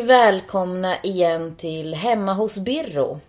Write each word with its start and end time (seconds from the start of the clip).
Välkomna 0.00 0.96
igen 1.02 1.54
till 1.56 1.94
Hemma 1.94 2.32
hos 2.32 2.58
Birro. 2.58 3.20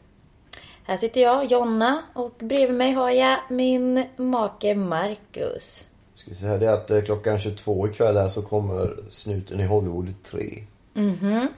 Här 0.84 0.98
sitter 0.98 1.22
jag, 1.22 1.52
Jonna, 1.52 2.04
och 2.14 2.34
bredvid 2.40 2.78
mig 2.78 2.92
har 2.92 3.12
jag 3.12 3.38
min 3.50 4.06
make 4.18 4.76
Marcus. 4.76 5.88
Ska 6.16 6.30
vi 6.30 6.36
säga 6.36 6.58
det 6.58 6.74
att 6.74 6.92
eh, 6.92 7.02
klockan 7.02 7.40
22 7.40 7.88
ikväll 7.88 8.18
här 8.18 8.30
så 8.30 8.42
kommer 8.42 8.96
Snuten 9.10 9.60
i 9.60 9.66
Hollywood 9.66 10.14
3. 10.24 10.64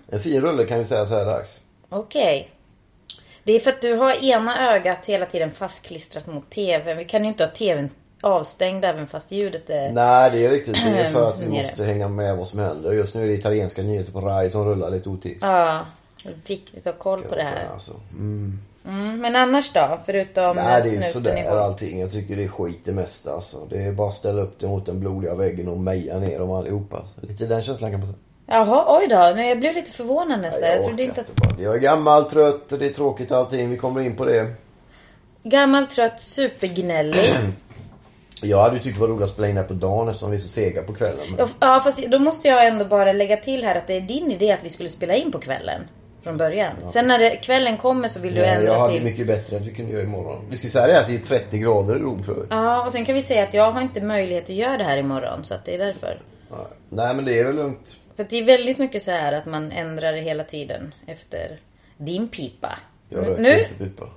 En 0.07 0.19
fin 0.19 0.41
rulle 0.41 0.65
kan 0.65 0.79
vi 0.79 0.85
säga 0.85 1.05
så 1.05 1.13
här 1.13 1.25
dags. 1.25 1.59
Okej. 1.89 2.49
Det 3.43 3.53
är 3.53 3.59
för 3.59 3.71
att 3.71 3.81
du 3.81 3.93
har 3.93 4.23
ena 4.23 4.75
ögat 4.75 5.05
hela 5.05 5.25
tiden 5.25 5.51
fastklistrat 5.51 6.27
mot 6.27 6.49
TVn. 6.49 6.97
Vi 6.97 7.05
kan 7.05 7.23
ju 7.23 7.27
inte 7.27 7.43
ha 7.43 7.51
TVn 7.51 7.89
avstängd 8.21 8.85
även 8.85 9.07
fast 9.07 9.31
ljudet 9.31 9.69
är... 9.69 9.91
Nej 9.91 10.31
det 10.31 10.45
är 10.45 10.49
riktigt. 10.49 10.73
Det 10.73 10.79
är 10.79 11.09
för 11.11 11.29
att 11.29 11.39
vi 11.39 11.47
måste 11.47 11.83
hänga 11.83 12.07
med 12.07 12.37
vad 12.37 12.47
som 12.47 12.59
händer. 12.59 12.91
Just 12.91 13.15
nu 13.15 13.23
är 13.23 13.27
det 13.27 13.33
italienska 13.33 13.81
nyheter 13.81 14.11
på 14.11 14.21
RAI 14.21 14.49
som 14.49 14.65
rullar 14.65 14.89
lite 14.89 15.09
otippat. 15.09 15.49
Ja, 15.49 15.85
viktigt 16.47 16.87
att 16.87 16.93
ha 16.93 17.01
koll 17.01 17.21
på 17.21 17.35
det 17.35 17.43
här. 17.43 17.69
Alltså. 17.73 17.91
Mm. 18.11 18.59
Mm, 18.87 19.21
men 19.21 19.35
annars 19.35 19.71
då? 19.71 19.99
Förutom 20.05 20.55
Nej 20.55 20.81
det 20.83 20.97
är 20.97 21.01
sådär 21.01 21.57
allting. 21.57 21.99
Jag 21.99 22.11
tycker 22.11 22.35
det 22.35 22.43
är 22.43 22.47
skit 22.47 22.79
det 22.83 22.91
mesta 22.91 23.33
alltså. 23.33 23.57
Det 23.69 23.83
är 23.83 23.91
bara 23.91 24.07
att 24.07 24.15
ställa 24.15 24.41
upp 24.41 24.59
det 24.59 24.67
mot 24.67 24.85
den 24.85 24.99
blodiga 24.99 25.35
väggen 25.35 25.67
och 25.67 25.77
meja 25.77 26.19
ner 26.19 26.39
dem 26.39 26.51
allihopa. 26.51 26.97
Alltså. 26.97 27.15
Lite 27.21 27.45
den 27.45 27.63
känslan 27.63 27.91
kan 27.91 27.99
man 27.99 28.07
säga. 28.07 28.19
Jaha, 28.49 28.99
oj 28.99 29.07
då. 29.07 29.41
Jag 29.41 29.59
blev 29.59 29.73
lite 29.73 29.91
förvånad 29.91 30.41
nästan. 30.41 30.69
Jag, 30.69 30.83
trodde 30.83 31.03
orkar 31.03 31.03
inte 31.03 31.21
att... 31.21 31.35
bara. 31.35 31.61
Jag 31.63 31.75
är 31.75 31.79
gammal, 31.79 32.25
trött 32.25 32.71
och 32.71 32.79
det 32.79 32.85
är 32.85 32.93
tråkigt 32.93 33.31
allting. 33.31 33.69
Vi 33.69 33.77
kommer 33.77 34.01
in 34.01 34.15
på 34.15 34.25
det. 34.25 34.53
Gammal, 35.43 35.85
trött, 35.85 36.21
supergnällig. 36.21 37.35
Jag 38.43 38.61
hade 38.61 38.75
ju 38.75 38.81
tyckt 38.81 38.95
det 38.95 39.01
var 39.01 39.07
roligt 39.07 39.23
att 39.23 39.29
spela 39.29 39.47
in 39.47 39.55
det 39.55 39.61
här 39.61 39.67
på 39.67 39.73
dagen 39.73 40.07
eftersom 40.07 40.31
vi 40.31 40.37
är 40.37 40.41
så 40.41 40.47
sega 40.47 40.83
på 40.83 40.93
kvällen. 40.93 41.25
Men... 41.29 41.47
Ja, 41.59 41.67
Ja, 41.77 41.79
fast 41.83 42.07
då 42.07 42.19
måste 42.19 42.47
jag 42.47 42.67
ändå 42.67 42.85
bara 42.85 43.11
lägga 43.11 43.37
till 43.37 43.63
här 43.63 43.75
att 43.75 43.87
det 43.87 43.93
är 43.93 44.01
din 44.01 44.31
idé 44.31 44.51
att 44.51 44.63
vi 44.63 44.69
skulle 44.69 44.89
spela 44.89 45.15
in 45.15 45.31
på 45.31 45.39
kvällen. 45.39 45.81
Från 46.23 46.37
början. 46.37 46.71
Sen 46.87 47.07
när 47.07 47.19
det, 47.19 47.29
kvällen 47.29 47.77
kommer 47.77 48.07
så 48.07 48.19
vill 48.19 48.35
du 48.35 48.45
ändra 48.45 48.67
jag 48.67 48.79
hade 48.79 48.93
till... 48.93 49.03
mycket 49.03 49.27
bättre 49.27 49.57
att 49.57 49.61
vi 49.61 49.73
kunde 49.73 49.91
göra 49.91 50.03
imorgon. 50.03 50.45
Vi 50.49 50.57
ska 50.57 50.69
säga 50.69 50.87
det 50.87 50.99
att 50.99 51.07
det 51.07 51.15
är 51.15 51.19
30 51.19 51.57
grader 51.57 51.95
i 51.95 51.99
Rom 51.99 52.23
förut. 52.23 52.47
Ja, 52.49 52.85
och 52.85 52.91
sen 52.91 53.05
kan 53.05 53.15
vi 53.15 53.21
säga 53.21 53.43
att 53.43 53.53
jag 53.53 53.71
har 53.71 53.81
inte 53.81 54.01
möjlighet 54.01 54.43
att 54.43 54.49
göra 54.49 54.77
det 54.77 54.83
här 54.83 54.97
imorgon. 54.97 55.43
Så 55.43 55.53
att 55.53 55.65
det 55.65 55.75
är 55.75 55.79
därför. 55.79 56.21
Nej. 56.51 56.59
Nej 56.89 57.15
men 57.15 57.25
det 57.25 57.39
är 57.39 57.45
väl 57.45 57.55
lugnt. 57.55 57.95
För 58.15 58.25
det 58.29 58.37
är 58.37 58.43
väldigt 58.43 58.77
mycket 58.77 59.03
så 59.03 59.11
här 59.11 59.33
att 59.33 59.45
man 59.45 59.71
ändrar 59.71 60.13
det 60.13 60.21
hela 60.21 60.43
tiden 60.43 60.93
efter 61.07 61.59
din 61.97 62.27
pipa. 62.27 62.79
Jag 63.09 63.39
Nu-. 63.39 63.65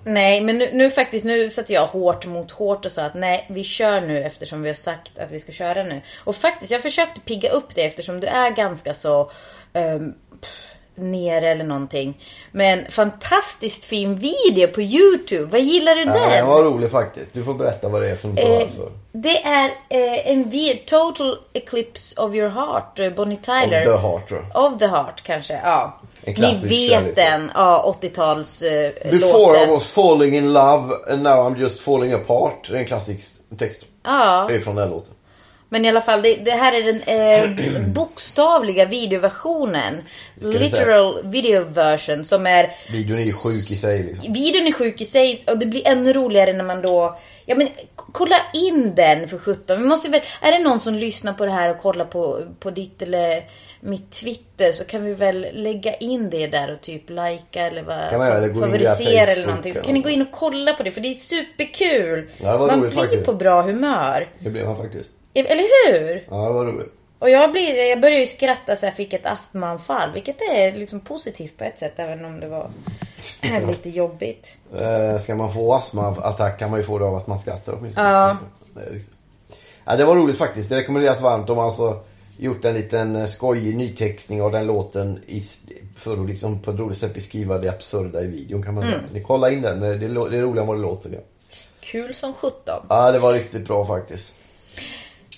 Nej, 0.04 0.40
men 0.40 0.58
nu, 0.58 0.68
nu 0.72 0.90
faktiskt, 0.90 1.24
nu 1.24 1.50
satte 1.50 1.72
jag 1.72 1.86
hårt 1.86 2.26
mot 2.26 2.50
hårt 2.50 2.86
och 2.86 2.92
sa 2.92 3.02
att 3.02 3.14
nej, 3.14 3.46
vi 3.48 3.64
kör 3.64 4.00
nu 4.00 4.22
eftersom 4.22 4.62
vi 4.62 4.68
har 4.68 4.74
sagt 4.74 5.18
att 5.18 5.30
vi 5.30 5.40
ska 5.40 5.52
köra 5.52 5.82
nu. 5.82 6.00
Och 6.24 6.36
faktiskt, 6.36 6.72
jag 6.72 6.82
försökte 6.82 7.20
pigga 7.20 7.50
upp 7.50 7.74
det 7.74 7.84
eftersom 7.84 8.20
du 8.20 8.26
är 8.26 8.50
ganska 8.50 8.94
så 8.94 9.30
um, 9.72 10.14
nere 10.94 11.48
eller 11.48 11.64
någonting. 11.64 12.18
Men 12.52 12.90
fantastiskt 12.90 13.84
fin 13.84 14.14
video 14.14 14.68
på 14.68 14.82
YouTube. 14.82 15.46
Vad 15.46 15.60
gillar 15.60 15.94
du 15.94 16.00
Ja, 16.00 16.12
den? 16.12 16.30
den 16.30 16.46
var 16.46 16.64
rolig 16.64 16.90
faktiskt. 16.90 17.32
Du 17.32 17.44
får 17.44 17.54
berätta 17.54 17.88
vad 17.88 18.02
det 18.02 18.10
är 18.10 18.16
för 18.16 18.28
något 18.28 18.38
Eh, 18.38 18.68
det 19.12 19.44
är 19.44 19.64
eh, 19.88 20.30
en 20.30 20.50
video, 20.50 20.82
Total 20.86 21.38
Eclipse 21.52 22.20
of 22.20 22.34
your 22.34 22.48
heart, 22.48 22.98
eh, 22.98 23.10
Bonnie 23.10 23.36
Tyler. 23.36 23.80
Of 23.80 23.84
the 23.84 24.06
heart 24.08 24.28
tror 24.28 24.44
jag. 24.52 24.64
Of 24.64 24.78
the 24.78 24.86
Heart 24.86 25.22
kanske, 25.22 25.60
ja. 25.64 26.00
Ni 26.26 26.54
vet 26.54 27.16
den, 27.16 27.50
ja 27.54 27.96
80-tals 28.02 28.62
eh, 28.62 29.10
Before 29.10 29.58
låten. 29.58 29.70
I 29.70 29.72
was 29.72 29.90
falling 29.90 30.36
in 30.36 30.52
love 30.52 30.94
and 31.12 31.22
now 31.22 31.50
I'm 31.50 31.58
just 31.58 31.80
falling 31.80 32.12
apart. 32.12 32.68
Det 32.68 32.76
är 32.76 32.80
en 32.80 32.86
klassisk 32.86 33.32
text. 33.58 33.82
Ja. 34.02 34.46
Det 34.48 34.54
är 34.54 34.60
från 34.60 34.76
den 34.76 34.90
låten. 34.90 35.14
Men 35.72 35.84
i 35.84 35.88
alla 35.88 36.00
fall, 36.00 36.22
det, 36.22 36.34
det 36.36 36.50
här 36.50 36.72
är 36.72 36.82
den 36.82 37.02
eh, 37.02 37.82
bokstavliga 37.86 38.84
videoversionen. 38.84 40.02
Literal 40.34 41.18
video 41.24 41.64
version 41.64 42.24
som 42.24 42.46
är... 42.46 42.70
Videon 42.92 43.18
är 43.18 43.22
ju 43.22 43.32
sjuk 43.32 43.70
i 43.70 43.74
sig 43.74 44.02
liksom. 44.02 44.32
Videon 44.32 44.66
är 44.66 44.72
sjuk 44.72 45.00
i 45.00 45.04
sig 45.04 45.44
och 45.46 45.58
det 45.58 45.66
blir 45.66 45.88
ännu 45.88 46.12
roligare 46.12 46.52
när 46.52 46.64
man 46.64 46.82
då... 46.82 47.18
Ja 47.46 47.54
men 47.54 47.68
kolla 47.94 48.36
in 48.54 48.94
den 48.94 49.28
för 49.28 49.38
17. 49.38 49.82
Vi 49.82 49.88
måste 49.88 50.10
väl, 50.10 50.20
är 50.40 50.52
det 50.52 50.58
någon 50.58 50.80
som 50.80 50.94
lyssnar 50.94 51.32
på 51.32 51.44
det 51.44 51.52
här 51.52 51.70
och 51.70 51.82
kollar 51.82 52.04
på, 52.04 52.42
på 52.60 52.70
ditt 52.70 53.02
eller 53.02 53.42
mitt 53.80 54.10
Twitter 54.10 54.72
så 54.72 54.84
kan 54.84 55.04
vi 55.04 55.14
väl 55.14 55.46
lägga 55.52 55.94
in 55.94 56.30
det 56.30 56.46
där 56.46 56.72
och 56.72 56.80
typ 56.80 57.10
likea 57.10 57.66
eller 57.66 57.82
vad, 57.82 58.10
Kan 58.10 58.18
man 58.18 58.28
eller 58.28 58.54
favorisera 58.54 59.26
eller 59.26 59.46
någonting. 59.46 59.74
Så 59.74 59.82
kan 59.82 59.94
ni 59.94 60.00
gå 60.00 60.08
in 60.08 60.22
och 60.22 60.30
kolla 60.32 60.72
på 60.72 60.82
det 60.82 60.90
för 60.90 61.00
det 61.00 61.08
är 61.08 61.14
superkul. 61.14 62.30
Ja, 62.38 62.52
det 62.52 62.58
var 62.58 62.66
man 62.66 62.80
roligt 62.80 62.92
blir 62.92 63.02
faktiskt. 63.02 63.24
på 63.24 63.32
bra 63.32 63.62
humör. 63.62 64.28
Det 64.38 64.50
blev 64.50 64.66
han 64.66 64.76
faktiskt. 64.76 65.10
Eller 65.34 65.92
hur? 65.92 66.26
Ja 66.30 66.36
det 66.46 66.52
var 66.52 66.66
roligt. 66.66 66.92
Och 67.18 67.30
jag, 67.30 67.52
blir, 67.52 67.88
jag 67.88 68.00
började 68.00 68.20
ju 68.20 68.26
skratta 68.26 68.76
så 68.76 68.86
jag 68.86 68.94
fick 68.94 69.12
ett 69.12 69.26
astmaanfall. 69.26 70.12
Vilket 70.14 70.40
är 70.40 70.72
liksom 70.72 71.00
positivt 71.00 71.56
på 71.58 71.64
ett 71.64 71.78
sätt 71.78 71.92
även 71.96 72.24
om 72.24 72.40
det 72.40 72.48
var 72.48 72.70
lite 73.66 73.90
jobbigt. 73.90 74.56
Eh, 74.76 75.18
ska 75.18 75.34
man 75.34 75.52
få 75.52 75.74
astmaattack 75.74 76.58
kan 76.58 76.70
man 76.70 76.80
ju 76.80 76.86
få 76.86 76.98
det 76.98 77.04
av 77.04 77.16
att 77.16 77.26
man 77.26 77.38
skrattar 77.38 77.74
åtminstone. 77.78 78.08
Ja. 78.08 78.36
Ja, 79.84 79.96
det 79.96 80.04
var 80.04 80.16
roligt 80.16 80.38
faktiskt. 80.38 80.70
Det 80.70 80.76
rekommenderas 80.76 81.20
varmt. 81.20 81.46
De 81.46 81.56
har 81.56 81.64
alltså 81.64 82.00
gjort 82.40 82.64
en 82.64 82.74
liten 82.74 83.16
eh, 83.16 83.26
skojig 83.26 83.76
nytextning 83.76 84.42
av 84.42 84.52
den 84.52 84.66
låten 84.66 85.20
i, 85.26 85.40
för 85.96 86.22
att 86.22 86.28
liksom 86.28 86.62
på 86.62 86.70
ett 86.70 86.78
roligt 86.78 86.98
sätt 86.98 87.14
beskriva 87.14 87.58
det 87.58 87.68
absurda 87.68 88.22
i 88.22 88.26
videon 88.26 88.62
kan 88.62 88.74
man 88.74 88.84
säga. 88.84 89.00
Ni 89.12 89.22
kolla 89.22 89.50
in 89.50 89.62
den. 89.62 89.80
Det 89.80 89.86
är, 89.86 89.98
det 89.98 90.06
är 90.06 90.42
roligare 90.42 90.60
än 90.60 90.66
vad 90.66 90.76
det 90.76 90.82
låter. 90.82 91.10
Ja. 91.10 91.18
Kul 91.80 92.14
som 92.14 92.34
sjutton. 92.34 92.86
ja, 92.88 93.12
det 93.12 93.18
var 93.18 93.32
riktigt 93.32 93.66
bra 93.66 93.86
faktiskt. 93.86 94.34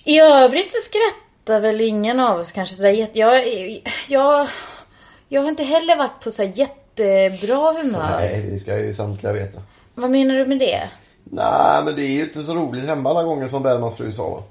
I 0.05 0.19
övrigt 0.21 0.71
så 0.71 0.79
skrattar 0.81 1.61
väl 1.61 1.81
ingen 1.81 2.21
av 2.21 2.41
oss 2.41 2.53
kanske 2.53 2.75
sådär. 2.75 3.09
Jag, 3.15 3.83
jag, 4.09 4.49
jag 5.29 5.41
har 5.43 5.49
inte 5.49 5.65
heller 5.65 5.97
varit 5.97 6.21
på 6.25 6.31
så 6.31 6.43
jättebra 6.43 7.73
humör. 7.73 8.17
Nej, 8.21 8.49
det 8.51 8.59
ska 8.59 8.79
ju 8.79 8.95
samtliga 8.95 9.33
veta. 9.33 9.63
Vad 9.95 10.11
menar 10.11 10.35
du 10.35 10.47
med 10.47 10.59
det? 10.59 10.89
Nej, 11.25 11.85
men 11.85 11.97
det 11.97 12.03
är 12.03 12.13
ju 12.13 12.23
inte 12.25 12.43
så 12.43 12.55
roligt 12.55 12.87
hemma 12.87 13.11
alla 13.11 13.23
gånger 13.23 13.49
som 13.49 13.63
Bellmans 13.63 13.97
fru 13.97 14.13
sa 14.13 14.29
va? 14.29 14.43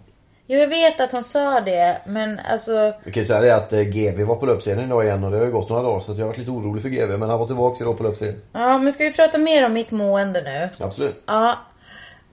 Jo, 0.52 0.58
jag 0.60 0.68
vet 0.68 1.00
att 1.00 1.12
hon 1.12 1.24
sa 1.24 1.62
det, 1.62 1.98
men 2.06 2.40
alltså... 2.40 2.94
Vi 3.04 3.12
kan 3.12 3.22
ju 3.24 3.28
säga 3.28 3.42
det 3.42 3.56
att 3.56 3.74
eh, 3.74 3.82
GV 3.82 4.24
var 4.24 4.36
på 4.36 4.46
löpsedeln 4.46 4.86
idag 4.88 5.06
igen 5.06 5.24
och 5.24 5.32
det 5.32 5.38
har 5.38 5.46
ju 5.46 5.52
gått 5.52 5.70
några 5.70 5.82
dagar 5.84 6.00
så 6.00 6.12
jag 6.12 6.18
har 6.18 6.26
varit 6.26 6.38
lite 6.38 6.52
orolig 6.52 6.82
för 6.82 6.90
GV 6.90 7.10
men 7.20 7.30
han 7.30 7.40
var 7.40 7.48
tillbaka 7.48 7.84
idag 7.84 7.98
på 7.98 8.04
löpsedeln. 8.04 8.42
Ja, 8.54 8.78
men 8.78 8.94
ska 8.94 9.04
vi 9.04 9.14
prata 9.14 9.38
mer 9.38 9.66
om 9.66 9.74
mitt 9.74 9.92
mående 9.92 10.42
nu? 10.42 10.86
Absolut. 10.86 11.24
Ja. 11.26 11.52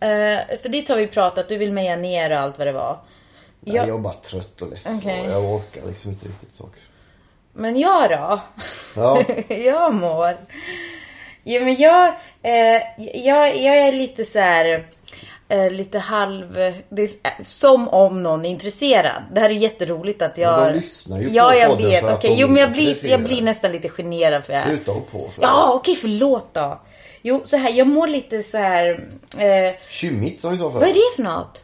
Eh, 0.00 0.58
för 0.62 0.68
dit 0.68 0.88
har 0.88 0.96
vi 0.96 1.06
pratat, 1.06 1.48
du 1.48 1.56
vill 1.56 1.72
meja 1.72 1.96
ner 1.96 2.30
och 2.30 2.38
allt 2.38 2.58
vad 2.58 2.66
det 2.66 2.72
var. 2.72 2.98
Jag, 3.60 3.76
Jag- 3.76 3.88
jag 3.88 3.94
är 3.96 4.00
bara 4.00 4.14
trött 4.14 4.62
och 4.62 4.70
ledsen 4.70 4.96
Okej. 4.98 5.20
och 5.26 5.32
jag 5.32 5.54
orkar 5.54 5.86
liksom 5.86 6.10
inte 6.10 6.28
riktigt 6.28 6.52
saker. 6.54 6.82
Men 7.52 7.78
jag 7.78 8.10
då? 8.10 8.40
Ja, 8.96 9.22
jag 9.48 9.94
mår. 9.94 10.36
Jo 11.44 11.64
men 11.64 11.74
jag, 11.76 12.08
eh, 12.42 12.82
jag, 13.26 13.56
jag 13.56 13.76
är 13.76 13.92
lite 13.92 14.24
så 14.24 14.38
här. 14.38 14.86
Eh, 15.50 15.70
lite 15.70 15.98
halv... 15.98 16.52
Det 16.88 17.02
är, 17.02 17.08
eh, 17.22 17.42
som 17.42 17.88
om 17.88 18.22
någon 18.22 18.44
är 18.44 18.50
intresserad. 18.50 19.22
Det 19.32 19.40
här 19.40 19.50
är 19.50 19.54
jätteroligt 19.54 20.22
att 20.22 20.38
jag... 20.38 20.60
Men 20.60 20.72
de 20.72 20.78
lyssnar 20.80 21.20
ju 21.20 21.28
på 21.28 21.34
Ja, 21.34 21.54
jag 21.54 21.70
podden 21.70 21.90
vet. 21.90 22.04
Okej, 22.04 22.30
de 22.30 22.40
jo 22.40 22.48
men 22.48 22.56
jag 22.56 22.72
blir, 22.72 23.06
jag 23.06 23.24
blir 23.24 23.42
nästan 23.42 23.72
lite 23.72 23.88
generad 23.88 24.44
för 24.44 24.52
jag... 24.52 24.66
sluta 24.66 24.92
på 24.92 25.30
så. 25.34 25.40
Ja, 25.42 25.72
okej 25.74 25.94
förlåt 25.94 26.54
då. 26.54 26.80
Jo, 27.22 27.40
så 27.44 27.56
här, 27.56 27.70
jag 27.70 27.86
mår 27.86 28.06
lite 28.06 28.42
så 28.42 28.58
här... 28.58 29.08
Eh, 29.38 29.74
Kymmigt 29.88 30.40
som 30.40 30.52
vi 30.52 30.58
sa 30.58 30.70
förut. 30.70 30.82
vad 30.82 30.90
är 30.90 30.94
det 30.94 31.16
för 31.16 31.22
något? 31.22 31.62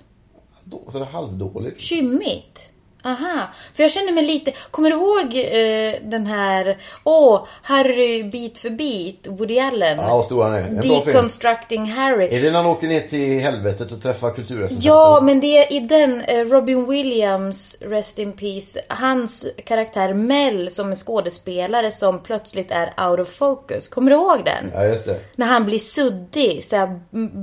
Då, 0.64 0.82
så 0.92 0.98
det 0.98 1.04
är 1.04 1.08
halvdåligt. 1.08 1.80
Kymmigt? 1.80 2.70
Aha, 3.06 3.48
för 3.74 3.82
jag 3.82 3.92
känner 3.92 4.12
mig 4.12 4.24
lite... 4.24 4.52
Kommer 4.70 4.90
du 4.90 4.96
ihåg 4.96 5.24
eh, 5.34 6.10
den 6.10 6.26
här... 6.26 6.78
Åh, 7.04 7.46
Harry 7.62 8.22
bit 8.22 8.58
för 8.58 8.70
bit, 8.70 9.26
Woody 9.30 9.58
Allen? 9.58 9.98
Ja, 9.98 10.16
vad 10.16 10.24
stor 10.24 10.42
han 10.42 10.54
är. 10.54 10.58
En. 10.58 10.80
Deconstructing 10.80 11.86
Harry. 11.86 12.28
Är 12.36 12.42
det 12.42 12.50
när 12.50 12.56
han 12.62 12.66
åker 12.66 12.88
ner 12.88 13.00
till 13.00 13.40
helvetet 13.40 13.92
och 13.92 14.02
träffar 14.02 14.30
kulturrecensenter? 14.30 14.88
Ja, 14.88 15.20
men 15.22 15.40
det 15.40 15.58
är 15.58 15.72
i 15.72 15.80
den, 15.80 16.20
eh, 16.20 16.44
Robin 16.44 16.88
Williams, 16.88 17.76
Rest 17.80 18.18
in 18.18 18.32
Peace, 18.32 18.80
hans 18.88 19.46
karaktär 19.64 20.14
Mel 20.14 20.70
som 20.70 20.90
är 20.90 20.94
skådespelare 20.94 21.90
som 21.90 22.22
plötsligt 22.22 22.70
är 22.70 23.08
out 23.08 23.20
of 23.20 23.28
focus. 23.28 23.88
Kommer 23.88 24.10
du 24.10 24.16
ihåg 24.16 24.44
den? 24.44 24.70
Ja, 24.74 24.84
just 24.84 25.04
det. 25.04 25.20
När 25.36 25.46
han 25.46 25.64
blir 25.64 25.78
suddig, 25.78 26.64
så 26.64 26.76
här 26.76 27.00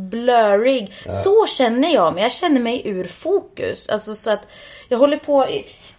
blurrig. 0.10 0.94
Så 1.24 1.46
känner 1.48 1.94
jag 1.94 2.14
mig. 2.14 2.24
Jag 2.24 2.32
känner 2.32 2.62
mig 2.62 2.82
ur 2.86 3.04
fokus. 3.04 3.90
Alltså 3.90 4.16
så 4.16 4.30
att 4.30 4.48
jag 4.92 4.98
håller 4.98 5.18
på 5.18 5.46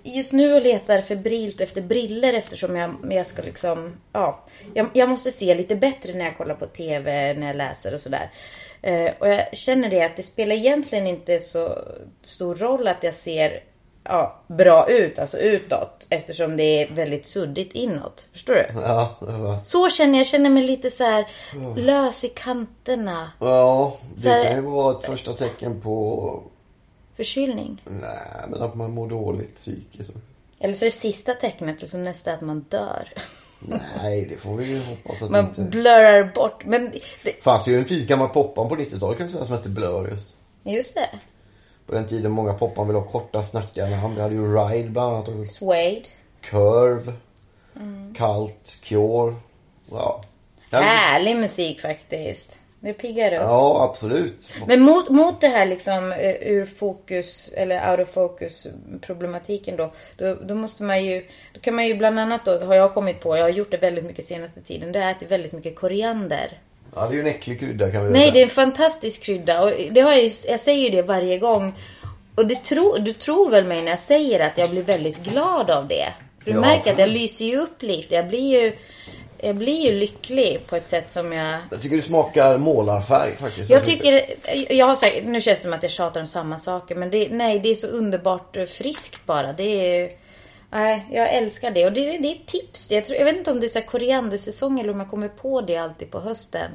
just 0.03 0.33
nu 0.33 0.55
och 0.55 0.63
letar 0.63 1.01
febrilt 1.01 1.61
efter 1.61 1.81
briller 1.83 2.33
eftersom 2.33 2.77
jag, 2.77 2.95
jag 3.11 3.27
ska 3.27 3.43
liksom, 3.43 3.97
ja. 4.13 4.41
Jag, 4.75 4.87
jag 4.93 5.09
måste 5.09 5.31
se 5.31 5.55
lite 5.55 5.77
bättre 5.77 6.13
när 6.15 6.25
jag 6.25 6.37
kollar 6.37 6.55
på 6.55 6.67
TV, 6.67 7.35
när 7.35 7.47
jag 7.47 7.57
läser 7.57 7.95
och 7.95 8.01
sådär. 8.01 8.31
Eh, 8.83 9.11
och 9.19 9.29
jag 9.29 9.57
känner 9.57 9.91
det 9.91 10.03
att 10.03 10.17
det 10.17 10.23
spelar 10.23 10.57
egentligen 10.57 11.07
inte 11.07 11.41
så 11.41 11.79
stor 12.23 12.55
roll 12.55 12.89
att 12.89 13.03
jag 13.03 13.15
ser 13.15 13.63
ja, 14.05 14.43
bra 14.47 14.91
ut, 14.91 15.19
alltså 15.19 15.39
utåt. 15.39 16.07
Eftersom 16.09 16.57
det 16.57 16.63
är 16.83 16.95
väldigt 16.95 17.27
suddigt 17.27 17.73
inåt. 17.73 18.27
Förstår 18.33 18.55
du? 18.55 18.67
Ja, 18.81 19.17
var- 19.21 19.65
Så 19.65 19.91
känner 19.91 20.13
jag. 20.13 20.21
Jag 20.21 20.27
känner 20.27 20.51
mig 20.51 20.63
lite 20.63 20.91
så 20.91 21.05
här 21.05 21.27
lös 21.77 22.25
i 22.25 22.29
kanterna. 22.29 23.31
ja 23.41 23.97
det 24.17 24.29
här- 24.29 24.45
kan 24.45 24.55
ju 24.57 24.61
vara 24.61 24.99
ett 24.99 25.05
första 25.05 25.33
tecken 25.33 25.81
på... 25.81 26.43
Förkylning. 27.17 27.83
Nej, 27.85 28.45
men 28.49 28.63
att 28.63 28.75
man 28.75 28.91
mår 28.91 29.09
dåligt 29.09 29.55
psykiskt. 29.55 30.11
Eller 30.59 30.75
så 30.75 30.85
är 30.85 30.87
det 30.87 30.97
sista 30.97 31.33
tecknet 31.33 31.83
och 31.83 31.89
så 31.89 31.99
nästa 31.99 32.33
att 32.33 32.41
man 32.41 32.61
dör. 32.69 33.09
Nej, 34.03 34.27
det 34.31 34.37
får 34.37 34.57
vi 34.57 34.65
ju 34.65 34.83
hoppas 34.83 35.23
att 35.23 35.31
Man 35.31 35.45
inte... 35.49 35.63
blurrar 35.63 36.33
bort. 36.35 36.65
Men 36.65 36.93
det, 37.25 37.45
fanns 37.45 37.69
ju 37.69 37.79
en 37.79 37.85
fin 37.85 38.07
gammal 38.07 38.29
poppan 38.29 38.69
på 38.69 38.77
90-talet 38.77 39.19
kan 39.19 39.25
jag 39.25 39.31
säga 39.31 39.45
som 39.45 39.55
hette 39.57 39.69
Blur 39.69 40.09
just. 40.09 40.35
just 40.63 40.95
det. 40.95 41.09
På 41.87 41.95
den 41.95 42.07
tiden 42.07 42.33
många 42.33 42.55
poppan 42.55 42.87
ville 42.87 42.99
ha 42.99 43.07
korta 43.07 43.43
snärtiga 43.43 43.91
namn. 43.91 44.15
Vi 44.15 44.21
hade 44.21 44.35
ju 44.35 44.55
Ride 44.55 44.91
bland 44.91 45.15
annat 45.15 45.29
också. 45.29 45.45
Suede. 45.45 46.03
Curve. 46.41 47.13
Mm. 47.77 48.15
Cult. 48.15 48.79
Cure. 48.83 49.35
Ja, 49.91 50.23
Härlig 50.71 51.37
musik 51.37 51.81
faktiskt. 51.81 52.59
Det 52.85 52.93
piggar 52.93 53.33
upp. 53.35 53.41
ja, 53.41 53.89
absolut. 53.91 54.49
Men 54.67 54.81
mot, 54.81 55.09
mot 55.09 55.41
det 55.41 55.49
här 55.49 55.67
liksom 55.67 56.13
eh, 56.13 56.31
ur 56.53 56.67
fokus 56.67 57.51
eller 57.57 57.91
out 57.91 58.01
of 58.09 58.15
focus 58.15 58.67
problematiken 59.01 59.77
då, 59.77 59.93
då. 60.17 60.35
Då 60.35 60.55
måste 60.55 60.83
man 60.83 61.05
ju, 61.05 61.25
då 61.55 61.61
kan 61.61 61.75
man 61.75 61.87
ju 61.87 61.95
bland 61.95 62.19
annat 62.19 62.45
då, 62.45 62.59
har 62.59 62.75
jag 62.75 62.95
kommit 62.95 63.21
på, 63.21 63.37
jag 63.37 63.43
har 63.43 63.49
gjort 63.51 63.71
det 63.71 63.77
väldigt 63.77 64.05
mycket 64.05 64.25
senaste 64.25 64.61
tiden, 64.61 64.93
det 64.93 64.99
är 64.99 65.11
att 65.11 65.17
ätit 65.17 65.31
väldigt 65.31 65.53
mycket 65.53 65.77
koriander. 65.77 66.59
Ja, 66.95 67.01
det 67.07 67.13
är 67.13 67.15
ju 67.15 67.21
en 67.21 67.27
äcklig 67.27 67.61
krydda 67.61 67.91
kan 67.91 68.05
vi 68.07 68.11
Nej, 68.13 68.21
säga. 68.21 68.33
det 68.33 68.39
är 68.41 68.45
en 68.45 68.51
fantastisk 68.51 69.23
krydda. 69.23 69.63
Och 69.65 69.71
det 69.91 70.01
har 70.01 70.13
jag, 70.13 70.23
ju, 70.23 70.31
jag 70.49 70.61
säger 70.61 70.85
ju 70.91 70.97
det 70.97 71.03
varje 71.03 71.39
gång. 71.39 71.75
Och 72.35 72.47
det 72.47 72.65
tro, 72.65 72.97
du 72.99 73.13
tror 73.13 73.51
väl 73.51 73.65
mig 73.65 73.83
när 73.83 73.91
jag 73.91 73.99
säger 73.99 74.41
att 74.41 74.59
jag 74.59 74.71
blir 74.71 74.83
väldigt 74.83 75.19
glad 75.25 75.71
av 75.71 75.89
det? 75.89 76.07
För 76.45 76.51
du 76.51 76.57
Ja. 76.57 76.61
märker 76.61 76.93
att 76.93 76.99
jag 76.99 77.09
lyser 77.09 77.45
ju 77.45 77.57
upp 77.57 77.83
lite. 77.83 78.15
Jag 78.15 78.29
blir 78.29 78.63
ju, 78.63 78.73
jag 79.45 79.57
blir 79.57 79.81
ju 79.81 79.99
lycklig 79.99 80.67
på 80.67 80.77
ett 80.77 80.89
sätt 80.89 81.11
som 81.11 81.33
jag... 81.33 81.59
Jag 81.71 81.83
tycker 81.83 81.97
det 81.97 82.03
smakar 82.03 82.59
målarfärg 82.59 83.37
faktiskt. 83.37 83.71
Jag 83.71 83.85
tycker, 83.85 84.25
jag 84.75 84.87
har 84.87 84.97
sagt, 84.97 85.21
nu 85.25 85.41
känns 85.41 85.59
det 85.59 85.63
som 85.63 85.73
att 85.73 85.83
jag 85.83 85.93
tjatar 85.93 86.21
om 86.21 86.27
samma 86.27 86.59
saker. 86.59 86.95
Men 86.95 87.11
det, 87.11 87.29
nej, 87.31 87.59
det 87.59 87.69
är 87.69 87.75
så 87.75 87.87
underbart 87.87 88.57
eh, 88.57 88.65
friskt 88.65 89.27
bara. 89.27 89.53
Det 89.53 89.63
är... 89.63 90.11
Nej, 90.71 91.07
jag 91.11 91.35
älskar 91.35 91.71
det. 91.71 91.87
Och 91.87 91.93
det, 91.93 92.19
det 92.19 92.29
är 92.29 92.35
ett 92.35 92.47
tips. 92.47 92.91
Jag, 92.91 93.05
tror, 93.05 93.19
jag 93.19 93.25
vet 93.25 93.37
inte 93.37 93.51
om 93.51 93.61
det 93.61 93.67
är 93.67 93.69
så 93.69 93.81
koriandersäsong 93.81 94.81
eller 94.81 94.93
om 94.93 95.01
jag 95.01 95.11
kommer 95.11 95.29
på 95.29 95.61
det 95.61 95.77
alltid 95.77 96.11
på 96.11 96.21
hösten. 96.21 96.71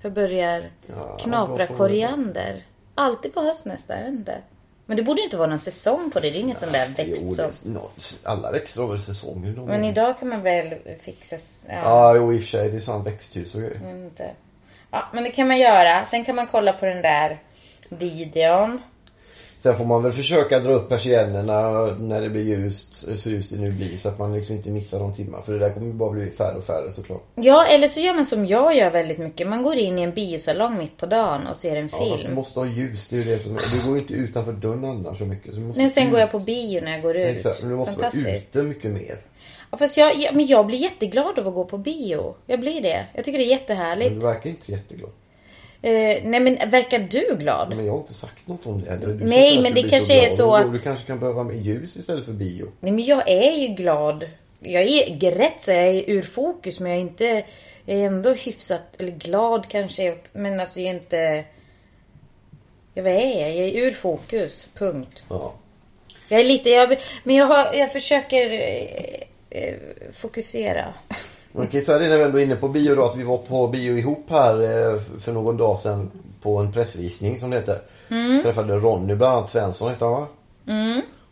För 0.00 0.08
jag 0.08 0.12
börjar 0.12 0.70
Ja, 0.86 1.18
knapra 1.20 1.66
koriander. 1.66 2.64
Alltid 2.94 3.34
på 3.34 3.40
hösten 3.40 3.72
nästan, 3.72 3.96
jag 3.96 4.04
vet 4.04 4.14
inte. 4.14 4.38
Men 4.86 4.96
det 4.96 5.02
borde 5.02 5.22
inte 5.22 5.36
vara 5.36 5.48
någon 5.48 5.58
säsong 5.58 6.10
på 6.10 6.20
det. 6.20 6.30
Det 6.30 6.38
är 6.38 6.40
ingen 6.40 6.56
sån 6.56 6.72
där 6.72 6.86
växt 6.88 7.22
Jo, 7.24 7.32
som... 7.32 7.50
no, 7.62 7.90
alla 8.22 8.50
växter 8.52 8.80
har 8.80 8.88
väl 8.88 9.00
säsonger. 9.00 9.52
Men 9.52 9.66
gång. 9.66 9.84
idag 9.84 10.18
kan 10.18 10.28
man 10.28 10.42
väl 10.42 10.74
fixa... 11.00 11.36
Ja, 11.68 11.74
Ja, 11.74 12.16
jo 12.16 12.32
i 12.32 12.36
och 12.36 12.40
för 12.40 12.48
sig. 12.48 12.70
Det 12.70 12.76
är 12.76 12.80
sant 12.80 13.06
växthus 13.06 13.54
och 13.54 13.60
grejer. 13.60 13.90
inte. 13.90 14.30
Ja, 14.90 15.02
men 15.12 15.24
det 15.24 15.30
kan 15.30 15.48
man 15.48 15.58
göra. 15.58 16.04
Sen 16.04 16.24
kan 16.24 16.36
man 16.36 16.46
kolla 16.46 16.72
på 16.72 16.86
den 16.86 17.02
där 17.02 17.38
videon. 17.88 18.82
Sen 19.62 19.76
får 19.76 19.84
man 19.84 20.02
väl 20.02 20.12
försöka 20.12 20.58
dra 20.60 20.72
upp 20.72 20.88
persiennerna 20.88 21.86
när 22.00 22.20
det 22.20 22.28
blir 22.28 22.42
ljust, 22.42 23.18
så 23.18 23.30
ljust 23.30 23.50
det 23.50 23.56
nu 23.58 23.72
blir. 23.72 23.96
Så 23.96 24.08
att 24.08 24.18
man 24.18 24.34
liksom 24.34 24.56
inte 24.56 24.70
missar 24.70 24.98
de 24.98 25.12
timmar. 25.14 25.40
För 25.42 25.52
det 25.52 25.58
där 25.58 25.70
kommer 25.70 25.86
ju 25.86 25.92
bara 25.92 26.10
bli 26.10 26.30
färre 26.30 26.56
och 26.56 26.64
färre 26.64 26.92
såklart. 26.92 27.22
Ja, 27.34 27.66
eller 27.66 27.88
så 27.88 28.00
gör 28.00 28.14
man 28.14 28.26
som 28.26 28.46
jag 28.46 28.76
gör 28.76 28.90
väldigt 28.90 29.18
mycket. 29.18 29.48
Man 29.48 29.62
går 29.62 29.74
in 29.74 29.98
i 29.98 30.02
en 30.02 30.12
biosalong 30.14 30.78
mitt 30.78 30.96
på 30.96 31.06
dagen 31.06 31.46
och 31.46 31.56
ser 31.56 31.76
en 31.76 31.88
Ja, 31.92 31.98
fast 31.98 32.10
du 32.12 32.16
film. 32.18 32.34
måste 32.34 32.60
ha 32.60 32.66
ljus. 32.66 33.08
Det 33.08 33.16
är 33.16 33.18
ju 33.18 33.24
det 33.24 33.38
som 33.42 33.54
Du 33.72 33.86
går 33.86 33.94
ju 33.96 34.00
inte 34.00 34.12
utanför 34.14 34.52
dörren 34.52 34.84
annars 34.84 35.18
så 35.18 35.24
mycket. 35.24 35.54
Så 35.54 35.60
du 35.60 35.66
måste 35.66 35.82
Nu 35.82 35.90
sen 35.90 36.04
ut. 36.06 36.10
går 36.10 36.20
jag 36.20 36.30
på 36.30 36.38
bio 36.38 36.80
när 36.80 36.92
jag 36.92 37.02
går 37.02 37.16
ut. 37.16 37.28
Exakt, 37.36 37.60
men 37.60 37.70
du 37.70 37.76
måste 37.76 38.00
vara 38.00 38.36
ute 38.36 38.62
mycket 38.62 38.90
mer. 38.90 39.20
Ja, 39.70 39.78
fast 39.78 39.96
jag, 39.96 40.16
ja, 40.16 40.30
men 40.32 40.46
jag 40.46 40.66
blir 40.66 40.78
jätteglad 40.78 41.38
av 41.38 41.48
att 41.48 41.54
gå 41.54 41.64
på 41.64 41.78
bio. 41.78 42.34
Jag 42.46 42.60
blir 42.60 42.82
det. 42.82 43.04
Jag 43.14 43.24
tycker 43.24 43.38
det 43.38 43.44
är 43.44 43.48
Men 43.48 43.58
jättehärligt. 43.58 44.10
du 44.20 44.26
verkar 44.26 44.50
inte 44.50 44.72
jätteglad. 44.72 45.10
Eh, 45.84 46.22
nej 46.24 46.40
men 46.40 46.70
verkar 46.70 46.98
du 46.98 47.36
glad? 47.38 47.76
Men 47.76 47.84
jag 47.86 47.92
har 47.92 47.98
inte 48.00 48.14
sagt 48.14 48.48
något 48.48 48.66
om 48.66 48.82
det. 48.82 48.90
Eller, 48.90 49.06
du 49.06 49.24
Nej, 49.24 49.60
men 49.62 49.74
det 49.74 49.82
kanske 49.82 50.14
är 50.14 50.20
glad. 50.26 50.36
så 50.36 50.54
att- 50.54 50.72
Du 50.72 50.78
kanske 50.78 51.06
kan 51.06 51.18
behöva 51.20 51.44
med 51.44 51.56
ljus 51.56 51.96
istället 51.96 52.24
för 52.24 52.32
bio. 52.32 52.72
Nej 52.80 52.92
men 52.92 53.04
jag 53.04 53.28
är 53.30 53.52
ju 53.52 53.66
glad. 53.68 54.24
Jag 54.60 54.82
är 54.82 55.30
rätt 55.30 55.60
så 55.62 55.70
jag 55.70 55.84
är 55.88 56.10
ur 56.10 56.22
fokus 56.22 56.80
men 56.80 56.90
jag 56.92 56.98
är 56.98 57.02
inte... 57.02 57.44
Jag 57.84 57.98
är 57.98 58.06
ändå 58.06 58.32
hyfsat, 58.32 58.82
eller 58.98 59.10
glad 59.12 59.68
kanske. 59.68 60.16
Men 60.32 60.60
alltså 60.60 60.80
jag 60.80 60.90
är 60.90 60.94
inte... 60.94 61.44
Jag 62.94 63.02
vad 63.02 63.12
är 63.12 63.40
jag? 63.40 63.50
Jag 63.56 63.68
är 63.68 63.76
ur 63.76 63.92
fokus. 63.92 64.66
Punkt. 64.74 65.22
Ja. 65.28 65.52
Jag 66.28 66.40
är 66.40 66.44
lite... 66.44 66.70
Jag, 66.70 66.96
men 67.24 67.36
jag, 67.36 67.46
har, 67.46 67.74
jag 67.74 67.92
försöker 67.92 68.50
eh, 68.50 69.60
eh, 69.62 69.74
fokusera. 70.12 70.94
Man 71.52 71.66
kan 71.66 71.80
ju 71.80 71.84
säga 71.84 71.98
det 71.98 72.08
när 72.08 72.18
vi 72.18 72.22
ändå 72.24 72.38
är 72.38 72.42
inne 72.42 72.56
på 72.56 72.68
bio 72.68 72.94
då, 72.94 73.04
att 73.04 73.16
vi 73.16 73.22
var 73.22 73.38
på 73.38 73.68
bio 73.68 73.98
ihop 73.98 74.26
här 74.28 74.62
eh, 74.62 75.00
för 75.18 75.32
någon 75.32 75.56
dag 75.56 75.78
sedan 75.78 76.10
på 76.42 76.56
en 76.56 76.72
pressvisning 76.72 77.40
som 77.40 77.50
det 77.50 77.56
heter. 77.56 77.78
Mm. 78.10 78.42
Träffade 78.42 78.74
Ronny 78.74 79.14
bland 79.14 79.36
annat 79.36 79.50
Svensson 79.50 79.90
heter 79.90 80.06
han 80.06 80.14
va? 80.14 80.26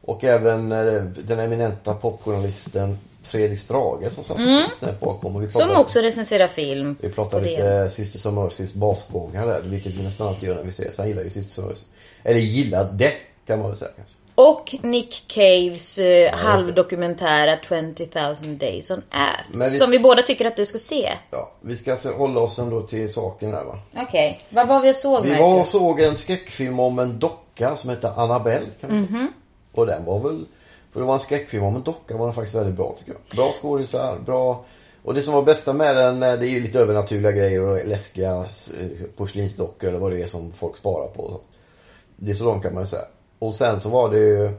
Och 0.03 0.25
även 0.25 0.73
eh, 0.73 1.03
den 1.03 1.39
eminenta 1.39 1.95
popjournalisten 1.95 2.99
Fredrik 3.23 3.59
Strage 3.59 4.13
som 4.13 4.25
satt 4.25 4.39
mm. 4.39 4.63
snett 4.79 5.01
bakom. 5.01 5.37
Och 5.37 5.43
vi 5.43 5.49
Som 5.49 5.71
också 5.71 5.99
recenserar 5.99 6.47
film. 6.47 6.97
Vi 7.01 7.09
pratade 7.09 7.45
lite 7.45 7.83
det. 7.83 7.91
Sisters 7.91 8.27
of 8.27 8.35
Mercys 8.35 8.75
basgångar 8.75 9.47
där, 9.47 9.61
vilket 9.61 9.95
vi 9.95 10.03
nästan 10.03 10.29
alltid 10.29 10.49
gör 10.49 10.57
när 10.57 10.63
vi 10.63 10.71
ses. 10.71 10.99
Han 10.99 11.09
gillar 11.09 11.23
ju 11.23 11.31
Sisters 11.31 11.59
of 11.59 11.65
Mercy. 11.65 11.85
Eller 12.23 12.41
gillade 12.41 13.13
kan 13.47 13.59
man 13.59 13.69
väl 13.69 13.77
säga 13.77 13.91
kanske. 13.97 14.15
Och 14.49 14.75
Nick 14.83 15.25
Caves 15.29 15.99
eh, 15.99 16.33
halvdokumentära 16.35 17.57
20,000 17.69 18.59
Days 18.59 18.91
on 18.91 19.03
Earth. 19.13 19.73
Vi- 19.73 19.79
Som 19.79 19.91
vi 19.91 19.99
båda 19.99 20.23
tycker 20.23 20.45
att 20.45 20.57
du 20.57 20.67
ska 20.67 20.79
se. 20.79 21.09
Ja, 21.31 21.51
vi 21.61 21.77
ska 21.77 21.97
se, 21.97 22.09
hålla 22.09 22.41
oss 22.41 22.59
ändå 22.59 22.83
till 22.83 23.13
saken 23.13 23.53
här 23.53 23.65
va. 23.65 23.79
Okej, 23.97 24.41
vad 24.51 24.69
var 24.69 24.81
vi 24.81 24.91
och 24.91 24.95
såg 24.97 25.23
Vi 25.25 25.29
Marcus? 25.31 25.41
var 25.43 25.61
och 25.61 25.67
såg 25.67 26.01
en 26.01 26.17
skräckfilm 26.17 26.81
om 26.81 26.99
en 26.99 27.19
docka 27.19 27.77
som 27.77 27.91
heter 27.91 28.13
Annabelle. 28.17 28.67
Kan 28.81 28.91
Mhm. 28.91 29.07
säga. 29.09 29.29
Och 29.73 29.87
den 29.87 30.05
var 30.05 30.19
väl, 30.19 30.47
för 30.93 31.01
det 31.01 31.07
var 31.07 31.15
en 31.15 31.21
skräckfilm 31.21 31.65
om 31.65 31.77
en 31.77 31.83
docka 31.83 32.17
var 32.17 32.27
den 32.27 32.35
faktiskt 32.35 32.55
väldigt 32.57 32.75
bra 32.75 32.95
tycker 32.99 33.13
jag. 33.13 33.37
Bra 33.37 33.53
skådisar, 33.53 34.19
bra... 34.27 34.65
Och 35.05 35.15
det 35.15 35.23
som 35.23 35.35
var 35.35 35.43
bästa 35.43 35.73
med 35.73 35.97
den, 35.97 36.23
eh, 36.23 36.33
det 36.39 36.47
är 36.47 36.51
ju 36.51 36.61
lite 36.61 36.79
övernaturliga 36.79 37.33
grejer 37.33 37.61
och 37.61 37.87
läskiga 37.87 38.31
eh, 38.37 39.07
porslinsdockor 39.17 39.89
eller 39.89 39.99
vad 39.99 40.13
det 40.13 40.23
är 40.23 40.27
som 40.27 40.53
folk 40.53 40.77
sparar 40.77 41.07
på. 41.09 41.23
och. 41.23 41.45
Det 42.17 42.31
är 42.31 42.35
så 42.35 42.45
långt 42.45 42.63
kan 42.63 42.75
man 42.75 42.83
ju 42.83 42.87
säga. 42.87 43.05
Och 43.41 43.55
sen 43.55 43.81
så 43.81 43.89
var 43.89 44.11
det 44.11 44.19
ju, 44.19 44.45
eh, 44.45 44.51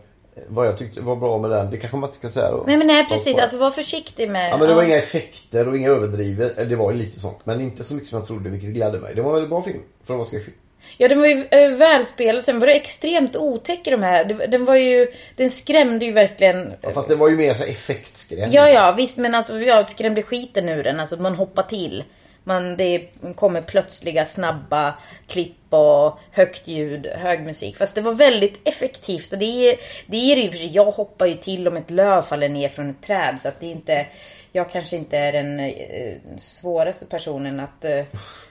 vad 0.47 0.67
jag 0.67 0.77
tyckte 0.77 1.01
var 1.01 1.15
bra 1.15 1.37
med 1.37 1.49
den, 1.49 1.71
det 1.71 1.77
kanske 1.77 1.97
man 1.97 2.09
inte 2.09 2.21
kan 2.21 2.31
säga 2.31 2.51
då. 2.51 2.63
Nej 2.67 2.77
men 2.77 2.87
nej 2.87 3.05
precis, 3.09 3.37
alltså 3.37 3.57
var 3.57 3.71
försiktig 3.71 4.29
med... 4.29 4.51
Ja 4.51 4.57
men 4.57 4.67
det 4.67 4.73
var 4.73 4.83
inga 4.83 4.97
effekter 4.97 5.67
och 5.67 5.77
inga 5.77 5.89
överdrivet. 5.89 6.69
Det 6.69 6.75
var 6.75 6.91
ju 6.91 6.97
lite 6.97 7.19
sånt. 7.19 7.39
Men 7.43 7.61
inte 7.61 7.83
så 7.83 7.93
mycket 7.93 8.09
som 8.09 8.17
jag 8.19 8.27
trodde 8.27 8.49
vilket 8.49 8.69
gladde 8.69 8.99
mig. 8.99 9.15
Det 9.15 9.21
var 9.21 9.29
en 9.29 9.33
väldigt 9.33 9.49
bra 9.49 9.61
film. 9.61 9.81
För 10.03 10.13
att 10.13 10.17
vara 10.17 10.27
skräckfilm. 10.27 10.57
Ja 10.97 11.07
den 11.07 11.19
var 11.19 11.27
ju 11.27 11.45
äh, 11.51 11.71
välspelad, 11.71 12.43
sen 12.43 12.59
var 12.59 12.67
det 12.67 12.73
extremt 12.73 13.35
otäck 13.35 13.87
i 13.87 13.89
de 13.89 14.03
här. 14.03 14.47
Den 14.47 14.65
var 14.65 14.75
ju, 14.75 15.07
den 15.35 15.49
skrämde 15.49 16.05
ju 16.05 16.11
verkligen. 16.11 16.73
Ja, 16.81 16.91
fast 16.91 17.07
det 17.07 17.15
var 17.15 17.29
ju 17.29 17.35
mer 17.35 17.53
så 17.53 17.63
här 17.63 17.71
effektskräm. 17.71 18.49
Ja 18.51 18.69
ja 18.69 18.93
visst 18.97 19.17
men 19.17 19.35
alltså 19.35 19.59
jag 19.59 19.89
skrämde 19.89 20.23
skiten 20.23 20.69
ur 20.69 20.83
den. 20.83 20.99
Alltså 20.99 21.17
man 21.17 21.35
hoppar 21.35 21.63
till. 21.63 22.03
Man, 22.43 22.77
det 22.77 23.07
kommer 23.35 23.61
plötsliga 23.61 24.25
snabba 24.25 24.93
klipp 25.27 25.55
och 25.69 26.19
högt 26.31 26.67
ljud, 26.67 27.07
hög 27.07 27.41
musik. 27.41 27.77
Fast 27.77 27.95
det 27.95 28.01
var 28.01 28.13
väldigt 28.13 28.67
effektivt 28.67 29.33
och 29.33 29.39
det 29.39 29.45
är 29.45 29.77
det 30.05 30.31
är 30.31 30.35
det 30.35 30.41
ju 30.41 30.49
för 30.49 30.57
sig. 30.57 30.75
Jag 30.75 30.91
hoppar 30.91 31.25
ju 31.25 31.37
till 31.37 31.67
om 31.67 31.77
ett 31.77 31.91
löv 31.91 32.21
faller 32.21 32.49
ner 32.49 32.69
från 32.69 32.89
ett 32.89 33.01
träd 33.01 33.41
så 33.41 33.47
att 33.47 33.59
det 33.59 33.65
är 33.65 33.71
inte 33.71 34.05
jag 34.51 34.69
kanske 34.69 34.97
inte 34.97 35.17
är 35.17 35.31
den 35.31 35.59
eh, 35.59 36.13
svåraste 36.37 37.05
personen 37.05 37.59
att 37.59 37.85
eh, 37.85 38.03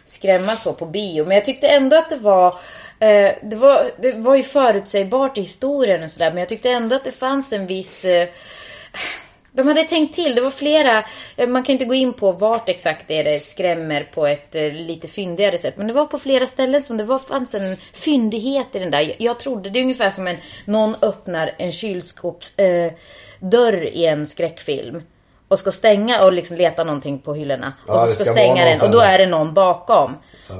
skrämma 0.05 0.57
så 0.57 0.73
på 0.73 0.87
bio. 0.87 1.25
Men 1.25 1.35
jag 1.35 1.45
tyckte 1.45 1.69
ändå 1.69 1.97
att 1.97 2.11
det 2.11 2.17
var 2.17 2.59
Eh, 3.01 3.33
det, 3.43 3.57
var, 3.57 3.91
det 3.99 4.13
var 4.13 4.37
ju 4.37 4.43
förutsägbart 4.43 5.39
i 5.39 5.41
historien 5.41 6.03
och 6.03 6.11
sådär 6.11 6.31
men 6.31 6.39
jag 6.39 6.49
tyckte 6.49 6.71
ändå 6.71 6.97
att 6.97 7.05
det 7.05 7.13
fanns 7.13 7.53
en 7.53 7.67
viss 7.67 8.05
eh, 8.05 8.29
de 9.53 9.69
hade 9.69 9.85
tänkt 9.85 10.15
till. 10.15 10.35
Det 10.35 10.41
var 10.41 10.51
flera. 10.51 11.05
eh, 11.37 11.49
Man 11.49 11.63
kan 11.63 11.73
inte 11.73 11.85
gå 11.85 11.95
in 11.95 12.13
på 12.13 12.33
vart 12.33 12.69
exakt 12.69 13.05
det 13.09 13.19
är 13.19 13.25
det 13.25 13.41
skrämmer 13.41 14.09
på 14.15 14.27
ett 14.27 14.55
eh, 14.55 14.73
lite 14.73 15.09
fyndigare 15.09 15.59
sätt. 15.59 15.77
Men 15.77 15.87
det 15.87 15.93
var 15.93 16.07
på 16.07 16.19
flera 16.19 16.47
ställen 16.47 16.83
som 16.83 16.97
det 16.97 17.05
var, 17.05 17.19
fanns 17.19 17.55
en 17.55 17.77
fyndighet 17.93 18.67
i 18.73 18.79
den 18.79 18.91
där. 18.91 19.13
Jag, 19.19 19.41
trodde, 19.41 19.71
det 19.71 19.79
är 19.79 19.83
ungefär 19.83 20.11
som 20.11 20.27
en 20.27 20.37
någon 20.65 20.97
öppnar 21.03 21.55
en 21.59 21.73
kylskåpsdörr 21.73 22.85
eh, 22.87 22.93
dörr 23.41 23.85
i 23.85 24.07
en 24.07 24.27
skräckfilm. 24.27 25.03
Och 25.49 25.59
ska 25.59 25.73
stänga 25.73 26.25
och 26.25 26.33
liksom 26.33 26.57
leta 26.57 26.85
någonting 26.85 27.19
på 27.19 27.35
hyllorna. 27.35 27.73
Ja, 27.87 27.93
och 28.03 28.09
så 28.09 28.15
ska 28.15 28.25
ska 28.25 28.33
stänga 28.35 28.65
den 28.65 28.81
och 28.81 28.91
då 28.91 29.01
är 29.01 29.19
det 29.19 29.27
någon 29.27 29.55
bakom. 29.55 30.17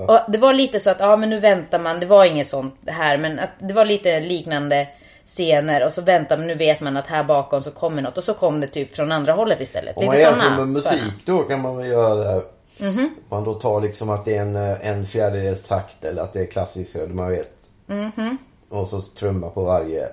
Och 0.09 0.19
det 0.29 0.39
var 0.39 0.53
lite 0.53 0.81
så 0.81 0.91
att, 0.91 1.01
ja 1.01 1.17
men 1.17 1.31
nu 1.31 1.39
väntar 1.39 1.79
man. 1.79 2.01
Det 2.01 2.07
var 2.07 2.25
inget 2.25 2.47
sånt 2.47 2.75
här 2.87 3.17
men 3.19 3.39
att 3.39 3.51
det 3.59 3.75
var 3.75 3.85
lite 3.85 4.21
liknande 4.21 4.89
scener 5.31 5.87
och 5.87 5.93
så 5.93 6.03
väntar 6.03 6.39
man, 6.39 6.47
nu 6.47 6.55
vet 6.55 6.81
man 6.81 6.97
att 6.97 7.07
här 7.07 7.25
bakom 7.25 7.63
så 7.63 7.71
kommer 7.71 8.03
något 8.03 8.19
och 8.19 8.25
så 8.25 8.35
kom 8.35 8.61
det 8.61 8.67
typ 8.67 8.95
från 8.95 9.13
andra 9.13 9.33
hållet 9.33 9.61
istället. 9.61 9.97
Om 9.97 10.07
man 10.07 10.15
lite 10.15 10.27
jämför 10.27 10.51
med 10.51 10.69
musik 10.69 11.13
då 11.25 11.39
kan 11.39 11.61
man 11.61 11.77
väl 11.77 11.87
göra 11.89 12.15
det 12.15 12.31
här. 12.31 12.43
Mhm. 12.79 13.15
Man 13.29 13.45
då 13.45 13.55
tar 13.55 13.81
liksom 13.81 14.11
att 14.11 14.25
det 14.25 14.37
är 14.37 14.43
en, 14.43 14.57
eh, 14.57 14.87
en 14.87 15.07
fjärdedels 15.07 15.63
takt 15.63 16.05
eller 16.05 16.23
att 16.23 16.33
det 16.33 16.41
är 16.41 16.47
klassiskt 16.47 16.97
eller 16.97 17.15
man 17.15 17.29
vet. 17.29 17.53
Mhm. 17.87 18.39
Och 18.69 18.89
så 18.89 19.01
trumma 19.01 19.51
på 19.51 19.65
varje. 19.65 20.09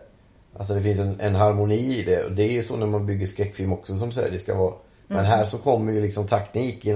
Alltså 0.57 0.73
det 0.73 0.81
finns 0.81 0.99
en, 0.99 1.19
en 1.19 1.35
harmoni 1.35 1.99
i 1.99 2.03
det. 2.03 2.23
Och 2.23 2.31
det 2.31 2.43
är 2.43 2.51
ju 2.51 2.63
så 2.63 2.75
när 2.75 2.87
man 2.87 3.05
bygger 3.05 3.27
skräckfilm 3.27 3.73
också 3.73 3.97
som 3.97 4.11
säger. 4.11 4.31
Det 4.31 4.39
ska 4.39 4.55
vara. 4.55 4.73
Men 5.07 5.17
Mm. 5.19 5.31
här 5.31 5.45
så 5.45 5.57
kommer 5.57 5.93
ju 5.93 6.01
liksom 6.01 6.27
takten 6.27 6.63
gick 6.63 6.85
i 6.85 6.89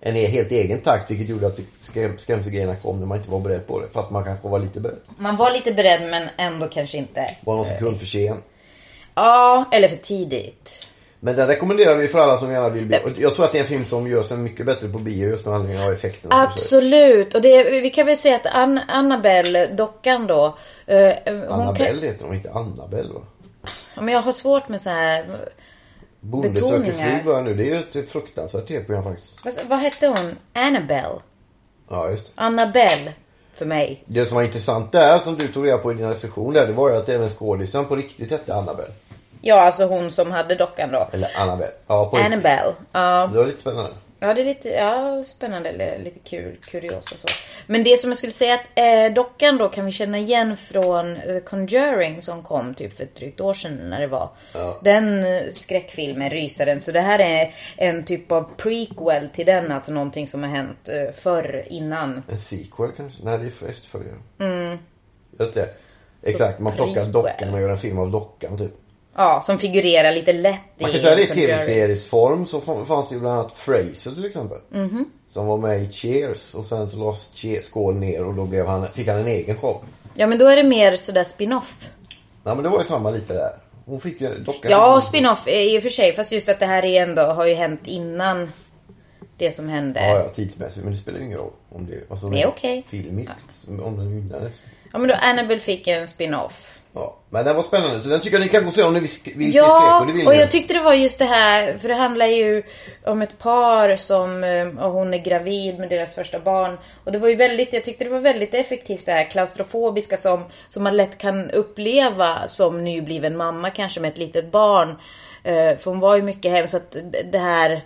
en 0.00 0.16
e- 0.16 0.26
helt 0.26 0.50
egen 0.52 0.80
takt. 0.80 1.10
Vilket 1.10 1.28
gjorde 1.28 1.46
att 1.46 1.56
det 1.56 1.62
skräm, 1.80 2.18
skrämselgrejerna 2.18 2.76
kom 2.76 2.98
när 3.00 3.06
man 3.06 3.18
inte 3.18 3.30
var 3.30 3.40
beredd 3.40 3.66
på 3.66 3.80
det. 3.80 3.88
Fast 3.92 4.10
man 4.10 4.24
kanske 4.24 4.48
var 4.48 4.58
lite 4.58 4.80
beredd. 4.80 4.98
Man 5.18 5.36
var 5.36 5.50
lite 5.50 5.72
beredd 5.72 6.02
men 6.10 6.28
ändå 6.36 6.66
kanske 6.68 6.98
inte. 6.98 7.36
Var 7.44 7.56
någon 7.56 7.66
sekund 7.66 7.98
för 7.98 8.06
sen. 8.06 8.42
Ja, 9.14 9.64
eller 9.72 9.88
för 9.88 9.96
tidigt. 9.96 10.86
Men 11.20 11.36
den 11.36 11.46
rekommenderar 11.46 11.96
vi 11.96 12.08
för 12.08 12.18
alla 12.18 12.38
som 12.38 12.50
gärna 12.52 12.68
vill 12.68 12.86
bli. 12.86 12.98
Jag 13.18 13.34
tror 13.34 13.44
att 13.44 13.52
det 13.52 13.58
är 13.58 13.62
en 13.62 13.68
film 13.68 13.84
som 13.84 14.08
gör 14.08 14.22
sig 14.22 14.36
mycket 14.36 14.66
bättre 14.66 14.88
på 14.88 14.98
bio 14.98 15.28
just 15.28 15.46
med 15.46 15.54
anledning 15.54 15.84
av 15.86 15.92
effekterna. 15.92 16.42
Absolut. 16.42 17.34
Och 17.34 17.42
det, 17.42 17.80
vi 17.80 17.90
kan 17.90 18.06
väl 18.06 18.16
säga 18.16 18.36
att 18.36 18.46
Ann, 18.46 18.80
Annabelle, 18.88 19.66
dockan 19.66 20.26
då. 20.26 20.54
eh, 20.86 21.12
Annabelle 21.48 22.06
heter 22.06 22.24
hon, 22.24 22.34
inte 22.34 22.50
Annabelle 22.52 23.12
va? 23.14 23.20
Kan, 23.20 23.70
ja, 23.94 24.02
men 24.02 24.14
jag 24.14 24.22
har 24.22 24.32
svårt 24.32 24.68
med 24.68 24.80
så 24.80 24.90
här. 24.90 25.26
Bonde 26.20 26.60
söker 26.60 26.92
fru 26.92 27.24
börjar 27.24 27.42
nu. 27.42 27.54
Det 27.54 27.62
är 27.70 27.74
ju 27.94 28.02
ett 28.02 28.10
fruktansvärt 28.10 28.68
tv-program 28.68 29.04
faktiskt. 29.04 29.38
Vad, 29.44 29.54
vad 29.68 29.78
hette 29.78 30.06
hon? 30.06 30.36
Annabelle. 30.52 31.20
Ja 31.90 32.10
just 32.10 32.26
det. 32.26 32.32
Annabelle. 32.34 33.12
För 33.52 33.66
mig. 33.66 34.04
Det 34.06 34.26
som 34.26 34.36
var 34.36 34.42
intressant 34.42 34.92
där 34.92 35.18
som 35.18 35.34
du 35.34 35.48
tog 35.48 35.66
reda 35.66 35.78
på 35.78 35.92
i 35.92 35.94
din 35.94 36.08
recension 36.08 36.54
där. 36.54 36.66
Det 36.66 36.72
var 36.72 36.90
ju 36.90 36.96
att 36.96 37.08
även 37.08 37.28
skådisen 37.28 37.84
på 37.86 37.96
riktigt 37.96 38.30
hette 38.30 38.54
Annabelle. 38.54 38.92
Ja, 39.40 39.60
alltså 39.60 39.84
hon 39.84 40.10
som 40.10 40.30
hade 40.30 40.54
dockan 40.54 40.90
då. 40.92 41.08
Eller 41.12 41.30
Annabelle. 41.36 41.72
Ja 41.86 42.10
på. 42.10 42.16
Annabelle. 42.16 42.74
Ja. 42.92 43.28
Det 43.32 43.38
var 43.38 43.46
lite 43.46 43.60
spännande. 43.60 43.90
Ja, 44.20 44.34
det 44.34 44.40
är 44.40 44.44
lite 44.44 44.68
ja, 44.68 45.22
spännande, 45.22 45.68
eller 45.68 45.98
lite 45.98 46.18
kul, 46.18 46.56
kuriosa 46.62 47.16
så. 47.16 47.28
Men 47.66 47.84
det 47.84 47.96
som 47.96 48.10
jag 48.10 48.18
skulle 48.18 48.32
säga 48.32 48.54
att 48.54 48.68
eh, 48.74 49.14
dockan 49.14 49.56
då 49.56 49.68
kan 49.68 49.86
vi 49.86 49.92
känna 49.92 50.18
igen 50.18 50.56
från 50.56 51.16
eh, 51.16 51.38
Conjuring 51.44 52.22
som 52.22 52.42
kom 52.42 52.74
typ 52.74 52.96
för 52.96 53.04
ett 53.04 53.14
drygt 53.14 53.40
år 53.40 53.54
sedan 53.54 53.76
när 53.76 54.00
det 54.00 54.06
var. 54.06 54.30
Ja. 54.52 54.80
Den 54.84 55.24
eh, 55.24 55.42
skräckfilmen, 55.50 56.30
rysaren. 56.30 56.80
Så 56.80 56.92
det 56.92 57.00
här 57.00 57.18
är 57.18 57.54
en 57.76 58.04
typ 58.04 58.32
av 58.32 58.50
prequel 58.56 59.28
till 59.28 59.46
den, 59.46 59.72
alltså 59.72 59.92
någonting 59.92 60.26
som 60.26 60.42
har 60.42 60.50
hänt 60.50 60.88
eh, 60.88 61.14
förr, 61.14 61.64
innan. 61.70 62.22
En 62.28 62.38
sequel 62.38 62.90
kanske? 62.96 63.24
Nej 63.24 63.38
det 63.38 63.44
är 63.44 63.70
efterföljare. 63.70 64.16
Mm. 64.40 64.78
Just 65.38 65.54
det. 65.54 65.68
Exakt, 66.22 66.60
man 66.60 66.72
plockar 66.72 66.94
prequel. 66.94 67.12
dockan 67.12 67.54
och 67.54 67.60
gör 67.60 67.68
en 67.68 67.78
film 67.78 67.98
av 67.98 68.10
dockan 68.10 68.58
typ. 68.58 68.72
Ja, 69.18 69.40
som 69.42 69.58
figurerar 69.58 70.12
lite 70.12 70.32
lätt 70.32 70.60
Man 70.80 70.90
i 70.90 70.92
kan 70.92 71.02
säga 71.02 71.16
det 71.16 71.22
i 71.22 71.26
tv-seriesform 71.26 72.46
så 72.46 72.60
fanns 72.60 73.08
det 73.08 73.14
ju 73.14 73.20
bland 73.20 73.38
annat 73.38 73.52
Fraser 73.52 74.10
till 74.10 74.24
exempel. 74.24 74.58
Mhm. 74.70 75.04
Som 75.28 75.46
var 75.46 75.58
med 75.58 75.82
i 75.82 75.92
Cheers 75.92 76.54
och 76.54 76.66
sen 76.66 76.88
så 76.88 76.96
lades 76.98 77.32
skål 77.64 77.94
ner 77.94 78.24
och 78.24 78.34
då 78.34 78.44
blev 78.44 78.66
han, 78.66 78.92
fick 78.92 79.08
han 79.08 79.16
en 79.16 79.26
egen 79.26 79.56
show. 79.56 79.84
Ja, 80.14 80.26
men 80.26 80.38
då 80.38 80.46
är 80.46 80.56
det 80.56 80.62
mer 80.62 80.96
sådär 80.96 81.24
spin-off. 81.24 81.88
Ja 82.44 82.54
men 82.54 82.62
det 82.62 82.68
var 82.68 82.78
ju 82.78 82.84
samma 82.84 83.10
lite 83.10 83.34
där. 83.34 83.52
Hon 83.84 84.00
fick 84.00 84.20
ju 84.20 84.38
dockan. 84.38 84.70
Ja, 84.70 85.00
spin-off 85.00 85.48
i 85.48 85.78
och 85.78 85.82
för 85.82 85.90
sig. 85.90 86.14
Fast 86.14 86.32
just 86.32 86.48
att 86.48 86.60
det 86.60 86.66
här 86.66 86.84
är 86.84 87.02
ändå, 87.02 87.22
har 87.22 87.46
ju 87.46 87.54
hänt 87.54 87.80
innan 87.84 88.52
det 89.36 89.50
som 89.50 89.68
hände. 89.68 90.00
Ja, 90.00 90.18
ja, 90.18 90.28
tidsmässigt. 90.28 90.84
Men 90.84 90.92
det 90.92 90.98
spelar 90.98 91.18
ju 91.18 91.24
ingen 91.24 91.38
roll. 91.38 91.52
Om 91.68 91.86
det, 91.86 92.10
alltså, 92.10 92.28
Det 92.28 92.42
är 92.42 92.48
okej. 92.48 92.84
Filmiskt. 92.88 93.68
Om 93.68 93.96
den 93.96 94.06
är 94.06 94.18
innan. 94.18 94.50
Ja 94.92 94.98
men 94.98 95.08
då 95.08 95.14
Annabelle 95.14 95.60
fick 95.60 95.86
en 95.86 96.06
spin-off. 96.06 96.77
Ja. 96.98 97.16
Men 97.30 97.44
den 97.44 97.56
var 97.56 97.62
spännande. 97.62 98.00
Så 98.00 98.08
den 98.08 98.20
tycker 98.20 98.36
jag 98.38 98.44
ni 98.44 98.48
kan 98.48 98.62
gå 98.62 98.68
och 98.68 98.74
se 98.74 98.82
om 98.82 98.94
ni 98.94 99.00
vill, 99.00 99.10
vill 99.36 99.52
se 99.52 99.58
Ja, 99.58 99.68
skräck. 99.68 100.00
Och 100.00 100.06
det 100.06 100.12
vill 100.12 100.26
och 100.26 100.34
jag 100.34 100.50
tyckte 100.50 100.74
det 100.74 100.80
var 100.80 100.94
just 100.94 101.18
det 101.18 101.24
här, 101.24 101.78
för 101.78 101.88
det 101.88 101.94
handlar 101.94 102.26
ju 102.26 102.62
om 103.04 103.22
ett 103.22 103.38
par 103.38 103.96
som, 103.96 104.44
eh, 104.44 104.84
och 104.84 104.92
hon 104.92 105.14
är 105.14 105.18
gravid 105.18 105.78
med 105.78 105.88
deras 105.88 106.14
första 106.14 106.40
barn. 106.40 106.78
Och 107.04 107.12
det 107.12 107.18
var 107.18 107.28
ju 107.28 107.34
väldigt, 107.34 107.72
jag 107.72 107.84
tyckte 107.84 108.04
det 108.04 108.10
var 108.10 108.18
väldigt 108.18 108.54
effektivt 108.54 109.06
det 109.06 109.12
här 109.12 109.24
klaustrofobiska 109.30 110.16
som, 110.16 110.44
som 110.68 110.84
man 110.84 110.96
lätt 110.96 111.18
kan 111.18 111.50
uppleva 111.50 112.48
som 112.48 112.84
nybliven 112.84 113.36
mamma 113.36 113.70
kanske 113.70 114.00
med 114.00 114.08
ett 114.08 114.18
litet 114.18 114.52
barn. 114.52 114.88
Eh, 115.44 115.76
För 115.78 115.84
hon 115.84 116.00
var 116.00 116.16
ju 116.16 116.22
mycket 116.22 116.52
hem 116.52 116.68
så 116.68 116.76
att 116.76 116.96
det 117.32 117.38
här, 117.38 117.80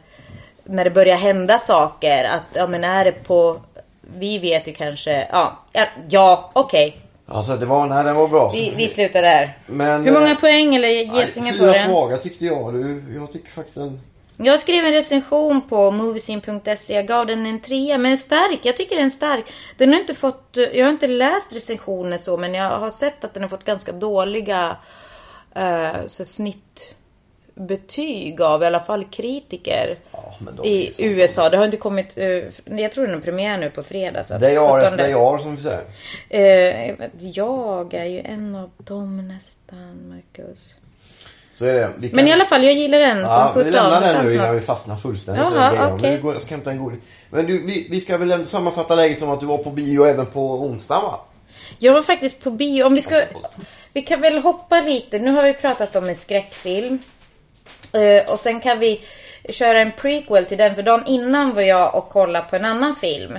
när 0.64 0.85
det 0.85 0.90
börjar 0.90 1.16
hända 1.16 1.59
saker, 1.59 2.25
att 2.25 2.42
ja 2.54 2.66
men 2.66 2.85
är 2.85 3.04
det 3.04 3.12
på, 3.12 3.61
vi 4.19 4.38
vet 4.38 4.69
ju 4.69 4.73
kanske, 4.73 5.28
ja, 5.33 5.59
ja, 5.73 5.87
ja 6.09 6.50
okej. 6.52 7.01
Alltså 7.26 7.57
det 7.57 7.67
var, 7.67 7.87
nej 7.87 8.05
den 8.05 8.17
var 8.17 8.29
bra. 8.29 8.50
Vi, 8.50 8.73
vi 8.76 8.88
slutar 8.88 9.23
där. 9.23 9.59
Men, 9.67 10.05
Hur 10.05 10.12
många 10.12 10.31
eh, 10.31 10.38
poäng 10.38 10.75
eller 10.75 10.88
getingar 10.88 11.52
får 11.52 11.59
Fyra 11.59 11.73
den? 11.73 11.88
svaga 11.88 12.17
tyckte 12.17 12.45
jag. 12.45 12.75
Du, 12.75 13.14
jag 13.14 13.33
tycker 13.33 13.50
faktiskt 13.50 13.76
en... 13.76 14.00
Jag 14.37 14.61
skrev 14.61 14.85
en 14.85 14.93
recension 14.93 15.61
på 15.61 15.91
moviesin.se. 15.91 16.95
Jag 16.95 17.07
gav 17.07 17.26
den 17.26 17.47
en 17.47 17.61
trea, 17.61 17.99
men 17.99 18.19
stark. 18.19 18.61
Jag 18.62 18.76
tycker 18.76 18.97
den 18.97 19.07
är 19.07 19.11
stark. 19.11 19.52
Den 19.76 19.93
har 19.93 20.00
inte 20.00 20.14
fått, 20.14 20.57
jag 20.75 20.85
har 20.85 20.93
inte 20.93 21.07
läst 21.07 21.52
recensioner 21.52 22.17
så, 22.17 22.37
men 22.37 22.55
jag 22.55 22.79
har 22.79 22.91
sett 22.91 23.25
att 23.25 23.35
den 23.35 23.43
har 23.43 23.50
fått 23.50 23.64
ganska 23.64 23.93
dåliga 23.93 24.76
uh, 25.57 26.07
så 26.07 26.25
snittbetyg 27.56 28.40
av 28.40 28.62
i 28.62 28.66
alla 28.66 28.80
fall 28.80 29.04
kritiker 29.04 29.97
Ja, 30.12 30.35
är 30.64 30.68
i 30.71 30.94
USA. 30.99 31.49
Det 31.49 31.56
har 31.56 31.64
inte 31.64 31.76
kommit, 31.76 32.18
eh, 32.18 32.26
jag 32.78 32.92
tror 32.92 33.06
den 33.06 33.14
har 33.14 33.21
premiär 33.23 33.59
nu 33.59 33.71
på 33.71 33.82
fredag. 33.82 34.25
Så 34.25 34.35
are 34.35 34.87
as 34.87 34.90
17. 34.92 34.99
they 34.99 35.12
are 35.12 35.38
som 35.38 35.56
vi 35.56 35.62
säger. 35.62 35.85
Eh, 36.28 37.06
jag 37.18 37.94
är 37.94 38.04
ju 38.04 38.21
en 38.21 38.54
av 38.54 38.71
dem 38.78 39.28
nästan, 39.28 39.99
Marcus. 40.09 40.75
Så 41.54 41.64
är 41.64 41.75
det. 41.75 41.90
Vi 41.97 42.09
kan... 42.09 42.16
Men 42.16 42.28
i 42.28 42.32
alla 42.32 42.44
fall, 42.44 42.64
jag 42.64 42.75
gillar 42.75 42.99
den 43.00 43.18
Ja, 43.21 43.50
som 43.54 43.64
vi 43.64 43.71
17. 43.71 43.82
lämnar 43.82 44.00
den 44.14 44.26
nu 44.26 44.35
innan 44.35 44.54
vi 44.54 44.61
fastnar 44.61 44.97
fullständigt. 44.97 45.44
Jaha. 45.44 45.97
Men 46.00 46.12
vi 46.12 46.18
går- 46.18 46.32
Jag 46.32 46.42
ska 46.42 46.50
hämta 46.54 46.71
en 46.71 46.78
godis. 46.78 47.00
Men 47.30 47.47
du, 47.47 47.66
vi, 47.66 47.87
vi 47.90 48.00
ska 48.00 48.16
väl 48.18 48.47
sammanfatta 48.47 48.94
läget 48.94 49.18
som 49.18 49.30
att 49.30 49.40
du 49.40 49.47
var 49.47 49.59
på 49.59 49.71
bio 49.71 50.04
även 50.04 50.26
på 50.26 50.40
onsdagen 50.62 51.02
va? 51.02 51.21
Jag 51.78 51.92
var 51.92 52.02
faktiskt 52.02 52.40
på 52.44 52.50
bio. 52.50 52.85
Om 52.85 52.94
vi 52.94 53.02
ska... 53.02 53.23
Vi 53.92 54.02
kan 54.02 54.21
väl 54.21 54.38
hoppa 54.38 54.80
lite. 54.80 55.18
Nu 55.18 55.30
har 55.30 55.42
vi 55.42 55.52
pratat 55.52 55.97
om 55.97 56.09
en 56.09 56.14
skräckfilm. 56.16 56.99
Eh, 57.92 58.30
och 58.30 58.40
sen 58.40 58.61
kan 58.61 58.78
vi 58.78 59.04
köra 59.49 59.80
en 59.80 59.92
prequel 59.92 60.46
till 60.46 60.58
den. 60.58 60.75
För 60.75 60.82
dagen 60.82 61.06
innan 61.06 61.54
var 61.54 61.62
jag 61.62 61.94
och 61.94 62.08
kollade 62.08 62.46
på 62.50 62.56
en 62.56 62.64
annan 62.64 62.96
film. 62.96 63.38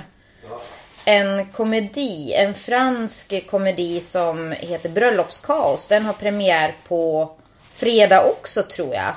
En 1.04 1.46
komedi. 1.46 2.32
En 2.34 2.54
fransk 2.54 3.46
komedi 3.46 4.00
som 4.00 4.52
heter 4.52 4.88
Bröllopskaos. 4.88 5.86
Den 5.86 6.04
har 6.04 6.12
premiär 6.12 6.74
på 6.88 7.30
fredag 7.72 8.24
också 8.24 8.62
tror 8.62 8.94
jag. 8.94 9.14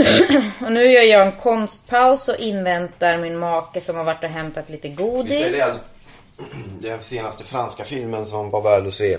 och 0.60 0.72
nu 0.72 0.84
gör 0.84 1.02
jag 1.02 1.26
en 1.26 1.32
konstpaus 1.32 2.28
och 2.28 2.36
inväntar 2.38 3.18
min 3.18 3.38
make 3.38 3.80
som 3.80 3.96
har 3.96 4.04
varit 4.04 4.24
och 4.24 4.30
hämtat 4.30 4.68
lite 4.68 4.88
godis. 4.88 5.72
Den 6.80 7.02
senaste 7.02 7.44
franska 7.44 7.84
filmen 7.84 8.26
som 8.26 8.50
var 8.50 8.62
värd 8.62 8.86
att 8.86 8.94
se 8.94 9.18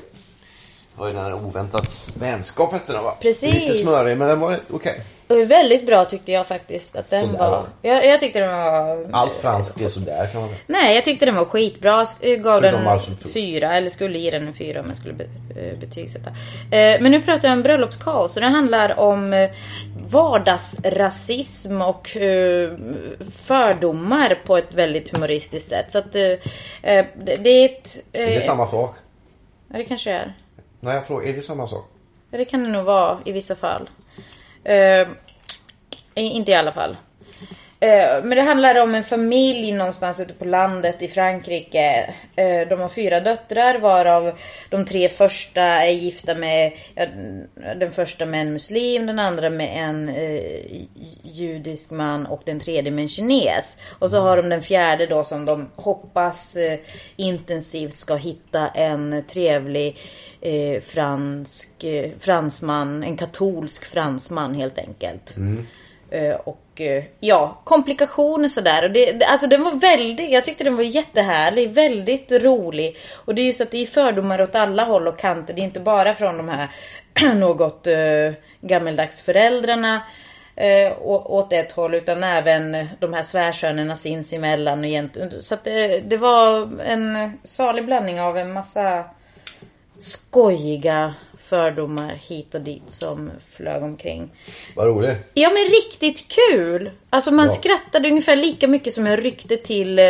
var 0.95 1.07
ju 1.07 1.13
den 1.13 1.23
här 1.23 1.33
Oväntat 1.33 2.13
vänskap 2.19 2.73
hette 2.73 2.93
den 2.93 3.03
va? 3.03 3.15
Precis. 3.21 3.53
Lite 3.53 3.73
smörig 3.75 4.17
men 4.17 4.27
den 4.27 4.39
var 4.39 4.59
okej. 4.69 5.01
Och 5.27 5.51
Väldigt 5.51 5.85
bra 5.85 6.05
tyckte 6.05 6.31
jag 6.31 6.47
faktiskt 6.47 6.95
att 6.95 7.09
den 7.09 7.25
Sådär, 7.25 7.39
var. 7.39 7.49
va? 7.51 7.63
Jag, 7.81 8.05
jag 8.05 8.19
tyckte 8.19 8.39
den 8.39 8.49
var... 8.49 9.07
Allt 9.11 9.33
franskt 9.33 9.81
är 9.81 9.89
sådär 9.89 10.27
kan 10.31 10.41
man 10.41 10.49
säga. 10.49 10.59
Nej, 10.67 10.95
jag 10.95 11.05
tyckte 11.05 11.25
den 11.25 11.35
var 11.35 11.45
skitbra. 11.45 12.05
Jag 12.21 12.43
gav 12.43 12.59
Förutom 12.59 12.75
den 12.79 12.83
Marshall-prov. 12.83 13.31
fyra, 13.31 13.73
eller 13.77 13.89
skulle 13.89 14.19
ge 14.19 14.31
den 14.31 14.47
en 14.47 14.53
fyra 14.53 14.79
om 14.81 14.87
jag 14.87 14.97
skulle 14.97 15.13
eh, 15.55 15.77
betygsätta. 15.79 16.29
Eh, 16.29 17.01
Men 17.01 17.11
nu 17.11 17.21
pratar 17.21 17.47
jag 17.47 17.55
om 17.57 17.63
bröllopskaos 17.63 18.35
och 18.35 18.41
det 18.41 18.47
handlar 18.47 18.99
om 18.99 19.33
eh, 19.33 19.49
vardagsrasism 20.07 21.81
och 21.81 22.17
eh, 22.17 22.71
fördomar 23.35 24.39
på 24.45 24.57
ett 24.57 24.73
väldigt 24.73 25.15
humoristiskt 25.15 25.69
sätt. 25.69 25.91
Så 25.91 25.97
att 25.97 26.15
eh, 26.15 26.21
eh, 26.81 27.05
det 27.23 27.49
är 27.49 27.65
ett... 27.65 27.97
Är 28.13 28.25
det 28.25 28.35
eh, 28.35 28.43
samma 28.45 28.67
sak? 28.67 28.95
Ja, 29.71 29.77
det 29.77 29.85
kanske 29.85 30.11
är. 30.11 30.33
När 30.83 30.93
jag 30.93 31.07
frågar, 31.07 31.27
är 31.27 31.33
det 31.33 31.41
samma 31.41 31.67
sak? 31.67 31.85
Ja, 32.29 32.37
det 32.37 32.45
kan 32.45 32.63
det 32.63 32.69
nog 32.69 32.83
vara 32.83 33.19
i 33.25 33.31
vissa 33.31 33.55
fall. 33.55 33.89
Uh, 34.69 35.07
inte 36.15 36.51
i 36.51 36.55
alla 36.55 36.71
fall. 36.71 36.97
Eh, 37.83 38.23
Men 38.23 38.29
det 38.29 38.41
handlar 38.41 38.81
om 38.81 38.95
en 38.95 39.03
familj 39.03 39.71
någonstans 39.71 40.19
ute 40.19 40.33
på 40.33 40.45
landet 40.45 41.01
i 41.01 41.07
Frankrike. 41.07 42.13
Eh, 42.35 42.67
De 42.69 42.79
har 42.79 42.89
fyra 42.89 43.19
döttrar 43.19 43.79
varav 43.79 44.39
de 44.69 44.85
tre 44.85 45.09
första 45.09 45.61
är 45.61 45.91
gifta 45.91 46.35
med, 46.35 46.71
den 47.79 47.91
första 47.91 48.25
med 48.25 48.41
en 48.41 48.53
muslim, 48.53 49.05
den 49.05 49.19
andra 49.19 49.49
med 49.49 49.89
en 49.89 50.09
eh, 50.09 50.81
judisk 51.23 51.91
man 51.91 52.25
och 52.25 52.41
den 52.45 52.59
tredje 52.59 52.91
med 52.91 53.01
en 53.01 53.09
kines. 53.09 53.77
Och 53.99 54.09
så 54.09 54.17
har 54.17 54.37
de 54.37 54.49
den 54.49 54.61
fjärde 54.61 55.05
då 55.05 55.23
som 55.23 55.45
de 55.45 55.69
hoppas 55.75 56.57
intensivt 57.15 57.97
ska 57.97 58.15
hitta 58.15 58.67
en 58.67 59.23
trevlig 59.27 59.97
fransk 60.83 61.69
fransman, 62.19 63.03
en 63.03 63.17
katolsk 63.17 63.85
fransman 63.85 64.55
helt 64.55 64.77
enkelt. 64.77 65.35
Eh, 66.11 66.35
och 66.35 66.59
ja, 67.19 67.61
komplikationer 67.63 68.47
sådär. 68.47 68.83
Och 68.83 68.91
det, 68.91 69.11
det, 69.11 69.25
alltså 69.25 69.47
den 69.47 69.63
var 69.63 69.71
väldigt, 69.71 70.31
jag 70.31 70.45
tyckte 70.45 70.63
den 70.63 70.75
var 70.75 70.83
jättehärlig, 70.83 71.69
väldigt 71.69 72.31
rolig. 72.31 72.97
Och 73.13 73.35
det 73.35 73.41
är 73.41 73.45
just 73.45 73.61
att 73.61 73.71
det 73.71 73.77
är 73.77 73.85
fördomar 73.85 74.41
åt 74.41 74.55
alla 74.55 74.83
håll 74.83 75.07
och 75.07 75.19
kanter. 75.19 75.53
Det 75.53 75.61
är 75.61 75.63
inte 75.63 75.79
bara 75.79 76.13
från 76.13 76.37
de 76.37 76.49
här 76.49 76.69
något 77.35 77.87
eh, 77.87 78.33
gammeldags 78.61 79.21
föräldrarna 79.21 80.01
eh, 80.55 80.93
åt 81.01 81.53
ett 81.53 81.71
håll 81.71 81.93
utan 81.93 82.23
även 82.23 82.87
de 82.99 83.13
här 83.13 83.23
svärsönerna 83.23 83.95
sinsemellan. 83.95 84.79
Och 84.79 84.85
egent- 84.85 85.41
så 85.41 85.53
att 85.53 85.63
det, 85.63 85.99
det 85.99 86.17
var 86.17 86.69
en 86.81 87.39
salig 87.43 87.85
blandning 87.85 88.21
av 88.21 88.37
en 88.37 88.53
massa 88.53 89.05
skojiga 89.97 91.13
fördomar 91.51 92.19
hit 92.27 92.55
och 92.55 92.61
dit 92.61 92.83
som 92.87 93.31
flög 93.55 93.83
omkring. 93.83 94.29
Vad 94.75 94.87
roligt. 94.87 95.17
Ja 95.33 95.49
men 95.49 95.63
riktigt 95.65 96.25
kul! 96.27 96.91
Alltså 97.09 97.31
man 97.31 97.45
Ja. 97.45 97.51
skrattade 97.51 98.07
ungefär 98.09 98.35
lika 98.35 98.67
mycket 98.67 98.93
som 98.93 99.05
jag 99.05 99.25
ryckte 99.25 99.57
till 99.57 99.99
eh, 99.99 100.05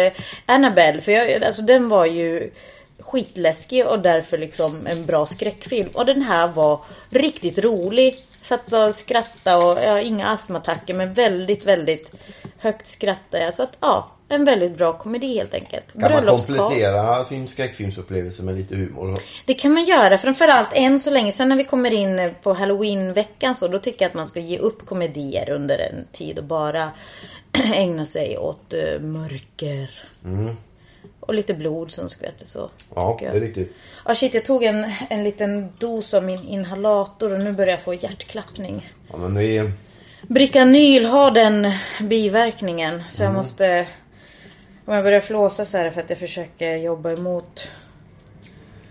Annabelle. 0.45 1.01
För 1.01 1.11
jag, 1.11 1.43
alltså 1.43 1.61
den 1.61 1.89
var 1.89 2.05
ju 2.05 2.51
skitläskig 2.99 3.87
och 3.87 3.99
därför 3.99 4.37
liksom 4.37 4.87
en 4.87 5.05
bra 5.05 5.25
skräckfilm. 5.25 5.89
Och 5.93 6.05
den 6.05 6.21
här 6.21 6.47
var 6.47 6.79
riktigt 7.09 7.57
rolig. 7.57 8.17
Satt 8.41 8.73
och 8.73 8.95
skrattade 8.95 9.65
och 9.65 9.77
jag 9.83 9.91
har 9.91 9.99
inga 9.99 10.29
astmaattacker 10.29 10.93
men 10.93 11.13
väldigt, 11.13 11.65
väldigt 11.65 12.11
högt 12.61 12.87
skrattade 12.87 13.43
jag. 13.43 13.53
Så 13.53 13.63
att 13.63 13.77
ja, 13.79 14.09
en 14.29 14.45
väldigt 14.45 14.77
bra 14.77 14.93
komedi 14.97 15.35
helt 15.35 15.53
enkelt. 15.53 15.93
Kan 15.93 16.11
man 16.11 16.25
komplettera 16.25 17.23
sin 17.23 17.47
skräckfilmsupplevelse 17.47 18.43
med 18.43 18.55
lite 18.57 18.75
humor? 18.75 19.17
Det 19.45 19.53
kan 19.53 19.73
man 19.73 19.85
göra, 19.85 20.17
framförallt 20.17 20.69
än 20.73 20.99
så 20.99 21.11
länge. 21.11 21.31
Sen 21.31 21.49
när 21.49 21.55
vi 21.55 21.63
kommer 21.63 21.93
in 21.93 22.31
på 22.41 22.53
halloween-veckan 22.53 23.55
så, 23.55 23.67
då 23.67 23.79
tycker 23.79 24.05
jag 24.05 24.09
att 24.09 24.15
man 24.15 24.27
ska 24.27 24.39
ge 24.39 24.57
upp 24.57 24.85
komedier 24.85 25.49
under 25.49 25.79
en 25.79 26.07
tid 26.11 26.37
och 26.37 26.45
bara 26.45 26.91
ägna 27.73 28.05
sig 28.05 28.37
åt 28.37 28.73
eh, 28.73 29.01
mörker. 29.01 30.03
Och 31.19 31.33
lite 31.33 31.53
blod 31.53 31.91
som 31.91 32.09
skvätter 32.09 32.45
så. 32.45 32.69
Ja, 32.95 33.17
det 33.19 33.25
är 33.25 33.39
riktigt. 33.39 33.75
Ja, 34.05 34.15
shit, 34.15 34.33
jag 34.33 34.45
tog 34.45 34.63
en, 34.63 34.91
en 35.09 35.23
liten 35.23 35.69
dos 35.77 36.13
av 36.13 36.23
min 36.23 36.43
inhalator 36.43 37.33
och 37.33 37.39
nu 37.39 37.51
börjar 37.51 37.71
jag 37.71 37.81
få 37.81 37.93
hjärtklappning. 37.93 38.93
Ja, 39.11 39.17
men 39.17 39.37
vi... 39.37 39.71
Bricanyl 40.27 41.05
har 41.05 41.31
den 41.31 41.71
biverkningen 42.01 43.03
så 43.09 43.23
jag 43.23 43.33
måste... 43.33 43.87
Om 44.85 44.93
jag 44.95 45.03
börjar 45.03 45.19
flåsa 45.19 45.65
så 45.65 45.77
är 45.77 45.83
det 45.83 45.91
för 45.91 46.01
att 46.01 46.09
jag 46.09 46.19
försöker 46.19 46.75
jobba 46.75 47.11
emot 47.11 47.67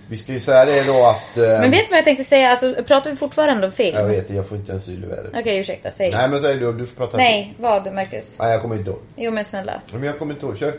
Vi 0.08 0.16
ska 0.16 0.32
ju 0.32 0.40
säga 0.40 0.64
det 0.64 0.82
då 0.87 1.06
att... 1.06 1.37
eh, 1.37 1.42
Men 1.42 1.70
vet 1.70 1.84
du 1.87 1.90
vad 1.90 1.99
jag 1.99 2.04
tänkte 2.04 2.25
säga? 2.25 2.50
Alltså, 2.50 2.75
pratar 2.87 3.10
vi 3.10 3.16
fortfarande 3.16 3.66
om 3.66 3.72
film? 3.72 3.96
Jag 3.96 4.06
vet, 4.06 4.30
jag 4.30 4.49
får 4.49 4.58
inte 4.58 4.70
ens 4.70 4.84
syl 4.84 5.04
i 5.04 5.06
vädret. 5.06 5.32
Okej, 5.37 5.58
ursäkta. 5.58 5.90
Säg. 5.90 6.10
Nej 6.12 6.28
men 6.28 6.40
säg 6.40 6.56
du, 6.56 6.72
du 6.72 6.87
får 6.87 6.96
prata. 6.96 7.16
Nej, 7.16 7.54
vad 7.58 7.92
Marcus? 7.94 8.37
Nej, 8.38 8.50
jag 8.52 8.60
kommer 8.62 8.76
inte 8.76 8.90
ihåg. 8.90 8.99
Jo 9.16 9.30
men 9.30 9.44
snälla. 9.44 9.80
Men 9.92 10.02
jag 10.02 10.18
kommer 10.18 10.34
inte 10.34 10.46
ihåg. 10.46 10.58
Kör. 10.58 10.72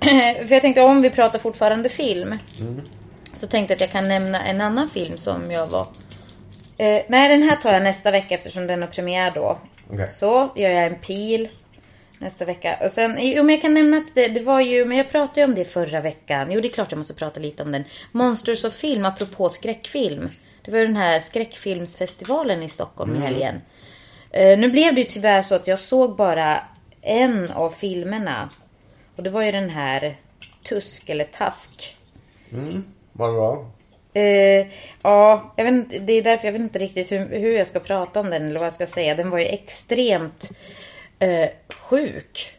För 0.46 0.52
jag 0.54 0.62
tänkte 0.62 0.82
om 0.82 1.02
vi 1.02 1.10
pratar 1.10 1.38
fortfarande 1.38 1.88
film. 1.88 2.38
Så 3.34 3.46
tänkte 3.46 3.72
jag 3.72 3.76
att 3.76 3.80
jag 3.80 3.90
kan 3.90 4.08
nämna 4.08 4.40
en 4.42 4.60
annan 4.60 4.88
film 4.88 5.18
som 5.18 5.50
jag 5.50 5.66
var... 5.66 5.86
Eh, 6.78 7.02
nej, 7.08 7.28
den 7.28 7.42
här 7.42 7.56
tar 7.56 7.72
jag 7.72 7.82
nästa 7.82 8.10
vecka 8.10 8.34
eftersom 8.34 8.66
den 8.66 8.82
har 8.82 8.88
premiär 8.88 9.32
då. 9.34 9.58
Okej. 9.92 10.08
Så 10.08 10.52
gör 10.56 10.70
jag 10.70 10.86
en 10.86 10.98
pil 10.98 11.48
nästa 12.18 12.44
vecka. 12.44 12.78
Och 12.84 12.92
sen, 12.92 13.16
jo 13.18 13.42
men 13.42 13.54
jag 13.54 13.62
kan 13.62 13.74
nämna 13.74 13.96
att 13.96 14.14
det, 14.14 14.28
det 14.28 14.40
var 14.40 14.60
ju, 14.60 14.84
men 14.84 14.96
jag 14.96 15.10
pratade 15.10 15.40
ju 15.40 15.44
om 15.44 15.54
det 15.54 15.64
förra 15.64 16.00
veckan. 16.00 16.52
Jo 16.52 16.60
det 16.60 16.68
är 16.68 16.72
klart 16.72 16.92
jag 16.92 16.98
måste 16.98 17.14
prata 17.14 17.40
lite 17.40 17.62
om 17.62 17.72
den. 17.72 17.84
Monsters 18.12 18.64
of 18.64 18.72
Film, 18.72 19.04
apropå 19.04 19.48
skräckfilm. 19.48 20.30
Det 20.62 20.70
var 20.70 20.78
ju 20.78 20.86
den 20.86 20.96
här 20.96 21.18
skräckfilmsfestivalen 21.18 22.62
i 22.62 22.68
Stockholm 22.68 23.14
i 23.16 23.18
helgen. 23.18 23.60
Eh, 24.30 24.58
nu 24.58 24.70
blev 24.70 24.94
det 24.94 25.00
ju 25.00 25.06
tyvärr 25.06 25.42
så 25.42 25.54
att 25.54 25.66
jag 25.66 25.78
såg 25.78 26.16
bara 26.16 26.58
en 27.02 27.50
av 27.50 27.70
filmerna. 27.70 28.50
Och 29.16 29.22
det 29.22 29.30
var 29.30 29.42
ju 29.42 29.52
den 29.52 29.70
här 29.70 30.16
Tusk 30.68 31.08
eller 31.08 31.24
Task. 31.24 31.96
Var 33.12 33.28
det 33.28 33.34
bra? 33.34 33.70
Eh, 34.14 34.66
ja, 35.02 35.52
jag 35.56 35.64
vet 35.64 35.72
inte, 35.72 35.98
det 35.98 36.12
är 36.12 36.22
därför 36.22 36.46
jag 36.46 36.52
vet 36.52 36.60
inte 36.62 36.78
riktigt 36.78 37.12
hur, 37.12 37.28
hur 37.28 37.56
jag 37.58 37.66
ska 37.66 37.80
prata 37.80 38.20
om 38.20 38.30
den 38.30 38.46
eller 38.46 38.58
vad 38.58 38.66
jag 38.66 38.72
ska 38.72 38.86
säga. 38.86 39.14
Den 39.14 39.30
var 39.30 39.38
ju 39.38 39.44
extremt 39.46 40.50
eh, 41.18 41.48
sjuk. 41.76 42.54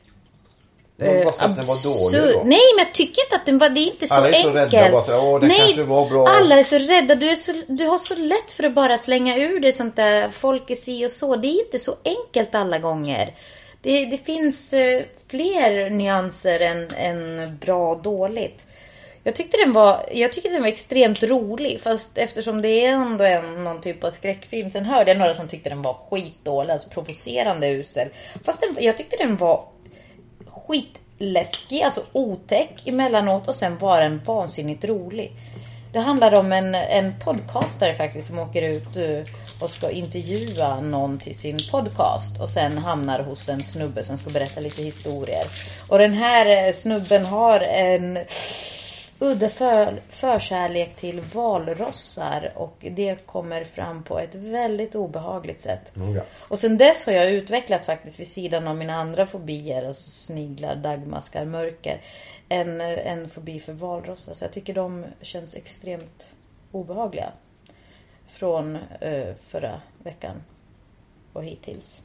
Men 0.96 1.24
bara 1.24 1.34
så 1.34 1.44
att 1.46 1.56
den 1.56 1.66
var 1.66 1.84
dålig 1.84 2.34
då? 2.36 2.40
Nej, 2.44 2.60
men 2.78 2.86
jag 2.86 2.94
tycker 2.94 3.24
inte 3.24 3.36
att 3.36 3.46
den 3.46 3.58
var, 3.58 3.70
det 3.70 3.80
är 3.80 3.86
inte 3.92 4.08
så 4.08 4.16
Alla 4.16 4.28
är 4.28 4.32
så 4.32 4.48
enkelt. 4.48 4.74
rädda, 4.74 4.92
bara 4.92 5.04
så, 5.04 5.20
"Åh, 5.20 5.40
det 5.40 5.50
kanske 5.50 5.84
var 5.84 6.10
bra." 6.10 6.28
alla 6.28 6.56
är 6.60 6.64
så 6.64 6.78
rädda. 6.78 7.16
Du, 7.16 7.30
är 7.30 7.36
så, 7.36 7.54
du 7.68 7.86
har 7.86 7.98
så 7.98 8.16
lätt 8.16 8.52
för 8.52 8.64
att 8.64 8.74
bara 8.74 8.98
slänga 8.98 9.38
ur 9.38 9.60
dig 9.60 9.72
sånt 9.72 9.96
där, 9.96 10.30
folk 10.30 10.70
är 10.70 10.76
si 10.76 11.06
och 11.06 11.12
så. 11.12 11.36
Det 11.36 11.48
är 11.48 11.66
inte 11.66 11.80
så 11.80 11.96
enkelt 12.06 12.56
alla 12.56 12.80
gånger. 12.80 13.34
Det, 13.82 14.06
det 14.06 14.18
finns 14.26 14.74
eh, 14.74 15.02
fler 15.28 15.90
nyanser 15.90 16.60
än, 16.60 16.92
än 16.98 17.58
bra 17.58 17.92
och 17.92 18.02
dåligt. 18.02 18.66
Jag 19.24 19.36
tyckte, 19.36 19.58
den 19.58 19.74
var, 19.74 20.06
jag 20.12 20.34
tyckte 20.34 20.50
den 20.50 20.62
var 20.62 20.70
extremt 20.70 21.24
rolig 21.24 21.82
fast 21.82 22.18
eftersom 22.18 22.62
det 22.62 22.86
är 22.86 22.92
ändå 22.92 23.24
en, 23.24 23.64
någon 23.64 23.82
typ 23.82 24.04
av 24.04 24.12
skräckfilm. 24.12 24.70
Sen 24.70 24.86
hörde 24.86 25.12
jag 25.12 25.18
några 25.18 25.34
som 25.34 25.48
tyckte 25.48 25.70
den 25.70 25.82
var 25.82 25.94
skitdålig, 25.94 26.74
alltså 26.74 26.90
provocerande 26.90 27.70
usel. 27.70 28.08
Fast 28.44 28.62
den, 28.62 28.84
jag 28.84 28.98
tyckte 28.98 29.18
den 29.18 29.38
var 29.38 29.66
skitläskig, 30.48 31.82
alltså 31.82 32.04
otäck 32.12 32.88
emellanåt 32.88 33.48
och 33.48 33.56
sen 33.56 33.78
var 33.78 34.02
den 34.02 34.22
vansinnigt 34.26 34.86
rolig. 34.86 35.32
Det 35.94 36.00
handlar 36.00 36.36
om 36.36 36.52
en, 36.52 36.76
en 36.76 37.14
podcastare 37.20 37.94
faktiskt 37.94 38.28
som 38.28 38.40
åker 38.40 38.62
ut 38.62 38.98
eh, 38.98 39.34
och 39.60 39.70
ska 39.70 39.90
intervjua 39.90 40.82
någon 40.82 41.20
till 41.20 41.38
sin 41.38 41.60
podcast 41.72 42.42
och 42.42 42.50
sen 42.50 42.78
hamnar 42.78 43.20
hos 43.20 43.50
en 43.50 43.64
snubbe 43.64 44.04
som 44.04 44.18
ska 44.18 44.30
berätta 44.30 44.60
lite 44.60 44.84
historier. 44.84 45.44
Och 45.88 45.98
den 45.98 46.14
här 46.14 46.68
eh, 46.68 46.74
snubben 46.74 47.26
har 47.26 47.60
en 47.60 48.20
udda 49.22 49.50
för, 49.50 50.02
förkärlek 50.10 50.96
till 50.96 51.22
valrossar 51.22 52.52
och 52.56 52.86
det 52.92 53.26
kommer 53.26 53.64
fram 53.64 54.04
på 54.04 54.20
ett 54.20 54.36
väldigt 54.36 54.96
obehagligt 54.96 55.60
sätt. 55.60 55.96
Noga. 55.96 56.24
Och 56.40 56.60
sen 56.60 56.78
dess 56.78 57.06
har 57.06 57.14
jag 57.14 57.32
utvecklat 57.32 57.86
faktiskt 57.86 58.20
vid 58.20 58.28
sidan 58.28 58.68
av 58.68 58.76
mina 58.76 58.96
andra 58.96 59.28
fobier, 59.28 59.88
alltså 59.88 60.10
sniglar, 60.10 60.76
daggmaskar, 60.76 61.46
mörker, 61.46 62.02
en, 62.50 62.82
en 62.82 63.30
fobi 63.30 63.60
för 63.60 63.74
valrossar. 63.74 64.34
Så 64.34 64.44
jag 64.44 64.52
tycker 64.52 64.74
de 64.74 65.06
känns 65.22 65.56
extremt 65.56 66.32
obehagliga. 66.72 67.32
Från 68.28 68.78
eh, 69.00 69.36
förra 69.48 69.82
veckan 70.04 70.44
och 71.34 71.44
hittills. 71.44 72.02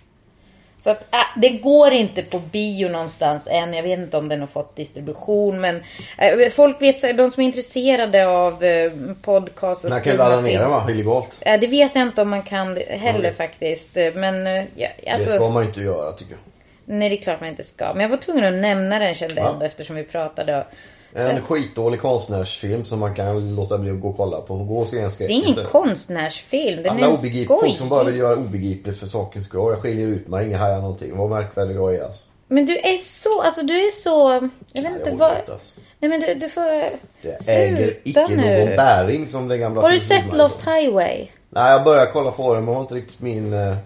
Så 0.78 0.90
att 0.90 1.14
äh, 1.14 1.18
det 1.36 1.48
går 1.48 1.92
inte 1.92 2.22
på 2.22 2.38
bio 2.38 2.88
någonstans 2.88 3.48
än. 3.50 3.74
Jag 3.74 3.82
vet 3.82 3.98
inte 3.98 4.16
om 4.16 4.28
den 4.28 4.40
har 4.40 4.46
fått 4.46 4.76
distribution 4.76 5.60
men 5.60 5.82
äh, 6.18 6.50
folk 6.50 6.82
vet, 6.82 7.16
de 7.16 7.30
som 7.30 7.42
är 7.42 7.46
intresserade 7.46 8.26
av 8.26 8.64
eh, 8.64 8.92
podcast 9.22 9.84
och 9.84 9.90
Man 9.90 10.00
kan 10.00 10.16
ladda 10.16 10.40
ner 10.40 10.60
den 10.60 10.70
va? 10.70 10.86
Illegalt. 10.90 11.28
Ja, 11.40 11.58
det 11.58 11.66
vet 11.66 11.94
jag 11.94 12.02
inte 12.02 12.22
om 12.22 12.28
man 12.28 12.42
kan 12.42 12.76
heller 12.88 13.18
Okej. 13.18 13.34
faktiskt. 13.34 13.96
Men 14.14 14.46
eh, 14.46 14.64
ja, 14.74 14.88
alltså, 15.12 15.30
Det 15.30 15.36
ska 15.36 15.48
man 15.48 15.64
inte 15.64 15.80
göra 15.80 16.12
tycker 16.12 16.32
jag. 16.32 16.40
Nej 16.86 17.08
det 17.08 17.18
är 17.18 17.22
klart 17.22 17.40
man 17.40 17.48
inte 17.48 17.62
ska. 17.62 17.92
Men 17.92 18.00
jag 18.02 18.08
var 18.08 18.16
tvungen 18.16 18.44
att 18.54 18.60
nämna 18.60 18.98
den 18.98 19.14
kände 19.14 19.34
jag 19.34 19.44
Ja. 19.44 19.52
ändå 19.52 19.64
eftersom 19.66 19.96
vi 19.96 20.02
pratade. 20.04 20.66
En 21.14 21.42
skitdålig 21.42 22.00
konstnärsfilm 22.00 22.84
som 22.84 22.98
man 22.98 23.14
kan 23.14 23.54
låta 23.56 23.78
bli 23.78 23.90
att 23.90 24.00
gå 24.00 24.08
och 24.08 24.16
kolla 24.16 24.40
på. 24.40 24.56
Gå 24.56 24.78
och 24.78 24.88
se 24.88 25.00
en 25.00 25.10
skräck 25.10 25.28
Det 25.28 25.32
är 25.34 25.36
ingen 25.36 25.48
istället. 25.48 25.70
konstnärsfilm. 25.70 26.82
Den 26.82 26.92
Alla 26.92 27.00
är 27.00 27.10
en 27.10 27.16
obegrip, 27.16 27.48
folk 27.48 27.76
som 27.76 27.88
bara 27.88 28.04
vill 28.04 28.12
skoj. 28.14 28.18
göra 28.18 28.36
obegripligt 28.36 28.98
för 29.00 29.06
sakens 29.06 29.44
skull. 29.46 29.60
Jag 29.72 29.78
skiljer 29.78 30.06
ut 30.08 30.28
mig, 30.28 30.46
ingen 30.46 30.58
hajar 30.60 30.80
någonting. 30.80 31.16
Vad 31.16 31.30
märkvärdig 31.30 31.76
jag 31.76 31.94
är 31.94 32.02
alltså. 32.04 32.22
Men 32.48 32.66
du 32.66 32.76
är 32.78 32.98
så, 32.98 33.42
alltså 33.42 33.62
du 33.62 33.74
är 33.86 33.90
så, 33.90 34.48
jag 34.72 34.82
vet 34.82 34.92
inte 34.96 35.10
vad. 35.10 35.30
alltså. 35.30 35.54
Nej 35.98 36.08
men 36.10 36.20
du, 36.20 36.34
du 36.34 36.48
får 36.48 36.90
Det 37.22 37.48
äger 37.48 37.94
icke 38.04 38.26
nu. 38.28 38.36
någon 38.66 38.76
bäring 38.76 39.28
som 39.28 39.48
den 39.48 39.60
gamla 39.60 39.80
Har 39.82 39.90
du 39.90 39.98
sett. 39.98 40.32
Lost 40.36 40.60
Highway? 40.66 41.26
Nej, 41.50 41.72
jag 41.72 41.84
började 41.84 42.10
kolla 42.12 42.30
på 42.30 42.54
den 42.54 42.64
men 42.64 42.74
var 42.74 42.80
inte 42.80 42.94
riktigt 42.94 43.20
min, 43.20 43.52
eh, 43.52 43.76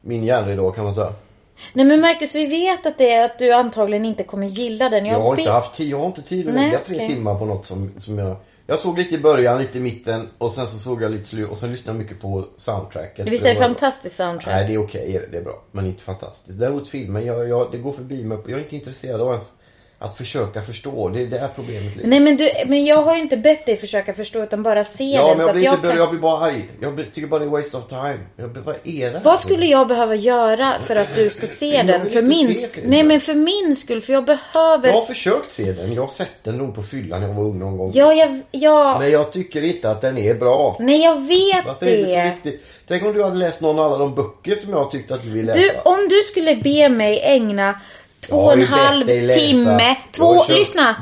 min 0.00 0.24
järnridå 0.24 0.70
kan 0.70 0.84
man 0.84 0.94
säga. 0.94 1.12
Nej 1.72 1.84
men 1.84 2.00
Marcus, 2.00 2.34
vi 2.34 2.46
vet 2.46 2.86
att 2.86 2.98
det 2.98 3.12
är 3.12 3.24
att 3.24 3.38
du 3.38 3.52
antagligen 3.52 4.04
inte 4.04 4.22
kommer 4.24 4.46
gilla 4.46 4.88
den. 4.88 5.06
Jag 5.06 5.20
har 5.20 5.34
be- 5.34 5.40
inte 5.40 5.52
haft 5.52 5.74
tid, 5.74 5.88
jag 5.88 5.98
har 5.98 6.06
inte 6.06 6.22
tid 6.22 6.48
att 6.48 6.54
Nej, 6.54 6.66
lägga 6.66 6.78
tre 6.84 6.96
okej. 6.96 7.08
timmar 7.08 7.34
på 7.38 7.44
något 7.44 7.66
som, 7.66 7.90
som 7.96 8.18
jag... 8.18 8.36
Jag 8.66 8.78
såg 8.78 8.98
lite 8.98 9.14
i 9.14 9.18
början, 9.18 9.58
lite 9.58 9.78
i 9.78 9.80
mitten 9.80 10.28
och 10.38 10.52
sen 10.52 10.66
så 10.66 10.78
såg 10.78 11.02
jag 11.02 11.10
lite 11.12 11.24
slut 11.24 11.50
och 11.50 11.58
sen 11.58 11.70
lyssnade 11.72 11.98
jag 11.98 12.02
mycket 12.02 12.20
på 12.20 12.44
soundtracket. 12.56 13.28
Visst 13.28 13.44
är 13.44 13.48
det 13.48 13.54
var- 13.60 13.66
fantastiskt 13.66 14.16
soundtrack? 14.16 14.54
Nej, 14.54 14.66
det 14.68 14.74
är 14.74 14.78
okej. 14.78 15.28
det 15.32 15.38
är 15.38 15.42
bra. 15.42 15.62
Men 15.72 15.86
inte 15.86 16.02
fantastiskt. 16.02 16.58
Däremot 16.60 16.88
filmen, 16.88 17.26
jag, 17.26 17.48
jag, 17.48 17.68
det 17.72 17.78
går 17.78 17.92
förbi 17.92 18.24
mig. 18.24 18.38
Jag 18.46 18.58
är 18.58 18.62
inte 18.62 18.76
intresserad 18.76 19.20
av 19.20 19.30
att, 19.30 19.52
att 20.02 20.16
försöka 20.16 20.62
förstå. 20.62 21.08
Det, 21.08 21.26
det 21.26 21.38
är 21.38 21.48
problemet. 21.48 21.96
Lite. 21.96 22.08
Nej 22.08 22.20
men, 22.20 22.36
du, 22.36 22.50
men 22.66 22.84
jag 22.84 23.02
har 23.02 23.14
ju 23.14 23.20
inte 23.20 23.36
bett 23.36 23.66
dig 23.66 23.76
försöka 23.76 24.14
förstå 24.14 24.42
utan 24.42 24.62
bara 24.62 24.84
se 24.84 25.04
Ja, 25.04 25.28
den. 25.28 25.36
men 25.36 25.40
så 25.40 25.46
jag 25.46 25.48
att 25.48 25.54
blir, 25.54 25.64
jag 25.64 25.74
inte, 25.74 25.88
kan... 25.88 25.96
jag 25.96 26.10
blir 26.10 26.20
bara 26.20 26.44
arg. 26.44 26.68
Jag 26.80 27.04
tycker 27.12 27.28
bara 27.28 27.40
det 27.40 27.46
är 27.46 27.50
waste 27.50 27.76
of 27.76 27.86
time. 27.88 28.18
Jag, 28.36 28.48
vad 28.48 28.74
är 28.84 29.12
det? 29.12 29.20
Vad 29.24 29.40
skulle 29.40 29.66
jag 29.66 29.88
behöva 29.88 30.14
göra 30.14 30.78
för 30.78 30.96
att 30.96 31.14
du 31.14 31.30
ska 31.30 31.46
se 31.46 31.76
Jag 31.76 31.86
den? 31.86 32.10
För 32.10 32.22
min 32.22 32.54
skull. 32.54 32.82
Nej 32.86 33.02
men 33.02 33.20
för 33.20 33.34
min 33.34 33.76
skull. 33.76 34.00
För 34.00 34.12
jag 34.12 34.24
behöver... 34.24 34.88
Jag 34.88 34.94
har 34.94 35.06
försökt 35.06 35.52
se 35.52 35.72
den. 35.72 35.92
Jag 35.92 36.02
har 36.02 36.08
sett 36.08 36.44
den 36.44 36.58
nog 36.58 36.74
på 36.74 36.82
fyllan 36.82 37.20
när 37.20 37.28
jag 37.28 37.34
var 37.34 37.44
ung 37.44 37.58
någon 37.58 37.76
gång. 37.76 37.92
Ja, 37.94 38.12
jag... 38.12 38.40
Ja... 38.50 38.98
Men 38.98 39.10
jag 39.10 39.32
tycker 39.32 39.62
inte 39.64 39.90
att 39.90 40.00
den 40.00 40.18
är 40.18 40.34
bra. 40.34 40.76
Nej, 40.80 41.02
jag 41.04 41.20
vet 41.26 41.66
Varför 41.66 41.86
är 41.86 41.96
det 41.98 42.08
så 42.08 42.14
det. 42.14 42.32
viktigt? 42.44 42.66
Tänk 42.88 43.02
om 43.04 43.12
du 43.12 43.22
hade 43.22 43.36
läst 43.36 43.60
någon 43.60 43.78
av 43.78 43.84
alla 43.92 43.98
de 43.98 44.14
böcker 44.14 44.56
som 44.56 44.70
jag 44.70 44.90
tyckte 44.90 45.14
att 45.14 45.22
du 45.22 45.30
ville 45.30 45.54
läsa. 45.54 45.60
Du, 45.60 45.90
om 45.90 46.08
du 46.08 46.22
skulle 46.22 46.56
be 46.56 46.88
mig 46.88 47.20
ägna 47.24 47.74
två 48.28 48.36
Jag 48.36 48.44
och 48.46 48.52
en 48.52 48.62
halv 48.62 49.06
timme... 49.06 49.82
Jag 49.82 49.96
Två... 50.12 50.44
Lyssna! 50.48 50.96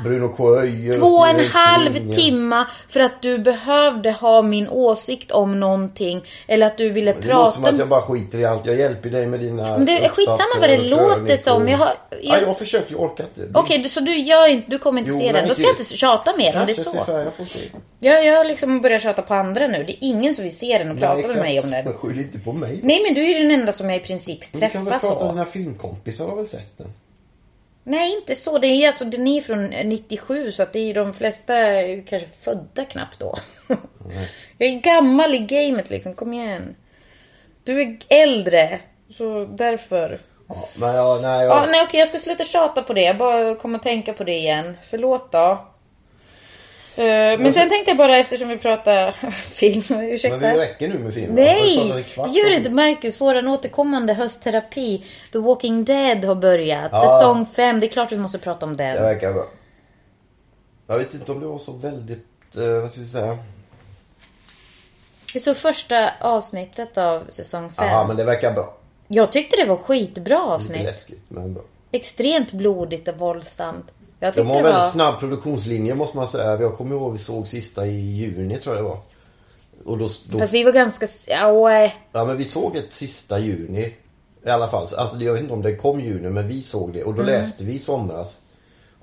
Två 0.99 1.05
och 1.07 1.27
en 1.27 1.39
halv 1.39 2.11
timma 2.11 2.65
för 2.89 2.99
att 2.99 3.21
du 3.21 3.37
behövde 3.37 4.11
ha 4.11 4.41
min 4.41 4.67
åsikt 4.67 5.31
om 5.31 5.59
någonting. 5.59 6.21
Eller 6.47 6.65
att 6.67 6.77
du 6.77 6.89
ville 6.89 7.13
Det 7.13 7.27
låter 7.27 7.49
som 7.51 7.61
prata... 7.63 7.73
att 7.73 7.79
jag 7.79 7.87
bara 7.89 8.01
skiter 8.01 8.39
i 8.39 8.45
allt. 8.45 8.65
Jag 8.65 8.75
hjälper 8.79 9.09
dig 9.09 9.27
med 9.27 9.39
dina 9.39 9.63
Men 9.77 9.85
det 9.85 10.05
är 10.05 10.09
skitsamma 10.09 10.59
vad 10.59 10.69
det 10.69 10.77
låter 10.77 11.35
som. 11.35 11.67
Jag 11.67 11.77
har- 11.77 11.93
Ja, 12.11 12.17
jag- 12.21 12.41
jag 12.41 12.47
har 12.47 12.53
försökt, 12.53 12.91
jag 12.91 13.01
orkar 13.01 13.23
inte. 13.23 13.59
Okej, 13.59 13.77
du- 13.77 13.89
så 13.89 13.99
du 13.99 14.17
gör 14.17 14.47
inte... 14.47 14.71
Du 14.71 14.79
kommer 14.79 14.99
inte 14.99 15.11
Jo, 15.11 15.17
se 15.19 15.31
den. 15.31 15.47
Då 15.47 15.53
ska 15.53 15.63
jag 15.63 15.71
inte- 15.71 15.83
tjata 15.83 16.35
mer 16.37 16.55
om 16.59 16.65
det 16.65 16.71
är 16.71 16.83
så. 16.83 17.03
färg, 17.03 17.23
jag 17.23 17.33
får 17.33 17.45
se. 17.45 17.59
Jag, 17.99 18.25
jag 18.25 18.47
liksom 18.47 18.81
börjat 18.81 19.01
tjata 19.01 19.21
på 19.21 19.33
andra 19.33 19.67
nu. 19.67 19.83
Det 19.83 19.91
är 19.93 19.97
ingen 20.01 20.33
som 20.33 20.43
vill 20.43 20.57
se 20.57 20.77
den 20.77 20.91
och 20.91 20.99
prata 20.99 21.15
Nej, 21.15 21.27
med 21.27 21.37
mig 21.37 21.55
exakt. 21.55 21.65
om 21.65 21.71
den. 21.71 21.85
Men 21.85 21.93
skyll 21.93 22.19
inte 22.19 22.39
på 22.39 22.53
mig. 22.53 22.79
Nej 22.83 23.01
men 23.03 23.13
du 23.13 23.21
är 23.21 23.27
ju 23.27 23.41
den 23.47 23.51
enda 23.59 23.71
som 23.71 23.89
jag 23.89 23.97
i 23.99 24.03
princip 24.03 24.39
Men 24.51 24.59
Du 24.61 24.69
kan 24.69 24.85
väl 24.85 24.91
träffar 24.91 25.09
prata 25.09 25.23
med 25.25 25.29
så. 25.29 25.33
dina 25.33 25.45
filmkompisar 25.45 26.27
har 26.27 26.35
väl 26.35 26.47
sett 26.47 26.77
den? 26.77 26.87
Nej 27.83 28.15
inte 28.15 28.35
så. 28.35 28.57
Det 28.57 28.67
är 28.67 28.87
alltså, 28.87 29.05
den 29.05 29.27
är 29.27 29.41
från 29.41 29.65
97 29.65 30.51
så 30.51 30.63
att 30.63 30.73
det 30.73 30.79
är 30.79 30.93
de 30.93 31.13
flesta 31.13 31.55
är 31.55 31.87
ju 31.87 32.03
kanske 32.03 32.29
födda 32.41 32.85
knappt 32.85 33.19
då. 33.19 33.35
jag 34.57 34.69
är 34.69 34.79
gammal 34.79 35.35
i 35.35 35.39
gamet 35.39 35.89
liksom, 35.89 36.13
kom 36.13 36.33
igen. 36.33 36.75
Du 37.63 37.81
är 37.81 37.97
äldre. 38.07 38.79
Så 39.09 39.45
därför. 39.45 40.19
Ja, 40.47 40.67
men 40.79 40.95
ja, 40.95 41.19
nej, 41.21 41.45
Ja, 41.45 41.61
jag... 41.61 41.71
nej 41.71 41.83
okej 41.87 41.99
jag 41.99 42.07
ska 42.07 42.19
sluta 42.19 42.43
tjata 42.43 42.81
på 42.83 42.93
det. 42.93 43.01
Jag 43.01 43.17
bara 43.17 43.55
kommer 43.55 43.79
att 43.79 43.83
tänka 43.83 44.13
på 44.13 44.23
det 44.23 44.37
igen. 44.37 44.77
Förlåt 44.81 45.31
då. 45.31 45.65
Eh, 46.95 47.03
men 47.39 47.53
sen 47.53 47.69
tänkte 47.69 47.91
jag 47.91 47.97
bara 47.97 48.17
eftersom 48.17 48.47
vi 48.49 48.57
pratar 48.57 49.11
film, 49.31 49.83
ursäkta. 50.01 50.37
Men 50.37 50.53
vi 50.53 50.59
räcker 50.59 50.87
nu 50.87 50.99
med 50.99 51.13
pratat 51.13 51.29
Nej! 51.29 52.05
Det 52.15 52.39
gör 52.39 52.49
det 52.49 52.55
inte 52.55 52.69
Marcus. 52.69 53.21
Våran 53.21 53.47
återkommande 53.47 54.13
höstterapi 54.13 55.05
The 55.31 55.37
Walking 55.39 55.85
Dead 55.85 56.25
har 56.25 56.35
börjat. 56.35 56.89
Ja. 56.91 57.01
Säsong 57.01 57.45
5. 57.45 57.79
Det 57.79 57.85
är 57.85 57.89
klart 57.91 58.11
vi 58.11 58.17
måste 58.17 58.37
prata 58.39 58.65
om 58.65 58.77
Det 58.77 58.83
den. 58.83 59.03
verkar 59.03 59.33
bra. 59.33 59.45
Jag 60.87 60.97
vet 60.97 61.13
inte 61.13 61.31
om 61.31 61.39
det 61.39 61.45
var 61.47 61.57
så 61.57 61.71
väldigt, 61.73 62.55
eh, 62.57 62.63
vad 62.81 62.91
ska 62.91 63.01
vi 63.01 63.07
säga? 63.07 63.37
Vi 65.33 65.39
såg 65.39 65.57
första 65.57 66.11
avsnittet 66.21 66.97
av 66.97 67.25
säsong 67.29 67.69
5. 67.71 67.87
Ja, 67.87 68.07
men 68.07 68.17
det 68.17 68.23
verkar 68.23 68.51
bra. 68.53 68.73
Jag 69.07 69.31
tyckte 69.31 69.57
det 69.57 69.65
var 69.65 69.75
skitbra 69.75 70.21
Lite 70.23 70.35
avsnitt. 70.37 70.83
läskigt, 70.83 71.23
men 71.27 71.53
bra. 71.53 71.63
Extremt 71.91 72.51
blodigt 72.51 73.07
och 73.07 73.17
våldsamt. 73.17 73.85
Jag 74.19 74.33
De 74.33 74.47
har 74.47 74.55
det 74.55 74.61
väldigt 74.63 74.79
var... 74.79 74.89
snabb 74.89 75.19
produktionslinje 75.19 75.95
måste 75.95 76.17
man 76.17 76.27
säga. 76.27 76.61
Jag 76.61 76.77
kommer 76.77 76.95
ihåg 76.95 77.11
vi 77.11 77.17
såg 77.17 77.47
sista 77.47 77.85
i 77.85 77.99
juni 77.99 78.59
tror 78.59 78.75
jag 78.75 78.85
det 78.85 78.89
var. 78.89 78.99
Och 79.85 79.97
då, 79.97 80.09
då, 80.29 80.39
Fast 80.39 80.53
vi 80.53 80.63
var 80.63 80.71
ganska... 80.71 81.07
Ja, 81.27 81.89
ja 82.11 82.25
men 82.25 82.37
vi 82.37 82.45
såg 82.45 82.75
ett 82.75 82.93
sista 82.93 83.39
juni. 83.39 83.93
I 84.45 84.49
alla 84.49 84.67
fall. 84.67 84.87
Alltså, 84.97 85.17
jag 85.17 85.33
vet 85.33 85.41
inte 85.41 85.53
om 85.53 85.61
det 85.61 85.75
kom 85.75 85.99
juni 85.99 86.29
men 86.29 86.47
vi 86.47 86.61
såg 86.61 86.93
det. 86.93 87.03
Och 87.03 87.13
då 87.13 87.23
läste 87.23 87.63
vi 87.63 87.73
i 87.73 87.79
somras. 87.79 88.37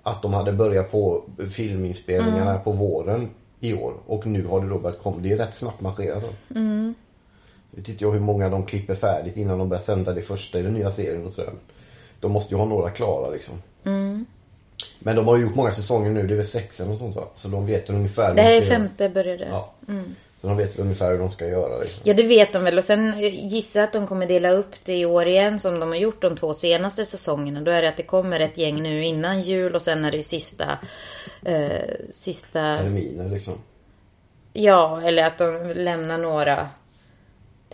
Att 0.03 0.23
de 0.23 0.35
hade 0.35 0.53
börjat 0.53 0.91
på 0.91 1.25
filminspelningarna 1.51 2.59
på 2.59 2.73
våren 2.73 3.29
i 3.61 3.75
år. 3.75 3.95
Och 4.07 4.27
nu 4.27 4.47
har 4.47 4.61
det 4.61 4.69
då 4.69 4.79
börjat 4.79 5.03
komma. 5.03 5.17
Det 5.21 5.33
är 5.33 5.37
rätt 5.37 5.55
snabbt 5.55 5.81
marscherat. 5.81 6.25
Jag 7.71 7.81
vet 7.81 7.89
inte 7.89 8.05
jag 8.05 8.13
hur 8.13 8.21
många 8.21 8.49
de 8.49 8.67
klipper 8.67 8.95
färdigt 8.95 9.37
innan 9.37 9.59
de 9.59 9.69
börjar 9.69 9.81
sända 9.81 10.13
det 10.13 10.23
första 10.23 10.59
i 10.59 10.63
den 10.63 10.75
nya 10.75 10.91
serien 10.91 11.27
och 11.27 11.33
sådär. 11.33 11.53
De 12.21 12.33
måste 12.33 12.55
ju 12.55 12.59
ha 12.59 12.67
några 12.67 12.91
klara 12.91 13.31
liksom. 13.31 13.63
Men 14.99 15.17
de 15.17 15.27
har 15.27 15.37
ju 15.37 15.43
gjort 15.43 15.55
många 15.55 15.73
säsonger 15.73 16.11
nu, 16.11 16.27
det 16.27 16.35
är 16.35 16.37
väl 16.37 16.47
sex 16.47 16.81
eller 16.81 16.91
något 16.91 16.99
sånt 16.99 17.17
va? 17.17 17.29
Så 17.37 17.49
de 17.49 17.67
vet 17.67 17.91
ungefär 17.91 18.35
Det 18.35 18.43
här 18.43 18.53
är 18.53 18.61
femte 18.61 19.09
började. 19.09 19.47
Ja. 19.51 19.73
Så 20.41 20.47
de 20.47 20.57
vet 20.57 20.79
ungefär 20.79 21.11
hur 21.11 21.19
de 21.19 21.31
ska 21.31 21.47
göra 21.47 21.79
liksom. 21.79 22.01
Ja 22.05 22.15
det 22.15 22.23
vet 22.23 22.53
de 22.53 22.65
väl 22.65 22.79
och 22.79 22.85
sen 22.85 23.15
eh, 23.15 23.47
gissar 23.47 23.81
jag 23.81 23.87
att 23.87 23.93
de 23.93 24.07
kommer 24.07 24.27
dela 24.27 24.51
upp 24.51 24.75
det 24.85 24.97
i 24.97 25.07
år 25.07 25.27
igen 25.27 25.59
som 25.59 25.81
de 25.81 25.89
har 25.89 25.97
gjort 25.97 26.23
de 26.23 26.37
två 26.37 26.55
senaste 26.55 27.05
säsongerna. 27.05 27.61
Då 27.61 27.71
är 27.71 27.83
det 27.83 27.89
att 27.89 27.97
det 27.97 28.03
kommer 28.03 28.41
ett 28.41 28.59
gäng 28.59 28.83
nu 28.83 29.05
innan 29.05 29.41
jul 29.41 29.75
och 29.75 29.83
sen 29.83 30.05
är 30.05 30.13
det 30.13 30.23
sista... 30.23 30.79
Eh, 31.45 31.71
sista... 32.11 32.77
Terminer 32.77 33.31
liksom. 33.31 33.55
Ja, 34.53 35.03
eller 35.05 35.25
att 35.25 35.39
de 35.39 35.73
lämnar 35.77 36.19
några 36.19 36.71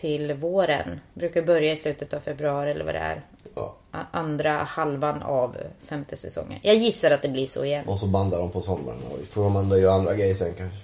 till 0.03 0.33
våren. 0.33 1.01
Brukar 1.15 1.43
börja 1.43 1.73
i 1.73 1.77
slutet 1.77 2.15
av 2.15 2.21
februari 2.21 2.71
eller 2.71 2.85
vad 2.85 2.95
det 2.95 2.99
är. 2.99 3.21
Ja. 3.55 3.75
Andra 4.11 4.53
halvan 4.53 5.23
av 5.23 5.57
femte 5.85 6.17
säsongen. 6.17 6.59
Jag 6.63 6.77
gissar 6.77 7.11
att 7.11 7.23
det 7.23 7.29
blir 7.29 7.47
så 7.47 7.65
igen. 7.65 7.89
Och 7.89 7.99
så 7.99 8.07
bandar 8.07 8.39
de 8.39 8.51
på 8.51 8.61
sommaren 8.61 8.99
och 9.11 9.27
får 9.27 9.43
de 9.43 9.57
andra 9.57 9.79
göra 9.79 9.95
andra 9.95 10.15
grejer 10.15 10.35
sen 10.35 10.55
kanske. 10.59 10.77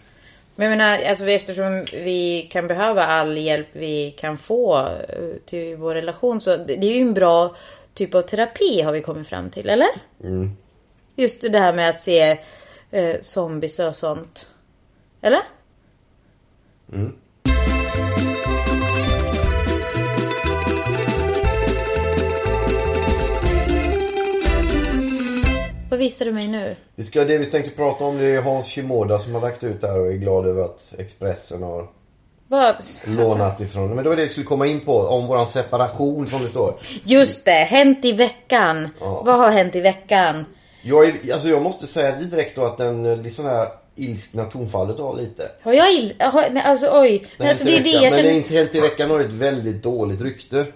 Men 0.57 0.71
jag 0.71 0.79
menar, 0.79 1.09
alltså 1.09 1.27
eftersom 1.27 1.85
vi 1.93 2.49
kan 2.53 2.67
behöva 2.67 3.05
all 3.05 3.37
hjälp 3.37 3.67
vi 3.73 4.11
kan 4.11 4.37
få 4.37 4.79
eh, 4.79 5.35
till 5.45 5.77
vår 5.77 5.95
relation 5.95 6.41
så 6.41 6.57
det 6.57 6.77
det 6.77 6.87
är 6.87 6.95
ju 6.95 7.01
en 7.01 7.15
bra 7.15 7.57
typ 7.95 8.15
av 8.15 8.23
terapi 8.23 8.83
har 8.83 8.93
vi 8.93 9.01
kommit 9.01 9.29
fram 9.29 9.51
till, 9.51 9.69
eller? 9.69 9.89
Mm. 10.25 10.57
Just 11.17 11.41
det 11.41 11.59
här 11.59 11.73
med 11.73 11.91
att 11.91 12.01
se 12.01 12.39
eh, 12.91 13.21
zombies 13.21 13.79
och 13.79 13.97
sånt. 13.97 14.47
Eller? 15.21 15.41
Mm. 16.93 17.17
Vad 25.99 26.03
visar 26.05 26.25
du 26.25 26.33
mig 26.33 26.49
nu? 26.49 26.77
Vi 26.95 27.05
ska, 27.05 27.25
det 27.25 27.39
vi 27.39 27.47
tänkte 27.47 27.71
prata 27.71 28.05
om 28.05 28.19
det 28.19 28.25
är 28.25 28.43
Hans 28.43 28.67
Shimoda 28.67 29.19
som 29.19 29.35
har 29.35 29.41
lagt 29.41 29.65
ut 29.65 29.81
där 29.81 30.01
och 30.01 30.07
är 30.07 30.13
glad 30.13 30.47
över 30.47 30.63
att 30.63 30.95
Expressen 30.99 31.63
har 31.63 31.87
Vad? 32.49 32.77
lånat 33.05 33.61
ifrån. 33.61 33.89
Men 33.95 34.05
det 34.05 34.09
var 34.09 34.17
det 34.17 34.23
vi 34.23 34.29
skulle 34.29 34.47
komma 34.47 34.67
in 34.67 34.81
på. 34.81 34.99
Om 34.99 35.27
våran 35.27 35.47
separation 35.47 36.29
som 36.29 36.43
det 36.43 36.49
står. 36.49 36.75
Just 37.05 37.45
det, 37.45 37.51
hänt 37.51 38.05
i 38.05 38.13
veckan. 38.13 38.89
Ja. 39.01 39.23
Vad 39.27 39.39
har 39.39 39.51
hänt 39.51 39.77
i 39.77 39.81
veckan? 39.81 40.45
Jag, 40.83 41.05
är, 41.05 41.33
alltså 41.33 41.49
jag 41.49 41.63
måste 41.63 41.87
säga 41.87 42.17
direkt 42.17 42.57
då 42.57 42.65
att 42.65 42.79
den 42.79 43.23
liksom 43.23 43.45
här 43.45 43.69
ilskna 43.97 44.45
tonfallet 44.45 44.99
har 44.99 45.17
lite. 45.17 45.51
Har 45.63 45.73
jag. 45.73 45.85
Har, 46.31 46.51
nej, 46.51 46.63
alltså 46.63 47.01
oj. 47.01 47.27
Nej, 47.37 47.49
alltså, 47.49 47.65
det 47.65 47.77
är 47.77 47.85
det 47.85 47.91
jag 47.91 48.03
Men 48.03 48.11
det 48.11 48.17
är 48.17 48.23
känner... 48.23 48.31
inte 48.31 48.55
helt 48.55 48.75
i 48.75 48.81
veckan 48.81 49.11
har 49.11 49.21
ett 49.21 49.33
väldigt 49.33 49.83
dåligt 49.83 50.21
rykte. 50.21 50.67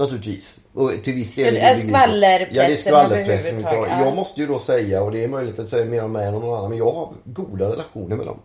Naturligtvis. 0.00 0.60
Och 0.74 0.90
till 1.02 1.14
viss 1.14 1.34
del. 1.34 1.56
Ja, 1.56 1.74
skvallerpressen 1.74 2.54
Ja, 2.56 2.62
det 2.66 2.72
är 2.72 2.76
skvallerpressen. 2.76 3.60
ja. 3.62 3.86
Jag 4.04 4.16
måste 4.16 4.40
ju 4.40 4.46
då 4.46 4.58
säga, 4.58 5.02
och 5.02 5.12
det 5.12 5.24
är 5.24 5.28
möjligt 5.28 5.58
att 5.58 5.68
säga 5.68 5.84
mer 5.84 6.04
om 6.04 6.12
mig 6.12 6.26
än 6.28 6.34
om 6.34 6.42
någon 6.42 6.58
annan, 6.58 6.68
men 6.70 6.78
jag 6.78 6.92
har 6.92 7.08
goda 7.24 7.70
relationer 7.70 8.16
med 8.16 8.26
dem. 8.26 8.38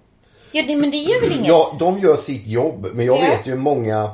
Ja, 0.51 0.63
det, 0.67 0.75
men 0.75 0.91
det 0.91 0.97
gör 0.97 1.21
väl 1.21 1.31
inget? 1.31 1.47
Ja, 1.47 1.75
de 1.79 1.99
gör 1.99 2.15
sitt 2.15 2.47
jobb, 2.47 2.87
men 2.93 3.05
jag 3.05 3.17
Ja. 3.17 3.21
vet 3.21 3.47
ju 3.47 3.55
många 3.55 4.11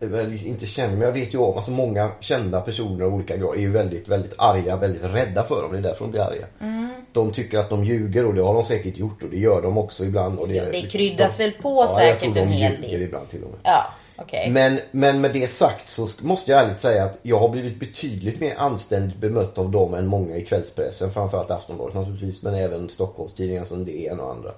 väl 0.00 0.46
inte 0.46 0.66
känner, 0.66 0.96
men 0.96 1.00
jag 1.00 1.12
vet 1.12 1.34
ju 1.34 1.38
om, 1.38 1.56
alltså 1.56 1.70
många 1.70 2.10
kända 2.20 2.60
personer 2.60 3.04
av 3.04 3.14
olika 3.14 3.36
grader 3.36 3.56
är 3.58 3.60
ju 3.62 3.70
väldigt, 3.70 4.08
väldigt 4.08 4.34
arga, 4.38 4.76
väldigt 4.76 5.04
rädda 5.04 5.44
för 5.44 5.62
dem. 5.62 5.72
Det 5.72 5.78
är 5.78 5.82
därför 5.82 6.04
de 6.04 6.10
blir 6.10 6.20
arga. 6.20 6.46
Mm. 6.60 6.88
De 7.12 7.32
tycker 7.32 7.58
att 7.58 7.70
de 7.70 7.84
ljuger 7.84 8.26
och 8.26 8.34
det 8.34 8.42
har 8.42 8.54
de 8.54 8.64
säkert 8.64 8.96
gjort 8.98 9.22
och 9.22 9.28
det 9.30 9.36
gör 9.38 9.62
de 9.62 9.78
också 9.78 10.04
ibland. 10.04 10.38
Och 10.38 10.48
det, 10.48 10.54
Ja, 10.54 10.64
det 10.64 10.72
liksom- 10.72 10.90
kryddas 10.98 11.36
de, 11.36 11.42
väl 11.44 11.52
på 11.52 11.68
ja, 11.68 11.80
jag 11.80 11.88
säkert 11.88 12.20
tror 12.22 12.34
de 12.34 12.40
en 12.40 12.48
hel 12.48 12.72
ljuger 12.72 12.88
del. 12.88 13.02
ibland 13.02 13.28
till 13.30 13.42
och 13.44 13.50
med. 13.50 13.58
Ja, 13.62 13.86
okej. 14.20 14.50
Men, 14.50 14.78
men 14.90 15.20
med 15.20 15.32
det 15.32 15.50
sagt 15.50 15.88
så 15.88 16.08
måste 16.20 16.50
jag 16.50 16.64
ärligt 16.64 16.80
säga 16.80 17.04
att 17.04 17.18
jag 17.22 17.38
har 17.38 17.48
blivit 17.48 17.80
betydligt 17.80 18.40
mer 18.40 18.54
anständigt 18.58 19.18
bemött 19.18 19.58
av 19.58 19.70
dem 19.70 19.94
än 19.94 20.06
många 20.06 20.36
i 20.36 20.44
kvällspressen. 20.44 21.10
Framförallt 21.10 21.50
Aftonbladet 21.50 21.94
naturligtvis 21.94 22.42
men 22.42 22.54
även 22.54 22.88
Stockholmstidningar 22.88 23.64
som 23.64 23.84
DN 23.84 24.20
och 24.20 24.30
andra. 24.30 24.50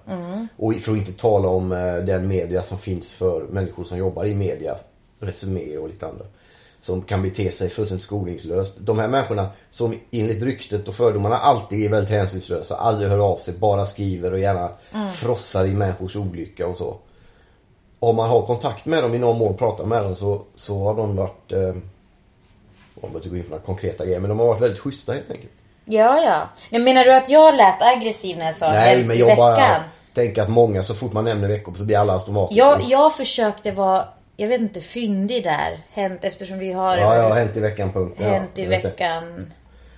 Och 0.56 0.74
för 0.74 0.92
att 0.92 0.98
inte 0.98 1.12
tala 1.12 1.48
om 1.48 1.72
eh, 1.72 1.96
den 1.96 2.28
media 2.28 2.62
som 2.62 2.78
finns 2.78 3.12
för 3.12 3.42
människor 3.42 3.84
som 3.84 3.98
jobbar 3.98 4.24
i 4.24 4.34
media. 4.34 4.76
Resumé 5.20 5.76
och 5.76 5.88
lite 5.88 6.06
andra. 6.06 6.24
Som 6.80 7.02
kan 7.02 7.22
bete 7.22 7.52
sig 7.52 7.68
fullständigt 7.68 8.04
skoningslöst. 8.04 8.76
De 8.80 8.98
här 8.98 9.08
människorna 9.08 9.50
som 9.70 9.94
enligt 10.10 10.42
ryktet 10.42 10.88
och 10.88 10.94
fördomarna 10.94 11.36
alltid 11.36 11.84
är 11.84 11.88
väldigt 11.88 12.10
hänsynslösa. 12.10 12.76
Aldrig 12.76 13.10
hör 13.10 13.18
av 13.18 13.36
sig, 13.36 13.54
bara 13.54 13.86
skriver 13.86 14.32
och 14.32 14.38
gärna 14.38 14.70
frossar 15.14 15.66
i 15.66 15.74
människors 15.74 16.16
olycka 16.16 16.66
och 16.66 16.76
så 16.76 16.96
om 18.02 18.16
man 18.16 18.28
har 18.28 18.42
kontakt 18.42 18.86
med 18.86 19.02
dem 19.02 19.14
i 19.14 19.18
någon 19.18 19.38
mån, 19.38 19.56
pratar 19.56 19.84
med 19.84 20.04
dem 20.04 20.16
så, 20.16 20.42
så 20.54 20.78
har 20.84 20.94
de 20.94 21.16
varit... 21.16 21.52
Eh, 21.52 21.68
om 23.00 23.10
jag 23.12 23.16
inte 23.16 23.28
går 23.28 23.38
in 23.38 23.44
på 23.44 23.50
några 23.50 23.62
konkreta 23.62 24.04
grejer, 24.04 24.20
men 24.20 24.28
de 24.28 24.38
har 24.38 24.46
varit 24.46 24.60
väldigt 24.60 24.80
schyssta 24.80 25.12
helt 25.12 25.30
enkelt. 25.30 25.52
Ja, 25.84 26.48
ja. 26.70 26.78
Menar 26.78 27.04
du 27.04 27.14
att 27.14 27.28
jag 27.28 27.56
lät 27.56 27.82
aggressiv 27.82 28.38
när 28.38 28.44
jag 28.46 28.54
sa 28.54 28.70
Nej 28.72 29.04
men 29.04 29.18
jag 29.18 29.26
veckan? 29.26 29.38
bara 29.38 29.84
tänker 30.14 30.42
att 30.42 30.48
många 30.48 30.82
så 30.82 30.94
fort 30.94 31.12
man 31.12 31.24
nämner 31.24 31.48
veckor 31.48 31.74
så 31.74 31.84
blir 31.84 31.98
alla 31.98 32.12
automatiskt. 32.12 32.58
Jag, 32.58 32.82
jag 32.82 33.14
försökte 33.16 33.70
vara, 33.72 34.04
jag 34.36 34.48
vet 34.48 34.60
inte, 34.60 34.80
fyndig 34.80 35.44
där. 35.44 35.80
Hänt 35.92 36.24
eftersom 36.24 36.58
vi 36.58 36.72
har 36.72 36.96
Ja, 36.98 37.16
ja, 37.16 37.34
hänt 37.34 37.56
i 37.56 37.60
veckan 37.60 37.92
punkt. 37.92 38.20
hänt 38.20 38.50
ja, 38.54 38.62
i 38.62 38.66
veckan. 38.66 39.52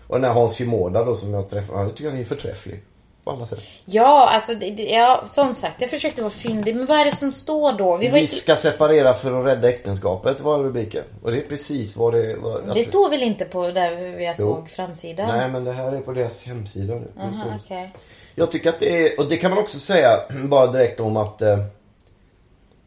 Och 0.07 0.15
den 0.21 0.25
här 0.25 0.33
Hans 0.41 0.57
Shimoda 0.57 1.05
då 1.05 1.15
som 1.15 1.35
jag 1.35 1.51
träffade, 1.51 1.79
han 1.79 1.91
tycker 1.95 2.11
han 2.11 2.21
är 2.21 2.25
förträfflig. 2.25 2.81
På 3.25 3.31
alla 3.31 3.47
sätt. 3.47 3.59
Ja, 3.85 4.29
alltså, 4.29 4.55
det, 4.55 4.67
ja, 4.69 5.25
som 5.27 5.55
sagt, 5.55 5.81
jag 5.81 5.91
försökte 5.91 6.23
vara 6.23 6.31
fyndig. 6.33 6.77
Men 6.77 6.87
vad 6.87 6.99
är 7.01 7.05
det 7.05 7.17
som 7.17 7.33
står 7.33 7.73
då? 7.73 7.97
Vi 7.97 8.07
har 8.07 8.19
Vi 8.19 8.27
ska 8.27 8.57
separera 8.57 9.15
för 9.15 9.41
att 9.41 9.47
rädda 9.47 9.69
äktenskapet 9.69 10.41
var 10.41 10.59
rubriken. 10.59 11.05
Och 11.23 11.31
det 11.33 11.39
är 11.39 11.49
precis 11.49 11.97
vad 11.97 12.13
det 12.15 12.37
var. 12.37 12.63
det 12.75 12.85
står 12.85 13.11
väl 13.11 13.23
inte 13.23 13.45
på 13.45 13.71
där 13.71 13.93
jag 14.21 14.35
Jo. 14.39 14.45
såg 14.47 14.69
framsidan? 14.69 15.29
Nej 15.39 15.49
men 15.49 15.65
det 15.65 15.73
här 15.73 15.93
är 15.93 16.01
på 16.01 16.13
deras 16.13 16.45
hemsida 16.47 16.95
nu. 16.95 17.09
Aha, 17.19 17.33
står- 17.33 17.61
okej. 17.65 17.93
Jag 18.35 18.51
tycker 18.51 18.69
att 18.71 18.81
det 18.81 19.07
är, 19.07 19.21
och 19.21 19.29
det 19.29 19.37
kan 19.37 19.51
man 19.51 19.59
också 19.61 19.79
säga 19.79 20.21
bara 20.45 20.67
direkt 20.67 21.01
om 21.01 21.17
att 21.17 21.43
eh, 21.43 21.59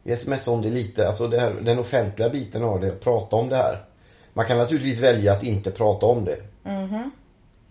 vi 0.03 0.17
smsar 0.17 0.51
om 0.51 0.61
det 0.61 0.69
lite, 0.69 1.07
alltså 1.07 1.27
det 1.27 1.39
här, 1.39 1.51
den 1.61 1.79
offentliga 1.79 2.29
biten 2.29 2.63
av 2.63 2.79
det, 2.81 2.91
prata 2.91 3.35
om 3.35 3.49
det 3.49 3.55
här. 3.55 3.83
Man 4.33 4.45
kan 4.45 4.57
naturligtvis 4.57 4.99
välja 4.99 5.33
att 5.33 5.43
inte 5.43 5.71
prata 5.71 6.05
om 6.05 6.25
det. 6.25 6.37
Mhm. 6.63 7.11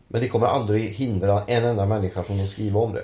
Men 0.08 0.20
det 0.20 0.28
kommer 0.28 0.46
aldrig 0.46 0.82
hindra 0.82 1.42
en 1.46 1.64
enda 1.64 1.86
människa 1.86 2.22
från 2.22 2.40
att 2.40 2.48
skriva 2.48 2.80
om 2.80 2.92
det. 2.92 3.02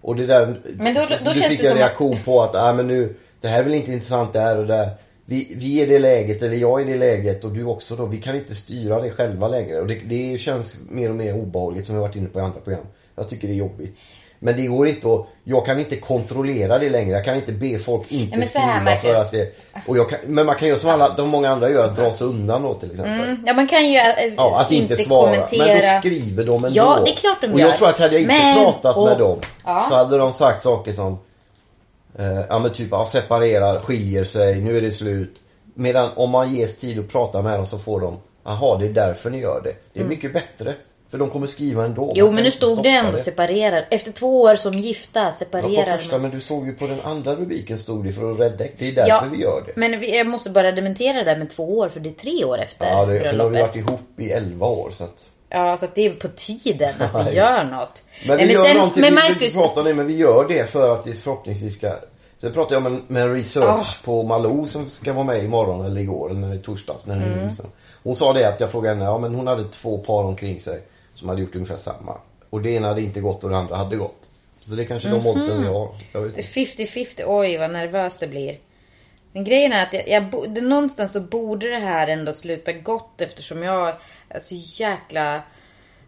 Och 0.00 0.16
det 0.16 0.26
där, 0.26 0.60
Men 0.76 0.94
då- 0.94 1.00
då 1.00 1.16
du 1.18 1.24
känns 1.24 1.46
fick 1.48 1.60
det 1.60 1.66
en 1.66 1.70
som 1.70 1.78
reaktion 1.78 2.16
på 2.24 2.42
att, 2.42 2.54
ah, 2.54 2.72
men 2.72 2.86
nu, 2.86 3.14
det 3.40 3.48
här 3.48 3.58
är 3.58 3.62
väl 3.64 3.74
inte 3.74 3.92
intressant 3.92 4.32
där 4.32 4.58
och 4.58 4.66
där. 4.66 4.90
Vi, 5.26 5.52
vi 5.56 5.80
är 5.82 5.86
i 5.86 5.90
det 5.90 5.98
läget, 5.98 6.42
eller 6.42 6.56
jag 6.56 6.80
är 6.80 6.88
i 6.88 6.92
det 6.92 6.98
läget 6.98 7.44
och 7.44 7.52
du 7.52 7.64
också 7.64 7.96
då. 7.96 8.06
Vi 8.06 8.20
kan 8.20 8.36
inte 8.36 8.54
styra 8.54 9.00
det 9.02 9.10
själva 9.10 9.48
längre. 9.48 9.80
Och 9.80 9.86
det, 9.86 9.94
det 9.94 10.38
känns 10.40 10.76
mer 10.90 11.08
och 11.10 11.16
mer 11.16 11.34
obehagligt 11.36 11.86
som 11.86 11.94
vi 11.94 12.00
har 12.00 12.08
varit 12.08 12.16
inne 12.16 12.28
på 12.28 12.38
i 12.38 12.42
andra 12.42 12.60
program. 12.60 12.84
Jag 13.16 13.28
tycker 13.28 13.48
det 13.48 13.54
är 13.54 13.58
jobbigt. 13.58 13.96
Men 14.44 14.56
det 14.56 14.66
går 14.66 14.88
inte 14.88 15.12
att, 15.14 15.26
jag 15.44 15.66
kan 15.66 15.78
inte 15.78 15.96
kontrollera 15.96 16.78
det 16.78 16.90
längre. 16.90 17.12
Jag 17.14 17.24
kan 17.24 17.36
inte 17.36 17.52
be 17.52 17.78
folk 17.78 18.12
inte 18.12 18.36
här, 18.40 18.46
skriva 18.96 18.96
för 18.96 19.20
att 19.20 19.30
det... 19.32 19.54
Och 19.86 19.96
jag 19.98 20.10
kan, 20.10 20.18
men 20.26 20.46
man 20.46 20.54
kan 20.54 20.68
göra 20.68 20.78
som 20.78 20.90
alla, 20.90 21.08
de 21.16 21.28
många 21.28 21.50
andra 21.50 21.70
gör, 21.70 21.84
att 21.84 21.96
dra 21.96 22.12
sig 22.12 22.26
undan 22.26 22.62
då 22.62 22.74
till 22.74 22.90
exempel. 22.90 23.20
Mm, 23.28 23.42
ja, 23.46 23.52
man 23.54 23.68
kan 23.68 23.86
ju 23.92 23.96
äh, 23.96 24.04
Ja, 24.36 24.60
att 24.60 24.72
inte, 24.72 24.92
inte 24.92 25.04
svara. 25.04 25.32
kommentera. 25.34 25.66
Men 25.66 25.94
då 25.94 26.00
skriver 26.00 26.44
de 26.44 26.54
ändå. 26.64 26.76
Ja, 26.78 26.98
det 27.04 27.10
är 27.10 27.16
klart 27.16 27.40
de 27.40 27.52
Och 27.52 27.60
gör. 27.60 27.66
jag 27.66 27.76
tror 27.76 27.88
att 27.88 27.98
hade 27.98 28.12
jag 28.12 28.22
inte 28.22 28.34
Men- 28.34 28.64
pratat 28.64 28.96
med 28.96 29.12
och- 29.12 29.18
dem 29.18 29.38
Ja. 29.64 29.86
så 29.88 29.94
hade 29.94 30.18
de 30.18 30.32
sagt 30.32 30.62
saker 30.62 30.92
som 30.92 31.18
eh, 32.18 32.40
Ja 32.48 32.58
men 32.58 32.72
typ, 32.72 32.88
ja, 32.90 33.06
separerar, 33.06 33.80
skiljer 33.80 34.24
sig, 34.24 34.60
nu 34.60 34.76
är 34.76 34.80
det 34.80 34.90
slut. 34.92 35.34
Medan 35.74 36.10
om 36.16 36.30
man 36.30 36.54
ges 36.54 36.78
tid 36.78 36.98
att 36.98 37.08
prata 37.12 37.42
med 37.42 37.58
dem 37.58 37.66
så 37.66 37.78
får 37.78 38.00
de 38.00 38.16
Jaha, 38.44 38.78
det 38.78 38.84
är 38.86 38.92
därför 38.92 39.30
ni 39.30 39.38
gör 39.38 39.60
det. 39.64 39.74
Det 39.92 40.00
är 40.00 40.04
mycket 40.04 40.32
bättre. 40.32 40.74
För 41.14 41.18
de 41.18 41.30
kommer 41.30 41.46
skriva 41.46 41.84
ändå. 41.84 42.12
Jo, 42.14 42.30
men 42.30 42.44
nu 42.44 42.50
stod 42.50 42.82
det 42.82 42.88
ändå 42.88 43.18
separerad. 43.18 43.84
Efter 43.90 44.12
två 44.12 44.40
år 44.40 44.56
som 44.56 44.72
gifta 44.72 45.32
Ja, 45.52 45.60
på 45.62 45.84
första, 45.98 46.18
men 46.18 46.30
du 46.30 46.40
såg 46.40 46.66
ju 46.66 46.74
på 46.74 46.86
den 46.86 47.00
andra 47.04 47.34
rubriken 47.34 47.78
stod 47.78 48.04
det 48.04 48.12
för 48.12 48.32
att 48.32 48.38
rädda 48.40 48.64
Det 48.78 48.88
är 48.88 48.92
därför 48.92 49.08
Ja, 49.08 49.24
vi 49.32 49.42
gör 49.42 49.62
det. 49.66 49.72
Men 49.76 50.00
vi, 50.00 50.16
jag 50.18 50.26
måste 50.26 50.50
bara 50.50 50.72
dementera 50.72 51.18
det 51.18 51.24
där 51.24 51.36
med 51.38 51.50
två 51.50 51.78
år 51.78 51.88
för 51.88 52.00
det 52.00 52.08
är 52.08 52.12
tre 52.14 52.44
år 52.44 52.58
efter 52.58 52.86
Ja, 52.90 53.06
det, 53.06 53.28
sen 53.28 53.40
har 53.40 53.48
vi 53.48 53.60
varit 53.62 53.76
ihop 53.76 54.00
i 54.16 54.30
11 54.30 54.66
år 54.66 54.90
så 54.98 55.04
att 55.04 55.24
Ja, 55.50 55.76
så 55.76 55.84
att 55.84 55.94
det 55.94 56.06
är 56.06 56.10
på 56.14 56.28
tiden 56.28 56.94
att 56.98 57.26
vi 57.32 57.36
gör 57.36 57.64
något. 57.64 58.02
Men 58.26 58.36
vi 58.38 58.44
Nej, 58.44 58.54
gör 58.54 58.64
sen- 58.64 58.76
någonting, 58.76 59.00
men 59.00 59.10
vi, 59.14 59.20
Marcus, 59.20 59.54
vi 59.54 59.58
pratar 59.58 59.80
om 59.80 59.86
det 59.86 59.94
men 59.94 60.06
vi 60.06 60.16
gör 60.16 60.48
det 60.48 60.70
för 60.70 60.94
att 60.94 61.04
det 61.04 61.12
förhoppningsvis 61.12 61.74
ska 61.74 61.92
Sen 62.38 62.52
pratade 62.52 62.74
jag 62.74 62.82
med, 62.82 63.00
med 63.08 63.32
research 63.32 63.66
Ah. 64.00 64.04
på 64.04 64.22
Malou 64.22 64.66
som 64.66 64.88
ska 64.88 65.12
vara 65.12 65.24
med 65.24 65.44
imorgon 65.44 65.84
eller 65.84 66.00
igår 66.00 66.30
eller 66.30 66.40
när 66.40 66.48
det 66.48 66.54
är 66.54 66.62
torsdags. 66.62 67.06
När 67.06 67.16
Mm. 67.16 67.50
Hon 68.02 68.16
sa 68.16 68.32
det 68.32 68.48
att 68.48 68.60
jag 68.60 68.70
frågade 68.70 68.94
henne, 68.94 69.04
ja 69.06 69.18
men 69.18 69.34
hon 69.34 69.46
hade 69.46 69.64
två 69.64 69.98
par 69.98 70.24
omkring 70.24 70.60
sig 70.60 70.82
som 71.14 71.28
hade 71.28 71.40
gjort 71.40 71.54
ungefär 71.54 71.76
samma. 71.76 72.18
Och 72.50 72.62
det 72.62 72.70
ena 72.70 72.88
hade 72.88 73.00
inte 73.02 73.20
gått 73.20 73.44
och 73.44 73.50
det 73.50 73.56
andra 73.56 73.76
hade 73.76 73.96
gått. 73.96 74.28
Så 74.60 74.74
det 74.74 74.82
är 74.82 74.86
kanske 74.86 75.08
Mhm. 75.08 75.18
de 75.24 75.26
oddsen 75.30 75.62
vi 75.62 75.68
har. 75.68 75.94
Jag 76.12 76.20
vet 76.20 76.34
Det 76.34 76.40
är 76.40 76.58
inte. 76.58 76.84
50-50. 76.84 77.24
Oj, 77.26 77.56
vad 77.58 77.70
nervöst 77.70 78.20
det 78.20 78.26
blir. 78.26 78.58
Men 79.32 79.44
grejen 79.44 79.72
är 79.72 79.82
att 79.82 79.92
jag, 79.92 80.08
jag, 80.08 80.54
det, 80.54 80.60
någonstans 80.60 81.12
så 81.12 81.20
borde 81.20 81.68
det 81.70 81.78
här 81.78 82.08
ändå 82.08 82.32
sluta 82.32 82.72
gott 82.72 83.20
eftersom 83.20 83.62
jag 83.62 83.92
är 84.28 84.40
så 84.40 84.54
jäkla 84.82 85.42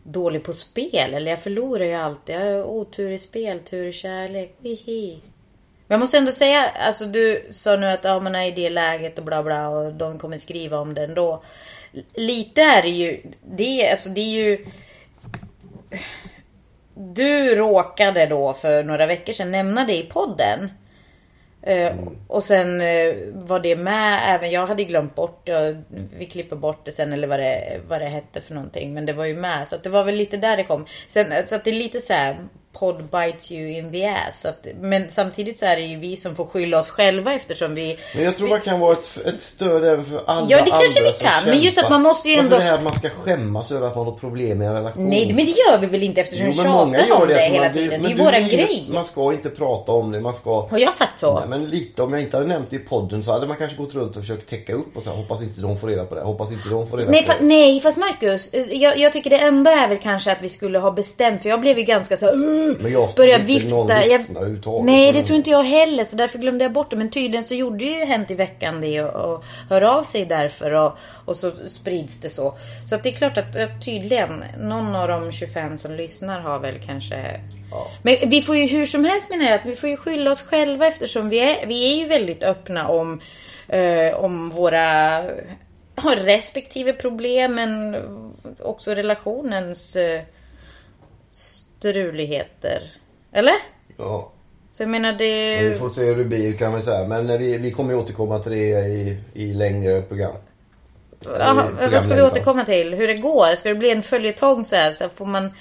dålig 0.02 0.44
på 0.44 0.52
spel. 0.52 1.14
Eller 1.14 1.30
jag 1.30 1.42
förlorar 1.42 1.84
ju 1.84 1.94
alltid. 1.94 2.34
Jag 2.34 2.40
har 2.40 2.64
otur 2.64 3.10
i 3.10 3.18
spel, 3.18 3.58
tur 3.60 3.86
i 3.86 3.92
kärlek. 3.92 4.56
Hihi. 4.62 5.18
Men 5.86 5.94
jag 5.94 6.00
måste 6.00 6.18
ändå 6.18 6.32
säga, 6.32 6.68
alltså 6.68 7.04
du 7.06 7.46
sa 7.50 7.76
nu 7.76 7.86
att 7.86 8.04
ja, 8.04 8.20
man 8.20 8.34
är 8.34 8.46
i 8.46 8.50
det 8.50 8.70
läget 8.70 9.18
och 9.18 9.24
bla 9.24 9.42
bla 9.42 9.68
och 9.68 9.92
de 9.92 10.18
kommer 10.18 10.36
skriva 10.38 10.78
om 10.78 10.94
det 10.94 11.04
ändå. 11.04 11.42
Lite 12.14 12.62
är 12.62 12.82
det 12.82 12.88
ju, 12.88 13.20
det, 13.56 13.90
alltså 13.90 14.08
det 14.08 14.20
är 14.20 14.44
ju 14.44 14.66
du 16.94 17.54
råkade 17.54 18.26
då 18.26 18.54
för 18.54 18.84
några 18.84 19.06
veckor 19.06 19.32
sedan 19.32 19.50
nämna 19.50 19.84
det 19.84 19.96
i 19.96 20.02
podden. 20.02 20.70
Eh, 21.62 21.92
Och 22.26 22.44
sen 22.44 22.80
eh, 22.80 23.14
var 23.34 23.60
det 23.60 23.76
med, 23.76 24.20
även 24.26 24.50
jag 24.50 24.66
hade 24.66 24.84
glömt 24.84 25.14
bort 25.14 25.46
det. 25.46 25.82
Vi 26.18 26.26
klipper 26.26 26.56
bort 26.56 26.84
det 26.84 26.92
sen 26.92 27.12
eller 27.12 27.26
vad 27.28 27.38
det, 27.40 27.80
vad 27.88 28.00
det 28.00 28.06
hette 28.06 28.40
för 28.40 28.54
någonting. 28.54 28.94
Men 28.94 29.06
det 29.06 29.12
var 29.12 29.24
ju 29.24 29.36
med. 29.36 29.68
Så 29.68 29.76
det 29.76 29.88
var 29.88 30.04
väl 30.04 30.14
lite 30.14 30.36
där 30.36 30.56
det 30.56 30.64
kom. 30.64 30.86
Sen, 31.08 31.46
så 31.46 31.56
att 31.56 31.64
det 31.64 31.70
är 31.70 31.74
lite 31.74 32.00
så 32.00 32.12
här. 32.12 32.36
Podd 32.78 33.02
bites 33.10 33.52
you 33.52 33.70
in 33.70 33.92
the 33.92 34.06
ass. 34.06 34.44
Att, 34.44 34.66
men 34.80 35.10
samtidigt 35.10 35.58
så 35.58 35.66
är 35.66 35.76
det 35.76 35.82
ju 35.82 35.98
vi 35.98 36.16
som 36.16 36.36
får 36.36 36.46
skylla 36.46 36.78
oss 36.78 36.90
själva 36.90 37.34
eftersom 37.34 37.74
vi... 37.74 37.96
Men 38.14 38.24
jag 38.24 38.36
tror 38.36 38.48
man 38.48 38.60
kan 38.60 38.80
vara 38.80 38.92
ett, 38.92 39.18
ett 39.26 39.40
stöd 39.40 39.84
även 39.84 40.04
för 40.04 40.22
alla 40.26 40.46
Ja, 40.50 40.58
det 40.64 40.70
kanske 40.70 41.02
vi 41.02 41.12
kan, 41.12 41.44
men 41.46 41.60
just 41.60 41.78
att 41.78 41.90
man 41.90 42.02
måste 42.02 42.28
ju 42.28 42.34
Varför 42.36 42.44
ändå- 42.46 42.56
det 42.56 42.62
här 42.62 42.74
att 42.78 42.82
man 42.84 42.94
ska 42.94 43.08
skämmas 43.10 43.72
över 43.72 43.86
att 43.86 43.96
man 43.96 44.06
har 44.06 44.12
problem 44.12 44.62
i 44.62 44.64
en 44.66 44.72
relation. 44.74 45.10
Nej 45.10 45.26
men 45.26 45.36
det 45.36 45.50
gör 45.50 45.78
vi 45.78 45.86
väl 45.86 46.02
inte 46.02 46.20
eftersom 46.20 46.46
vi 46.46 46.52
Jo, 46.56 46.64
många 46.70 46.98
tjatar 46.98 47.22
om 47.22 47.28
det, 47.28 47.34
så 47.34 47.40
hela 47.40 47.64
man- 47.64 47.72
tiden. 47.72 48.02
Det 48.02 48.08
är 48.08 48.10
ju 48.10 48.16
våran 48.16 48.48
grej. 48.48 48.88
Man 48.94 49.04
ska 49.04 49.32
inte 49.32 49.50
prata 49.50 49.92
om 49.92 50.12
det. 50.12 50.20
Man 50.20 50.34
ska... 50.34 50.66
Har 50.70 50.78
jag 50.78 50.94
sagt 50.94 51.20
så? 51.20 51.38
Nej, 51.38 51.48
men 51.48 51.68
lite, 51.68 52.02
om 52.02 52.12
jag 52.12 52.22
inte 52.22 52.36
hade 52.36 52.48
nämnt 52.48 52.70
det 52.70 52.76
i 52.76 52.78
podden 52.78 53.22
så 53.22 53.32
hade 53.32 53.46
man 53.46 53.56
kanske 53.56 53.76
gått 53.76 53.94
runt 53.94 54.16
och 54.16 54.22
försökt 54.22 54.48
täcka 54.50 54.72
upp 54.72 54.96
och 54.96 55.02
så 55.02 55.10
här, 55.10 55.16
hoppas 55.16 55.42
inte 55.42 55.60
de 55.60 55.78
får 55.78 55.88
reda 55.88 56.04
på 56.04 56.14
det, 56.14 56.20
hoppas 56.20 56.52
inte 56.52 56.68
de 56.68 56.86
får 56.86 56.96
reda 56.98 57.10
Nej, 57.10 57.22
på 57.22 57.32
det. 57.32 57.44
nej 57.44 57.80
fast 57.80 57.96
Marcus, 57.96 58.48
eh, 58.52 58.64
jag, 58.82 58.98
jag 58.98 59.12
tycker 59.12 59.30
det 59.30 59.38
enda 59.38 59.70
är 59.70 59.88
väl 59.88 59.98
kanske 59.98 60.32
att 60.32 60.42
vi 60.42 60.48
skulle 60.48 60.78
ha 60.78 60.90
bestämt 60.90 61.42
för 61.42 61.48
jag 61.48 61.60
blev 61.60 61.78
ju 61.78 61.84
ganska 61.84 62.16
så 62.16 62.26
här, 62.26 62.34
Men 62.80 62.92
jag 62.92 63.10
börja 63.16 63.36
tror 63.38 63.50
inte 63.50 63.74
någon 63.74 63.86
vifta. 63.86 64.06
Jag, 64.06 64.84
nej 64.84 65.12
det 65.12 65.22
tror 65.22 65.36
inte 65.36 65.50
jag 65.50 65.62
heller 65.62 66.04
så 66.04 66.16
därför 66.16 66.38
glömde 66.38 66.64
jag 66.64 66.72
bort 66.72 66.90
det. 66.90 66.96
Men 66.96 67.10
tydligen 67.10 67.44
så 67.44 67.54
gjorde 67.54 67.84
ju 67.84 68.04
Hänt 68.04 68.30
i 68.30 68.34
veckan 68.34 68.80
det 68.80 69.02
och, 69.02 69.34
och 69.34 69.44
hör 69.70 69.82
av 69.82 70.02
sig 70.02 70.24
därför 70.24 70.70
och, 70.70 70.98
och 71.24 71.36
så 71.36 71.52
sprids 71.66 72.20
det 72.20 72.30
så. 72.30 72.56
Så 72.88 72.94
att 72.94 73.02
det 73.02 73.08
är 73.08 73.16
klart 73.16 73.38
att, 73.38 73.56
tydligen 73.84 74.44
någon 74.60 74.96
av 74.96 75.08
de 75.08 75.32
25 75.32 75.78
som 75.78 75.92
lyssnar 75.92 76.40
har 76.40 76.58
väl 76.58 76.78
kanske 76.86 77.40
Ja. 77.70 77.86
men 78.02 78.16
vi 78.30 78.42
får 78.42 78.56
ju 78.56 78.66
hur 78.66 78.86
som 78.86 79.04
helst 79.04 79.30
menar 79.30 79.44
jag 79.44 79.54
att 79.54 79.66
vi 79.66 79.76
får 79.76 79.88
ju 79.88 79.96
skylla 79.96 80.30
oss 80.30 80.42
själva 80.42 80.86
eftersom 80.86 81.28
vi 81.28 81.38
är, 81.38 81.66
vi 81.66 81.92
är 81.92 81.96
ju 81.96 82.04
väldigt 82.04 82.42
öppna 82.42 82.88
om, 82.88 83.20
eh, 83.68 84.14
om 84.16 84.50
våra 84.50 85.22
respektive 86.16 86.92
problem 86.92 87.54
men 87.54 87.96
också 88.58 88.94
relationens 88.94 89.96
eh, 89.96 90.22
struligheter. 91.78 92.82
Eller? 93.32 93.54
Ja. 93.96 94.32
Så 94.72 94.82
jag 94.82 94.90
menar 94.90 95.12
det... 95.12 95.62
Men 95.62 95.72
vi 95.72 95.78
får 95.78 95.88
se 95.88 96.04
hur 96.04 96.16
det 96.16 96.24
blir 96.24 96.52
kan 96.52 96.74
vi 96.74 96.82
säga. 96.82 97.08
Men 97.08 97.38
vi, 97.38 97.58
vi 97.58 97.70
kommer 97.70 97.92
ju 97.92 97.98
återkomma 97.98 98.38
till 98.38 98.52
det 98.52 98.86
i, 98.86 99.18
i 99.34 99.54
längre 99.54 100.02
program. 100.02 100.36
Jaha, 101.24 101.66
i 101.82 101.88
vad 101.88 102.02
ska 102.02 102.14
vi 102.14 102.22
återkomma 102.22 102.64
till? 102.64 102.94
Hur 102.94 103.08
det 103.08 103.14
går? 103.14 103.56
Ska 103.56 103.68
det 103.68 103.74
bli 103.74 103.90
en 103.90 104.02
följetong 104.02 104.64
så 104.64 104.76
här? 104.76 104.92
Så 104.92 105.08
får 105.08 105.26
man 105.26 105.44
eh, 105.44 105.52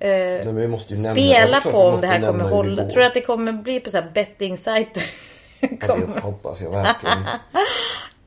Nej, 0.00 0.52
men 0.52 0.78
spela 0.78 1.60
på 1.60 1.78
om 1.78 2.00
det 2.00 2.06
här 2.06 2.20
kommer 2.20 2.44
hålla? 2.44 2.84
Tror 2.88 3.00
du 3.00 3.06
att 3.06 3.14
det 3.14 3.20
kommer 3.20 3.52
bli 3.52 3.80
på 3.80 3.90
så 3.90 3.98
här 3.98 4.10
betting-sajter? 4.14 5.02
Ja, 5.60 5.96
det 6.14 6.20
hoppas 6.20 6.60
jag 6.60 6.70
verkligen. 6.70 7.18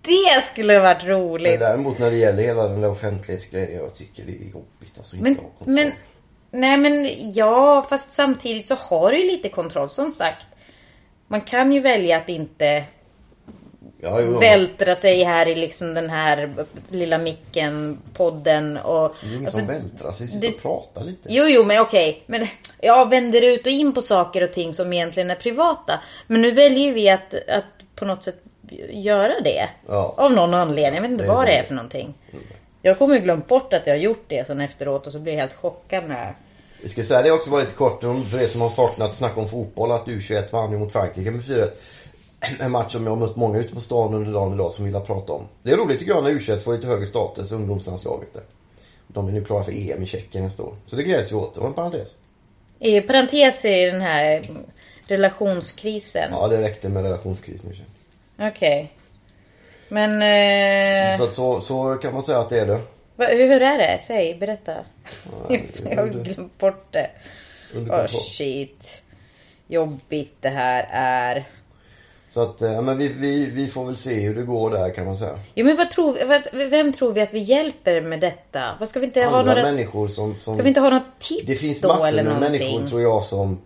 Det 0.02 0.44
skulle 0.46 0.80
varit 0.80 1.04
Men 1.04 1.12
roligt. 1.12 1.60
däremot 1.60 2.00
när 2.00 2.12
det 2.12 2.18
gäller 2.18 2.44
hela 2.44 2.68
den 2.68 2.82
där 2.82 2.90
offentlighetsgrejen. 2.90 3.82
Jag 3.82 3.94
tycker 3.94 4.24
det 4.24 4.32
är 4.32 4.50
jobbigt. 4.52 4.98
Alltså 4.98 5.16
inte 5.16 5.24
Men, 5.30 5.36
kontroll. 5.36 5.76
men, 5.76 5.92
nej 6.52 6.78
men 6.78 7.10
ja, 7.34 7.86
fast 7.90 8.12
samtidigt 8.12 8.68
så 8.68 8.76
har 8.76 9.12
du 9.12 9.18
ju 9.18 9.28
lite 9.32 9.50
kontroll. 9.50 9.90
Som 9.90 10.12
sagt, 10.12 10.48
man 11.28 11.42
kan 11.42 11.72
ju 11.72 11.80
välja 11.80 12.18
att 12.18 12.30
inte 12.30 12.84
ja, 14.02 14.22
jo, 14.22 14.40
vältra 14.40 14.96
sig 14.96 15.24
här 15.24 15.48
i 15.48 15.56
liksom 15.56 15.94
den 15.94 16.10
här 16.10 16.66
lilla 16.90 17.18
micken, 17.18 17.98
podden 18.14 18.78
och... 18.78 19.16
Det 19.22 19.28
är 19.28 19.32
ingen 19.32 19.46
alltså, 19.46 19.60
som 19.60 19.68
vältrar 19.68 20.12
sig. 20.12 20.28
Sitter 20.28 20.42
det- 20.42 20.56
och 20.56 20.62
pratar 20.62 21.04
lite. 21.04 21.30
Jo, 21.34 21.46
jo, 21.48 21.64
men 21.64 21.80
okej. 21.80 22.24
Men 22.26 22.48
jag 22.82 23.10
vänder 23.10 23.42
ut 23.42 23.62
och 23.62 23.72
in 23.72 23.94
på 23.94 24.02
saker 24.02 24.44
och 24.44 24.54
ting 24.54 24.74
som 24.74 24.94
egentligen 24.94 25.32
är 25.32 25.36
privata. 25.36 26.00
Men 26.28 26.42
nu 26.42 26.52
väljer 26.52 26.92
vi 26.92 27.10
att, 27.10 27.34
att 27.50 27.64
på 27.96 28.06
något 28.06 28.24
sätt 28.24 28.44
göra 28.90 29.34
det. 29.44 29.70
Ja. 29.88 30.14
Av 30.18 30.32
någon 30.32 30.54
anledning. 30.54 30.96
Jag 30.96 31.02
vet 31.02 31.12
inte 31.12 31.28
vad 31.28 31.46
det 31.46 31.58
är 31.58 31.64
för 31.64 31.74
någonting. 31.74 32.14
Jag 32.82 32.98
kommer 33.00 33.16
ju 33.16 33.22
glömt 33.22 33.48
bort 33.48 33.74
att 33.74 33.88
jag 33.88 33.94
har 33.94 34.00
gjort 34.00 34.24
det 34.28 34.48
sen 34.48 34.62
efteråt 34.62 35.08
och 35.08 35.14
så 35.14 35.20
blir 35.20 35.34
jag 35.34 35.40
helt 35.40 35.54
chockad 35.54 36.04
när... 36.08 36.36
Vi 36.82 36.90
ska 36.90 37.04
säga 37.04 37.22
det 37.22 37.32
också 37.32 37.50
var 37.50 37.60
lite 37.60 37.72
kort 37.74 38.04
om- 38.04 38.26
för 38.26 38.42
er 38.42 38.48
som 38.48 38.62
har 38.62 38.70
saknat 38.70 39.16
snack 39.16 39.38
om 39.38 39.48
fotboll 39.50 39.92
att 39.92 40.06
U21 40.06 40.52
vann 40.52 40.80
mot 40.80 40.92
Frankrike 40.92 41.32
med 41.32 41.46
4 41.46 41.66
En 42.60 42.72
match 42.72 42.92
som 42.92 43.04
jag 43.04 43.12
har 43.12 43.18
mött 43.20 43.36
många 43.36 43.60
ute 43.60 43.76
på 43.76 43.82
stan 43.82 44.14
under 44.14 44.34
dagen 44.34 44.54
idag 44.54 44.72
som 44.72 44.86
vill 44.86 44.94
prata 44.94 45.34
om. 45.34 45.48
Det 45.64 45.72
är 45.72 45.78
roligt 45.78 46.00
tycker 46.00 46.12
jag 46.14 46.24
när 46.24 46.32
U21 46.32 46.60
får 46.60 46.74
lite 46.74 46.88
högre 46.88 47.06
status, 47.06 47.52
ungdomslandslaget 47.52 48.34
där. 48.34 48.44
de 49.08 49.28
är 49.28 49.32
nu 49.32 49.44
klara 49.44 49.64
för 49.64 49.72
EM 49.72 50.04
i 50.04 50.06
Tjeckien 50.06 50.44
nästa 50.44 50.64
år. 50.64 50.76
Så 50.86 50.96
det 50.96 51.04
gläds 51.04 51.32
vi 51.32 51.36
åt. 51.36 51.54
Det 51.54 51.60
var 51.60 51.68
en 51.68 51.74
parentes. 51.74 52.16
I 52.80 53.02
parentes 53.02 53.66
i 53.66 53.86
den 53.86 54.02
här 54.02 54.42
relationskrisen. 55.08 56.30
Ja, 56.32 56.48
det 56.48 56.62
räckte 56.62 56.90
med 56.90 57.04
relationskrisen 57.04 57.72
i 57.72 57.76
Tjeckien. 57.76 58.50
Okej. 58.52 58.92
Men... 59.92 60.12
Eh, 60.22 61.18
Så, 61.18 61.34
så, 61.34 61.62
så 61.62 61.96
kan 61.96 62.14
man 62.14 62.24
säga 62.24 62.40
att 62.40 62.50
det 62.50 62.60
är 62.60 62.66
det. 62.66 62.82
va, 63.16 63.26
hur 63.26 63.62
är 63.62 63.78
det? 63.78 64.00
Säg, 64.08 64.36
berätta. 64.36 64.74
Ja, 65.50 65.56
Jag 65.90 65.98
har 65.98 66.08
glömt 66.08 66.58
bort 66.58 66.86
det. 66.92 67.10
Åh 67.74 67.80
kontroll. 67.80 68.08
shit. 68.08 69.02
Jobbigt 69.68 70.36
det 70.40 70.50
här 70.50 70.88
är. 70.92 71.46
Så 72.30 72.42
att, 72.44 72.62
eh, 72.62 72.82
men 72.82 72.98
vi, 72.98 73.08
vi, 73.08 73.46
vi 73.46 73.68
får 73.68 73.86
väl 73.86 73.98
se 73.98 74.20
hur 74.20 74.36
det 74.36 74.42
går 74.42 74.70
där 74.72 74.90
kan 74.94 75.06
man 75.06 75.18
säga. 75.18 75.40
Jo 75.56 75.66
men 75.66 75.76
vad 75.76 75.92
tror, 75.92 76.26
vad, 76.26 76.70
vem 76.70 76.94
tror 76.94 77.14
vi 77.14 77.22
att 77.22 77.34
vi 77.34 77.40
hjälper 77.40 78.02
med 78.02 78.20
detta? 78.20 78.76
Vad 78.80 78.90
ska 78.90 79.00
vi 79.00 79.06
inte 79.06 79.22
ha 79.24 79.40
Andra 79.40 79.54
några... 79.54 79.64
människor 79.72 80.08
som, 80.08 80.38
som... 80.38 80.54
Ska 80.54 80.64
vi 80.64 80.68
inte 80.70 80.80
ha 80.82 80.90
något 80.90 81.20
tips 81.20 81.46
Det 81.46 81.56
finns 81.56 81.82
då 81.82 81.88
massor 81.88 82.08
eller 82.08 82.24
med 82.24 82.34
någonting? 82.34 82.68
människor 82.68 82.88
tror 82.88 83.02
jag 83.02 83.24
som, 83.26 83.62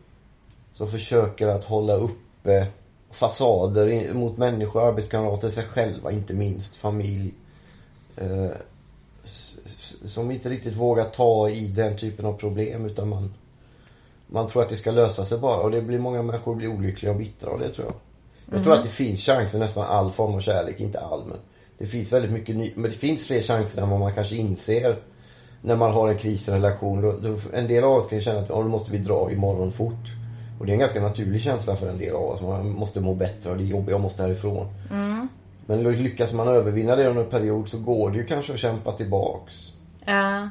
som 0.73 0.87
försöker 0.91 1.47
att 1.47 1.63
hålla 1.63 1.93
uppe 1.93 2.67
fasader 3.15 4.13
mot 4.13 4.37
människor, 4.37 4.87
arbetskamrater, 4.87 5.49
sig 5.49 5.63
själva 5.63 6.11
inte 6.11 6.33
minst, 6.33 6.75
familj. 6.75 7.33
Eh, 8.17 8.49
som 10.05 10.31
inte 10.31 10.49
riktigt 10.49 10.75
vågar 10.75 11.05
ta 11.05 11.49
i 11.49 11.67
den 11.67 11.97
typen 11.97 12.25
av 12.25 12.33
problem 12.33 12.85
utan 12.85 13.09
man, 13.09 13.33
man 14.27 14.47
tror 14.47 14.63
att 14.63 14.69
det 14.69 14.75
ska 14.75 14.91
lösa 14.91 15.25
sig 15.25 15.37
bara 15.37 15.61
och 15.61 15.71
det 15.71 15.81
blir 15.81 15.99
många 15.99 16.21
människor 16.21 16.55
blir 16.55 16.67
olyckliga 16.67 17.11
och 17.11 17.17
bittra 17.17 17.51
av 17.51 17.59
det 17.59 17.69
tror 17.69 17.87
jag. 17.87 17.95
Jag 18.55 18.63
tror 18.63 18.73
att 18.73 18.83
det 18.83 18.89
finns 18.89 19.21
chanser 19.21 19.59
nästan 19.59 19.85
all 19.85 20.11
form 20.11 20.35
av 20.35 20.39
kärlek, 20.39 20.79
inte 20.79 20.99
all 20.99 21.23
men 21.25 21.37
det 21.77 21.85
finns 21.85 22.13
väldigt 22.13 22.31
mycket 22.31 22.55
ny, 22.55 22.73
men 22.75 22.91
det 22.91 22.97
finns 22.97 23.27
fler 23.27 23.41
chanser 23.41 23.81
än 23.81 23.89
vad 23.89 23.99
man 23.99 24.13
kanske 24.13 24.35
inser 24.35 24.97
när 25.61 25.75
man 25.75 25.91
har 25.91 26.09
en 26.09 26.17
kris 26.17 26.47
i 26.47 26.51
en 26.51 26.61
relation. 26.61 27.01
Då, 27.01 27.11
då, 27.11 27.37
en 27.53 27.67
del 27.67 27.83
av 27.83 27.91
oss 27.91 28.07
kan 28.07 28.17
ju 28.17 28.21
känna 28.21 28.39
att 28.39 28.49
ja, 28.49 28.55
då 28.55 28.67
måste 28.67 28.91
vi 28.91 28.97
dra 28.97 29.31
imorgon 29.31 29.71
fort. 29.71 30.24
Och 30.59 30.65
det 30.65 30.71
är 30.71 30.73
en 30.73 30.79
ganska 30.79 31.01
naturlig 31.01 31.41
känsla 31.41 31.75
för 31.75 31.89
en 31.89 31.97
del 31.97 32.15
av 32.15 32.23
oss. 32.23 32.41
Man 32.41 32.69
måste 32.69 32.99
må 32.99 33.13
bättre 33.13 33.49
och 33.49 33.57
det 33.57 33.63
är 33.63 33.67
jobbigt, 33.67 33.91
jag 33.91 34.01
måste 34.01 34.23
härifrån. 34.23 34.67
Men 35.65 35.83
lyckas 35.83 36.33
man 36.33 36.47
övervinna 36.47 36.95
det 36.95 37.07
under 37.07 37.23
en 37.23 37.29
period 37.29 37.69
så 37.69 37.79
går 37.79 38.11
det 38.11 38.17
ju 38.17 38.25
kanske 38.25 38.53
att 38.53 38.59
kämpa 38.59 38.91
tillbaks. 38.91 39.73
Ja. 40.05 40.49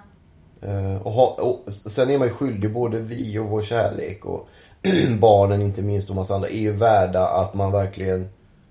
Eh, 0.62 0.96
och, 1.02 1.12
ha, 1.12 1.26
och 1.26 1.72
sen 1.72 2.10
är 2.10 2.18
man 2.18 2.28
ju 2.28 2.34
skyldig, 2.34 2.72
både 2.72 2.98
vi 2.98 3.38
och 3.38 3.46
vår 3.46 3.62
kärlek 3.62 4.24
och 4.24 4.48
barnen 5.18 5.62
inte 5.62 5.82
minst 5.82 6.10
och 6.10 6.16
massa 6.16 6.34
andra 6.34 6.48
är 6.48 6.58
ju 6.58 6.72
värda 6.72 7.26
att 7.26 7.54
man 7.54 7.72
verkligen 7.72 8.28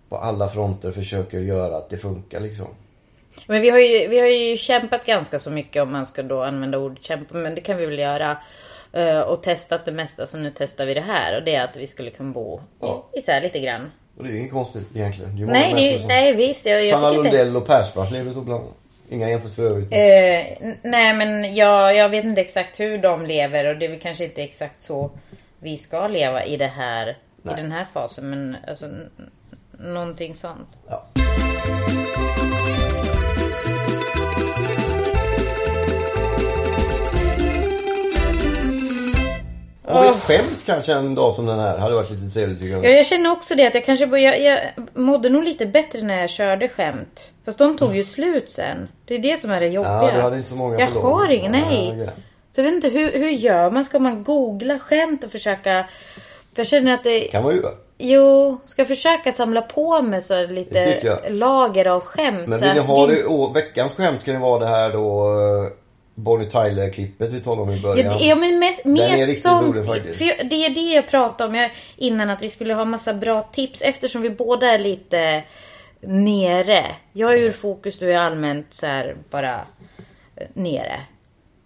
på 0.09 0.17
alla 0.17 0.47
fronter 0.47 0.91
försöker 0.91 1.39
göra 1.39 1.77
att 1.77 1.89
det 1.89 1.97
funkar 1.97 2.39
liksom. 2.39 2.67
Men 3.47 3.61
vi 3.61 3.69
har, 3.69 3.79
ju, 3.79 4.07
vi 4.07 4.19
har 4.19 4.27
ju 4.27 4.57
kämpat 4.57 5.05
ganska 5.05 5.39
så 5.39 5.49
mycket 5.49 5.83
om 5.83 5.91
man 5.91 6.05
ska 6.05 6.23
då 6.23 6.43
använda 6.43 6.77
ordet 6.77 7.03
kämpa. 7.03 7.37
Men 7.37 7.55
det 7.55 7.61
kan 7.61 7.77
vi 7.77 7.85
väl 7.85 7.99
göra. 7.99 8.37
Eh, 8.93 9.19
Och 9.19 9.43
testat 9.43 9.85
det 9.85 9.91
mesta. 9.91 10.25
Så 10.25 10.37
nu 10.37 10.51
testar 10.57 10.85
vi 10.85 10.93
det 10.93 11.01
här. 11.01 11.37
Och 11.37 11.43
det 11.43 11.55
är 11.55 11.63
att 11.63 11.75
vi 11.75 11.87
skulle 11.87 12.11
kunna 12.11 12.31
bo 12.31 12.61
Ja. 12.79 13.05
isär 13.13 13.41
lite 13.41 13.59
grann. 13.59 13.91
Och 14.17 14.23
det 14.23 14.29
är 14.29 14.31
ju 14.33 14.39
inget 14.39 14.51
konstigt 14.51 14.87
egentligen. 14.95 15.35
Det 15.35 15.43
är 15.43 15.47
Nej, 15.47 15.73
det, 15.93 15.99
som- 15.99 16.07
nej 16.07 16.33
visst. 16.33 16.65
Jag, 16.65 16.83
jag 16.85 16.89
Sanna 17.01 17.09
tycker 17.09 17.25
inte... 17.25 17.37
Lundell 17.37 17.55
och 17.57 17.67
Persbrandt 17.67 18.11
lever 18.11 18.31
så 18.33 18.41
bland 18.41 18.63
Inga 19.09 19.29
jämförelser 19.29 19.87
n- 20.61 20.77
nej 20.83 21.13
men 21.13 21.55
jag, 21.55 21.95
jag 21.95 22.09
vet 22.09 22.25
inte 22.25 22.41
exakt 22.41 22.79
hur 22.79 22.97
de 22.97 23.25
lever 23.25 23.65
och 23.67 23.77
det 23.77 23.85
är 23.85 23.89
väl 23.89 23.99
kanske 23.99 24.23
inte 24.23 24.43
exakt 24.43 24.81
så 24.81 25.11
vi 25.59 25.77
ska 25.77 26.07
leva 26.07 26.43
i 26.45 26.57
det 26.57 26.67
här 26.67 27.17
Nej. 27.41 27.55
i 27.57 27.61
den 27.61 27.71
här 27.71 27.85
fasen 27.93 28.29
men 28.29 28.57
alltså 28.67 28.85
någonting 29.79 30.35
sånt. 30.35 30.67
Ja. 30.89 31.05
Skämt 40.27 40.59
kanske 40.65 40.93
en 40.93 41.15
dag 41.15 41.33
som 41.33 41.45
den 41.45 41.59
här? 41.59 41.77
Hade 41.77 41.95
varit 41.95 42.11
lite 42.11 42.33
trevligt 42.33 42.59
tycker 42.59 42.73
jag. 42.73 42.85
Ja, 42.85 42.89
jag 42.89 43.05
känner 43.05 43.31
också 43.31 43.55
det 43.55 43.67
att 43.67 43.73
jag 43.73 43.85
kanske 43.85 44.07
börjar, 44.07 44.33
jag 44.33 44.59
mådde 44.93 45.29
nog 45.29 45.43
lite 45.43 45.65
bättre 45.65 46.01
när 46.01 46.21
jag 46.21 46.29
körde 46.29 46.69
skämt. 46.69 47.31
Fast 47.45 47.59
de 47.59 47.77
tog 47.77 47.95
ju 47.95 48.03
slut 48.03 48.49
sen. 48.49 48.87
Det 49.05 49.15
är 49.15 49.19
det 49.19 49.39
som 49.39 49.51
är 49.51 49.59
det 49.59 49.67
jobbiga. 49.67 50.03
Ja, 50.03 50.11
du 50.15 50.21
hade 50.21 50.37
inte 50.37 50.49
så 50.49 50.55
många 50.55 50.79
Jag 50.79 50.87
har 50.87 51.31
ingen, 51.31 51.51
nej. 51.51 51.87
Ja, 51.87 52.03
okej. 52.03 52.09
Så 52.51 52.61
jag 52.61 52.65
vet 52.65 52.73
inte 52.73 52.89
hur, 52.89 53.11
hur 53.11 53.29
gör 53.29 53.71
man? 53.71 53.85
Ska 53.85 53.99
man 53.99 54.23
googla 54.23 54.79
skämt 54.79 55.23
och 55.23 55.31
försöka... 55.31 55.85
För 56.53 56.59
jag 56.59 56.67
känner 56.67 56.93
att 56.93 57.03
det... 57.03 57.19
kan 57.19 57.43
man 57.43 57.55
ju. 57.55 57.61
Jo, 57.97 58.57
ska 58.65 58.81
jag 58.81 58.87
försöka 58.87 59.31
samla 59.31 59.61
på 59.61 60.01
mig 60.01 60.21
så 60.21 60.45
lite 60.45 60.99
jag. 61.03 61.19
lager 61.29 61.87
av 61.87 62.01
skämt. 62.01 62.47
Men 62.47 62.59
vill 62.59 62.73
ni 62.73 62.79
att 62.79 62.85
ha 62.85 63.07
det? 63.07 63.53
Veckans 63.53 63.93
skämt 63.93 64.23
kan 64.25 64.33
ju 64.33 64.39
vara 64.39 64.59
det 64.59 64.67
här 64.67 64.93
då 64.93 65.31
eh, 65.63 65.71
Bonnie 66.15 66.49
Tyler-klippet 66.49 67.31
vi 67.33 67.41
talade 67.41 67.61
om 67.61 67.69
i 67.71 67.81
början. 67.81 68.05
Ja, 68.11 68.17
det- 68.17 68.25
ja 68.25 68.35
men 68.35 68.59
mest, 68.59 68.85
är 68.85 68.89
mer 68.89 69.17
riktigt 69.17 69.41
sånt. 69.41 69.67
rolig 69.67 69.85
faktiskt. 69.85 70.17
För 70.17 70.25
jag, 70.25 70.49
det 70.49 70.55
är 70.65 70.69
det 70.69 70.81
jag 70.93 71.07
pratade 71.07 71.49
om 71.49 71.55
jag, 71.55 71.71
innan 71.95 72.29
att 72.29 72.41
vi 72.41 72.49
skulle 72.49 72.73
ha 72.73 72.85
massa 72.85 73.13
bra 73.13 73.41
tips 73.41 73.81
eftersom 73.81 74.21
vi 74.21 74.29
båda 74.29 74.67
är 74.67 74.79
lite 74.79 75.43
nere. 76.01 76.85
Jag 77.13 77.33
är 77.33 77.37
ur 77.37 77.51
fokus, 77.51 77.97
du 77.99 78.13
är 78.13 78.17
allmänt 78.17 78.73
så 78.73 78.85
här 78.85 79.15
bara 79.29 79.55
eh, 80.35 80.47
nere. 80.53 80.99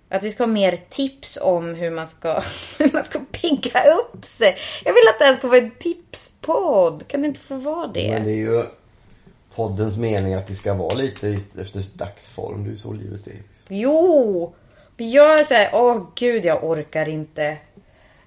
Att 0.10 0.24
vi 0.24 0.32
ska 0.32 0.44
ha 0.44 0.48
mer 0.48 0.78
tips 0.90 1.38
om 1.42 1.74
hur 1.74 1.92
man 1.92 2.08
ska, 2.08 2.42
hur 2.80 2.90
man 2.94 3.04
ska 3.04 3.20
pigga 3.32 3.84
upp 3.94 4.26
sig. 4.26 4.58
Jag 4.86 4.94
vill 4.94 5.04
att 5.10 5.20
det 5.20 5.26
här 5.26 5.36
ska 5.36 5.48
vara 5.48 5.58
en 5.60 5.72
tipspodd. 5.72 7.08
Kan 7.08 7.22
det 7.22 7.28
inte 7.28 7.40
få 7.40 7.56
vara 7.56 7.88
det? 7.88 8.10
Men 8.14 8.24
det 8.24 8.32
är 8.32 8.36
ju 8.36 8.64
poddens 9.56 9.98
mening 9.98 10.34
att 10.34 10.48
det 10.48 10.56
ska 10.56 10.74
vara 10.74 10.94
lite 10.94 11.40
efter 11.62 11.84
dagsform. 11.94 12.64
Det 12.64 12.70
är 12.70 12.72
ju 12.72 12.78
så 12.78 12.94
livet 12.94 13.28
är. 13.28 13.34
Jo! 13.70 14.56
Men 14.98 15.12
jag 15.12 15.40
är 15.40 15.44
såhär, 15.44 15.70
åh 15.74 16.08
gud 16.16 16.46
jag 16.46 16.64
orkar 16.64 17.10
inte. 17.10 17.58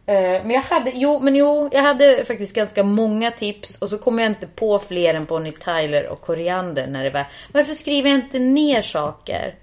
Uh, 0.09 0.43
men 0.45 0.51
jag 0.51 0.63
hade, 0.63 0.93
jo 0.95 1.21
men 1.21 1.37
jo, 1.37 1.69
jag 1.73 1.83
hade 1.83 2.25
faktiskt 2.25 2.55
ganska 2.55 2.83
många 2.85 3.31
tips 3.31 3.77
och 3.79 3.91
så 3.91 3.99
kom 3.99 4.19
jag 4.19 4.27
inte 4.27 4.47
på 4.47 4.79
fler 4.79 5.15
än 5.15 5.25
Bonnie 5.25 5.53
Tyler 5.53 6.09
och 6.09 6.21
Koriander 6.21 6.87
när 6.87 7.05
det 7.05 7.11
var, 7.11 7.25
varför 7.53 7.75
skriver 7.75 8.11
jag 8.11 8.19
inte 8.19 8.39
ner 8.39 8.83
saker? 8.83 9.55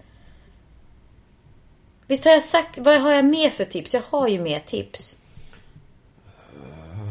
Visst 2.07 2.25
har 2.25 2.31
jag 2.31 2.43
sagt, 2.43 2.77
vad 2.77 3.01
har 3.01 3.11
jag 3.11 3.25
mer 3.25 3.49
för 3.49 3.65
tips? 3.65 3.93
Jag 3.93 4.01
har 4.09 4.27
ju 4.27 4.39
mer 4.39 4.59
tips. 4.59 5.15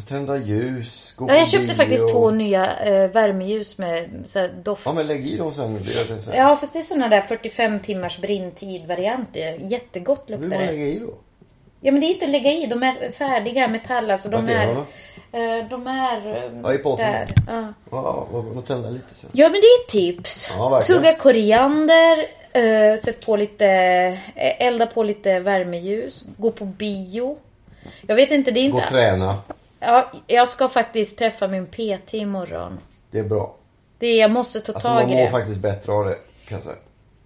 Tända 0.09 0.37
ljus, 0.39 1.13
gå 1.17 1.29
Ja, 1.29 1.37
jag 1.37 1.49
köpte 1.49 1.75
faktiskt 1.75 2.11
två 2.11 2.31
nya 2.31 2.77
eh, 2.79 3.11
värmeljus 3.11 3.79
med 3.79 4.09
så 4.25 4.39
här, 4.39 4.49
doft. 4.63 4.83
Ja 4.87 4.93
men 4.93 5.07
lägg 5.07 5.27
i 5.27 5.37
dem 5.37 5.55
sen. 5.55 5.75
Det 5.75 6.15
det 6.15 6.23
sen. 6.23 6.35
Ja 6.37 6.57
fast 6.57 6.73
det 6.73 6.79
är 6.79 6.83
såna 6.83 7.09
där 7.09 7.21
45 7.21 7.81
timmars 7.81 8.19
brintid 8.19 8.87
varianter. 8.87 9.57
Jättegott 9.61 10.31
luktar 10.31 10.49
det. 10.49 10.67
lägga 10.67 10.85
i 10.87 10.99
då. 10.99 11.15
Ja 11.81 11.93
men 11.93 12.01
det 12.01 12.07
är 12.07 12.09
inte 12.09 12.25
att 12.25 12.31
lägga 12.31 12.51
i, 12.53 12.67
de 12.67 12.83
är 12.83 13.11
färdiga 13.11 13.69
metall 13.69 14.11
alltså. 14.11 14.29
De 14.29 14.49
är 14.49 14.69
eh, 15.33 15.69
de 15.71 15.87
är 15.87 16.37
eh, 16.37 16.61
Ja, 16.63 16.75
i 16.75 16.79
påsen. 16.79 17.13
där. 17.13 17.35
Ja. 17.47 17.73
Ja, 17.91 18.27
och 18.33 18.57
och 18.57 18.65
tända 18.67 18.91
lite 18.91 19.15
sen. 19.15 19.31
ja 19.33 19.49
men 19.49 19.61
det 19.61 19.67
är 19.67 19.83
ett 19.85 19.89
tips. 19.89 20.51
Ja. 20.59 20.83
Tugga 20.83 21.15
koriander, 21.17 22.19
eh, 22.53 22.99
sätt 23.01 23.27
på 23.27 23.37
lite, 23.37 23.67
eh, 24.35 24.67
elda 24.67 24.87
på 24.87 25.03
lite 25.03 25.41
värmeljus, 25.41 26.25
gå 26.37 26.51
på 26.51 26.65
bio. 26.65 27.37
Jag 28.07 28.17
vet 28.17 28.31
inte, 28.31 28.51
det 28.51 28.61
är 28.61 28.71
Gå 28.71 28.77
och 28.77 28.81
inte... 28.83 28.93
träna. 28.93 29.39
Ja, 29.87 30.11
jag 30.27 30.49
ska 30.49 30.69
faktiskt 30.69 31.19
träffa 31.19 31.49
min 31.49 31.67
PT 31.67 32.15
imorgon. 32.15 32.79
Det 33.11 33.19
är 33.19 33.25
bra. 33.25 33.55
Det 33.99 34.07
är, 34.07 34.21
jag 34.21 34.31
måste 34.31 34.61
ta 34.61 34.73
Alltså 34.73 34.89
tag 34.89 34.95
man 35.03 35.11
i 35.11 35.15
mår 35.17 35.23
det. 35.23 35.31
faktiskt 35.31 35.59
bättre 35.59 35.93
av 35.93 36.05
det. 36.05 36.15
Kan 36.49 36.57
jag 36.57 36.63
säga. 36.63 36.77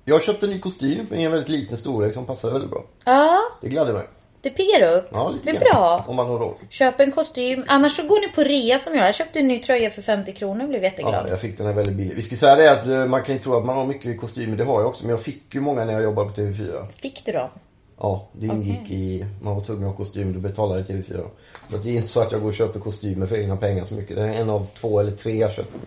Jag 0.04 0.22
köpte 0.22 0.46
en 0.46 0.50
ny 0.52 0.60
kostym 0.60 1.06
i 1.14 1.24
en 1.24 1.30
väldigt 1.32 1.48
liten 1.48 1.76
storlek 1.78 2.14
som 2.14 2.26
passar 2.26 2.50
väldigt 2.50 2.70
bra. 2.70 2.84
Ja, 3.04 3.38
Det 3.60 3.68
gladde 3.68 3.92
mig. 3.92 4.06
det 4.42 4.50
piggar 4.50 4.96
upp. 4.96 5.08
Ja, 5.12 5.28
lite 5.28 5.44
det 5.44 5.50
är 5.50 5.54
grann. 5.60 5.70
bra. 5.72 6.04
Om 6.08 6.16
man 6.16 6.26
har 6.26 6.38
råd. 6.38 6.54
Köp 6.68 7.00
en 7.00 7.12
kostym. 7.12 7.64
Annars 7.68 7.96
så 7.96 8.02
går 8.02 8.20
ni 8.20 8.28
på 8.28 8.42
rea 8.42 8.78
som 8.78 8.94
jag. 8.94 9.06
Jag 9.08 9.14
köpte 9.14 9.38
en 9.38 9.48
ny 9.48 9.58
tröja 9.58 9.90
för 9.90 10.02
50 10.02 10.32
kronor 10.32 10.62
och 10.62 10.68
blev 10.68 10.82
jätteglad. 10.82 11.24
Ja, 11.26 11.28
jag 11.28 11.40
fick 11.40 11.58
den 11.58 11.66
här 11.66 11.74
väldigt 11.74 11.94
billig. 11.96 12.14
Vi 12.16 12.22
ska 12.22 12.36
säga 12.36 12.56
det 12.56 12.70
att 12.72 12.86
eh, 12.86 13.06
man 13.06 13.22
kan 13.22 13.34
ju 13.34 13.40
tro 13.40 13.54
att 13.56 13.64
man 13.64 13.76
har 13.76 13.86
mycket 13.86 14.20
kostymer. 14.20 14.56
Det 14.56 14.64
har 14.64 14.80
jag 14.80 14.88
också. 14.88 15.02
Men 15.04 15.10
jag 15.10 15.20
fick 15.22 15.54
ju 15.54 15.60
många 15.60 15.84
när 15.84 15.92
jag 15.92 16.02
jobbade 16.02 16.30
på 16.30 16.40
TV4. 16.40 16.88
Fick 16.90 17.24
du 17.24 17.32
då? 17.32 17.50
Ja, 18.00 18.26
det 18.32 18.46
ingick 18.46 18.90
i... 18.90 19.26
Man 19.42 19.54
var 19.54 19.62
tvungen 19.62 19.84
att 19.84 19.90
ha 19.90 19.96
kostym. 19.96 20.32
Du 20.32 20.38
betalade 20.38 20.82
TV4. 20.82 21.26
Så 21.68 21.76
det 21.76 21.90
är 21.90 21.94
inte 21.94 22.08
så 22.08 22.20
att 22.20 22.32
jag 22.32 22.40
går 22.40 22.48
och 22.48 22.54
köper 22.54 22.80
kostymer 22.80 23.26
för 23.26 23.36
egna 23.36 23.56
pengar 23.56 23.84
så 23.84 23.94
mycket. 23.94 24.16
Det 24.16 24.22
är 24.22 24.28
en 24.28 24.50
av 24.50 24.66
två 24.74 25.00
eller 25.00 25.12
tre 25.12 25.36
jag 25.38 25.52
köper. 25.52 25.80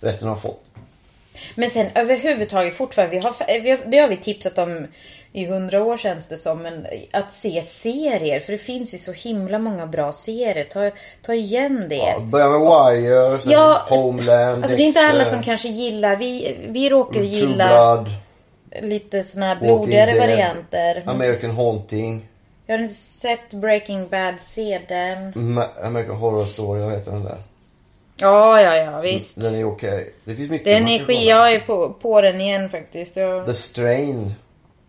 Resten 0.00 0.28
har 0.28 0.34
jag 0.34 0.42
fått. 0.42 0.62
Men 1.54 1.70
sen 1.70 1.86
överhuvudtaget 1.94 2.74
fortfarande, 2.74 3.16
vi 3.16 3.22
har, 3.22 3.60
vi 3.62 3.70
har, 3.70 3.78
det 3.86 3.98
har 3.98 4.08
vi 4.08 4.16
tipsat 4.16 4.58
om 4.58 4.86
i 5.32 5.46
hundra 5.46 5.82
år 5.82 5.96
känns 5.96 6.28
det 6.28 6.36
som. 6.36 6.58
Men 6.58 6.86
att 7.12 7.32
se 7.32 7.62
serier, 7.62 8.40
för 8.40 8.52
det 8.52 8.58
finns 8.58 8.94
ju 8.94 8.98
så 8.98 9.12
himla 9.12 9.58
många 9.58 9.86
bra 9.86 10.12
serier. 10.12 10.64
Ta, 10.64 10.90
ta 11.22 11.34
igen 11.34 11.86
det. 11.88 11.94
Ja, 11.94 12.20
börja 12.20 12.48
med 12.48 12.60
Wire, 12.60 13.40
sen 13.40 13.52
Ja, 13.52 13.86
Homeland, 13.88 14.62
Alltså 14.62 14.76
det 14.76 14.82
är 14.82 14.86
inte 14.86 15.00
alla 15.00 15.18
Dexter, 15.18 15.36
som 15.36 15.44
kanske 15.44 15.68
gillar, 15.68 16.16
vi, 16.16 16.56
vi 16.68 16.88
råkar 16.88 17.20
ju 17.20 17.28
True 17.28 17.50
gilla 17.50 17.68
Blood, 17.68 18.14
lite 18.82 19.22
såna 19.22 19.46
här 19.46 19.54
Walking 19.54 19.66
blodigare 19.76 20.10
Dead, 20.12 20.20
varianter. 20.28 21.02
American 21.06 21.50
Haunting, 21.50 22.28
Jag 22.66 22.74
har 22.76 22.82
inte 22.82 22.94
sett 22.94 23.50
Breaking 23.52 24.08
Bad, 24.08 24.40
se 24.40 24.80
den. 24.88 25.32
Ma- 25.34 25.86
American 25.86 26.16
Horror 26.16 26.44
Story, 26.44 26.80
vad 26.80 26.92
heter 26.92 27.12
den 27.12 27.24
där? 27.24 27.38
Ja, 28.20 28.60
ja, 28.60 28.76
ja, 28.76 28.98
visst. 29.00 29.40
Den 29.40 29.54
är 29.54 29.64
okej. 29.64 30.12
Det 30.24 30.34
finns 30.34 30.50
mycket 30.50 30.64
Den 30.64 30.82
man 30.82 30.92
är 30.92 30.98
kan 30.98 31.06
skit, 31.06 31.22
jag 31.28 31.52
är 31.52 31.60
på, 31.60 31.90
på 31.90 32.20
den 32.20 32.40
igen 32.40 32.70
faktiskt. 32.70 33.16
Jag... 33.16 33.46
The 33.46 33.54
Strain. 33.54 34.34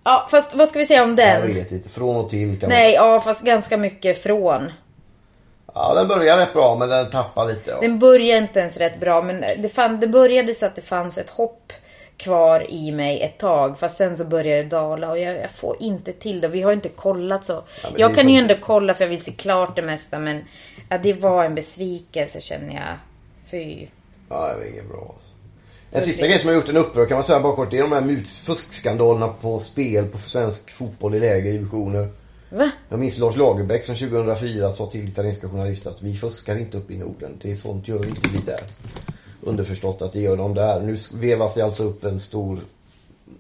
Ja, 0.04 0.28
fast 0.32 0.56
vad 0.56 0.70
ska 0.70 0.80
vi 0.80 0.86
säga 0.86 1.04
om 1.04 1.10
Jag 1.10 1.18
den? 1.18 1.54
vet 1.54 1.72
inte. 1.72 1.90
Från 1.90 2.16
och 2.16 2.30
till 2.30 2.60
kan 2.60 2.70
Nej, 2.70 2.94
ja, 2.94 3.20
fast 3.20 3.42
ganska 3.44 3.78
mycket 3.78 4.24
från. 4.24 4.44
man... 4.44 4.72
Ja, 5.76 5.94
den 5.94 6.08
börjar 6.08 6.38
rätt 6.38 6.54
bra 6.54 6.76
men 6.76 6.90
den 6.90 7.10
tappar 7.10 7.46
lite. 7.46 7.70
Ja. 7.72 7.78
Den 7.82 8.00
började 8.00 8.38
inte 8.46 8.60
ens 8.60 8.78
rätt 8.78 9.00
bra, 9.00 9.22
men 9.22 9.42
det, 9.58 9.70
fann, 9.70 10.00
det 10.00 10.08
började 10.08 10.54
så 10.54 10.66
att 10.66 10.76
det 10.76 10.82
fanns 10.82 11.18
ett 11.18 11.30
hopp 11.30 11.74
kvar 12.18 12.72
i 12.72 12.92
mig 12.92 13.22
ett 13.22 13.38
tag. 13.38 13.80
Fast 13.80 13.98
sen 13.98 14.18
så 14.18 14.26
började 14.26 14.64
det 14.64 14.70
dala 14.70 15.12
och 15.12 15.20
jag, 15.20 15.36
jag 15.38 15.52
får 15.52 15.78
inte 15.80 16.14
till 16.14 16.42
det. 16.42 16.48
Vi 16.48 16.62
har 16.62 16.74
inte 16.74 16.90
kollat 16.90 17.46
så. 17.46 17.54
det 17.54 17.90
jag 17.98 18.16
kan 18.16 18.30
ju 18.30 18.38
ändå 18.38 18.56
kolla 18.62 18.94
för 18.94 19.04
jag 19.04 19.10
vill 19.10 19.24
se 19.24 19.32
klart 19.32 19.76
det 19.76 19.82
mesta, 19.82 20.20
men 20.20 20.44
ja, 20.90 20.98
det 20.98 21.14
var 21.14 21.46
en 21.46 21.56
besvikelse 21.56 22.42
känner 22.42 22.74
jag. 22.74 22.98
Fy. 23.52 23.88
Ja, 24.30 24.48
det 24.48 24.58
var 24.58 24.66
inget 24.66 24.90
bra. 24.90 25.02
Alltså. 25.02 25.28
En 25.98 26.04
sista 26.04 26.28
grej 26.28 26.40
som 26.40 26.48
har 26.48 26.56
gjort 26.56 26.70
en 26.70 26.78
upprör 26.78 27.06
kan 27.06 27.16
man 27.16 27.24
säga 27.24 27.40
bara 27.40 27.56
kort. 27.56 27.72
Det 27.72 27.78
är 27.78 27.82
de 27.82 27.92
här 27.92 28.24
fuskskandalerna 28.26 29.28
på 29.28 29.60
spel 29.60 30.06
på 30.06 30.18
svensk 30.18 30.72
fotboll 30.72 31.16
i 31.16 31.20
lägre 31.20 31.52
divisioner. 31.52 32.10
Va? 32.50 32.72
Jag 32.90 33.00
minns 33.00 33.18
Lars 33.18 33.36
Lagerbäck 33.36 33.84
som 33.84 33.96
2004 33.96 34.72
sa 34.72 34.86
till 34.86 35.08
italienska 35.08 35.50
journalister 35.50 35.90
att 35.90 36.02
vi 36.02 36.16
fuskar 36.16 36.56
inte 36.56 36.78
upp 36.78 36.92
i 36.92 36.98
Norden. 36.98 37.40
Det 37.42 37.52
är 37.52 37.56
sånt 37.56 37.88
gör 37.88 38.08
inte 38.08 38.30
vi 38.34 38.40
där. 38.46 38.64
Underförstått 39.42 40.02
att 40.02 40.14
det 40.14 40.22
gör 40.22 40.38
de 40.38 40.54
där. 40.54 40.80
Nu 40.82 40.98
vevas 41.14 41.54
det 41.54 41.62
alltså 41.62 41.84
upp 41.84 42.04
en 42.04 42.20
stor 42.20 42.60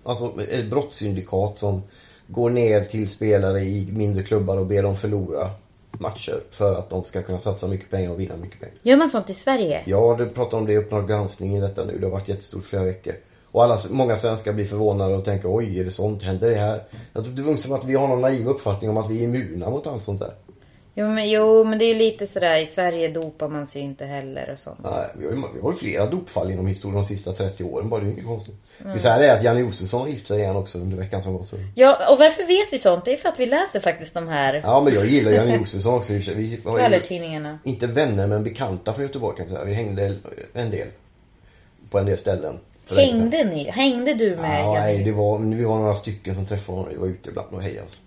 alltså 0.04 0.34
ett 0.50 0.70
brottssyndikat 0.70 1.60
som 1.60 1.84
går 2.28 2.50
ner 2.50 2.84
till 2.84 3.10
spelare 3.10 3.62
i 3.62 3.88
mindre 3.92 4.24
klubbar 4.24 4.58
och 4.58 4.66
ber 4.66 4.84
dem 4.84 4.96
förlora 4.96 5.50
matcher 5.92 6.44
för 6.52 6.76
att 6.76 6.90
de 6.90 7.04
ska 7.04 7.22
kunna 7.22 7.40
satsa 7.40 7.68
mycket 7.68 7.90
pengar 7.90 8.12
och 8.12 8.20
vinna 8.20 8.38
mycket 8.38 8.60
pengar. 8.60 8.76
Gör 8.82 8.98
man 8.98 9.10
sånt 9.10 9.30
i 9.30 9.34
Sverige? 9.34 9.84
Ja, 9.86 10.16
du 10.20 10.30
pratar 10.30 10.58
om 10.58 10.66
det 10.66 10.74
i 10.74 10.78
Uppdrag 10.78 11.08
granskning 11.08 11.58
i 11.58 11.62
detta 11.62 11.84
nu. 11.84 11.98
Det 12.00 12.06
har 12.06 12.12
varit 12.12 12.28
jättestort 12.28 12.66
flera 12.66 12.84
veckor. 12.84 13.14
Och 13.52 13.64
alla, 13.64 13.80
många 13.90 14.18
svenskar 14.18 14.54
blir 14.54 14.66
förvånade 14.66 15.16
och 15.16 15.26
tänker 15.26 15.56
oj, 15.56 15.80
är 15.80 15.86
det 15.86 15.92
sånt? 15.92 16.24
Händer 16.24 16.50
det 16.50 16.56
här? 16.56 16.84
Jag 17.14 17.24
tror 17.24 17.34
det 17.34 17.42
var 17.42 17.56
som 17.56 17.74
att 17.74 17.86
vi 17.86 17.96
har 17.96 18.08
någon 18.08 18.22
naiv 18.22 18.48
uppfattning 18.50 18.90
om 18.90 18.98
att 18.98 19.10
vi 19.10 19.20
är 19.20 19.24
immuna 19.24 19.70
mot 19.70 19.88
allt 19.88 20.04
sånt 20.04 20.20
där. 20.20 20.34
Jo 21.00 21.08
men, 21.08 21.30
jo, 21.30 21.64
men 21.64 21.80
det 21.80 21.86
är 21.86 21.94
ju 21.94 22.00
lite 22.00 22.28
sådär, 22.28 22.58
i 22.58 22.66
Sverige 22.66 23.08
dopar 23.08 23.48
man 23.48 23.68
sig 23.68 23.82
ju 23.82 23.88
inte 23.88 24.06
heller 24.06 24.50
och 24.54 24.60
sånt. 24.60 24.80
Nej, 24.84 25.08
vi 25.18 25.26
har 25.26 25.32
ju 25.34 25.42
vi 25.56 25.62
har 25.62 25.72
ju 25.72 25.78
flera 25.78 26.06
dopfall 26.06 26.52
inom 26.52 26.68
historien 26.68 26.96
de 26.96 27.04
sista 27.06 27.34
30 27.34 27.64
åren 27.64 27.90
bara. 27.90 28.00
Det 28.00 28.04
är 28.04 28.08
ju 28.08 28.14
inget 28.14 28.26
konstigt. 28.26 28.56
Ska 28.80 28.94
vi 28.94 29.00
säga 29.00 29.18
det 29.18 29.34
att 29.34 29.44
Janne 29.44 29.60
Josefsson 29.60 30.02
har 30.02 30.08
gift 30.08 30.28
sig 30.28 30.40
igen 30.40 30.56
också 30.56 30.78
under 30.78 30.98
veckan 30.98 31.22
som 31.22 31.34
gått. 31.34 31.54
Ja, 31.76 32.12
och 32.12 32.20
varför 32.20 32.44
vet 32.48 32.74
vi 32.74 32.78
sånt? 32.78 33.06
Det 33.06 33.14
är 33.14 33.18
för 33.18 33.30
att 33.30 33.40
vi 33.40 33.46
läser 33.46 33.80
faktiskt 33.80 34.14
de 34.14 34.28
här 34.28 34.62
Ja, 34.64 34.82
men 34.82 34.94
jag 34.94 35.06
gillar 35.06 35.32
Janne 35.32 35.56
Josefsson 35.56 35.94
också. 35.94 36.14
Vi 36.14 36.58
skvallertidningarna. 36.58 37.60
inte 37.64 37.88
vänner 37.88 38.28
men 38.28 38.44
bekanta 38.44 38.94
från 38.94 39.04
Göteborg 39.06 39.38
kan 39.38 39.46
jag 39.46 39.54
säga. 39.54 39.66
Vi 39.66 39.74
hängde 39.74 40.16
en 40.54 40.72
del. 40.72 40.88
På 41.90 42.00
en 42.00 42.06
del 42.06 42.18
ställen. 42.18 42.60
Hängde 42.96 43.44
ni? 43.44 43.70
Hängde 43.70 44.14
du 44.14 44.36
med 44.36 44.62
Ja, 44.62 44.74
nej, 44.74 44.94
Janne? 44.94 45.06
det 45.06 45.12
var, 45.12 45.40
vi 45.40 45.64
var 45.64 45.78
några 45.78 45.96
stycken 45.96 46.36
som 46.36 46.46
träffade 46.46 46.78
honom. 46.78 46.94
Vi 46.94 47.00
var 47.00 47.08
ute 47.08 47.30
ibland 47.30 47.48
och 47.52 47.62
hejade. 47.62 47.82
Alltså. 47.82 47.98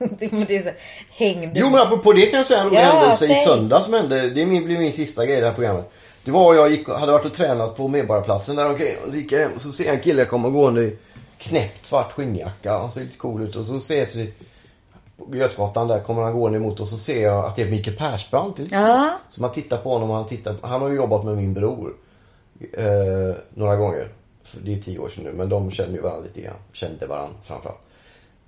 Det 0.48 0.56
är 0.56 0.62
så, 0.62 0.70
hängde 1.10 1.52
Jo 1.60 1.70
men 1.70 1.80
apropå 1.80 2.12
det 2.12 2.26
kan 2.26 2.36
jag 2.38 2.46
säga 2.46 2.60
en 2.60 2.66
rolig 2.66 2.78
Ja, 2.78 2.82
händelse 2.82 3.24
i 3.24 3.28
säg. 3.28 3.36
söndag 3.36 3.80
som 3.80 3.92
hände. 3.92 4.30
Det 4.30 4.42
är 4.42 4.46
min, 4.46 4.64
blir 4.64 4.78
min 4.78 4.92
sista 4.92 5.26
grej 5.26 5.36
i 5.36 5.40
det 5.40 5.46
här 5.46 5.54
programmet. 5.54 5.90
Det 6.24 6.30
var 6.30 6.54
jag 6.54 6.70
gick, 6.70 6.88
hade 6.88 7.12
varit 7.12 7.26
och 7.26 7.32
tränat 7.34 7.76
på 7.76 7.88
Medborgarplatsen 7.88 8.56
där 8.56 8.66
omkring. 8.68 8.94
Och 9.06 9.10
så 9.12 9.16
gick 9.18 9.32
jag 9.32 9.38
hem 9.40 9.50
och 9.56 9.62
så 9.62 9.72
ser 9.72 9.84
jag 9.84 9.94
en 9.94 10.00
kille 10.00 10.24
komma 10.24 10.48
gående 10.48 10.82
i 10.82 10.96
knäppt 11.38 11.86
svart 11.86 12.12
skinnjacka. 12.12 12.72
Han 12.78 12.90
ser 12.90 13.00
lite 13.00 13.18
cool 13.18 13.42
ut. 13.42 13.56
Och 13.56 13.64
så 13.64 13.76
ses 13.76 14.16
vi 14.16 14.32
på 15.30 15.36
Götgatan 15.36 15.88
där 15.88 16.00
kommer 16.00 16.22
han 16.22 16.32
gående 16.38 16.58
emot 16.58 16.80
och 16.80 16.88
så 16.88 16.98
ser 16.98 17.22
jag 17.22 17.44
att 17.44 17.56
det 17.56 17.62
är 17.62 17.70
Mikael 17.70 17.96
Persbrandt. 17.96 18.58
Lite 18.58 18.74
Ja. 18.74 19.18
så. 19.28 19.34
Så 19.34 19.40
man 19.40 19.52
tittar 19.52 19.76
på 19.76 19.90
honom 19.92 20.10
och 20.10 20.16
han 20.16 20.26
tittar. 20.26 20.54
Han 20.62 20.80
har 20.82 20.88
ju 20.88 20.96
jobbat 20.96 21.24
med 21.24 21.36
min 21.36 21.54
bror. 21.54 21.94
Eh, 22.72 23.36
några 23.54 23.76
gånger. 23.76 24.08
För 24.44 24.60
det 24.60 24.72
är 24.72 24.76
tio 24.76 24.98
år 24.98 25.08
sedan 25.08 25.24
nu 25.24 25.32
men 25.32 25.48
de 25.48 25.70
känner 25.70 25.92
ju 25.94 26.00
varandra 26.00 26.22
lite 26.26 26.40
grann. 26.40 26.56
Kände 26.72 27.06
varandra 27.06 27.34
framförallt. 27.42 27.78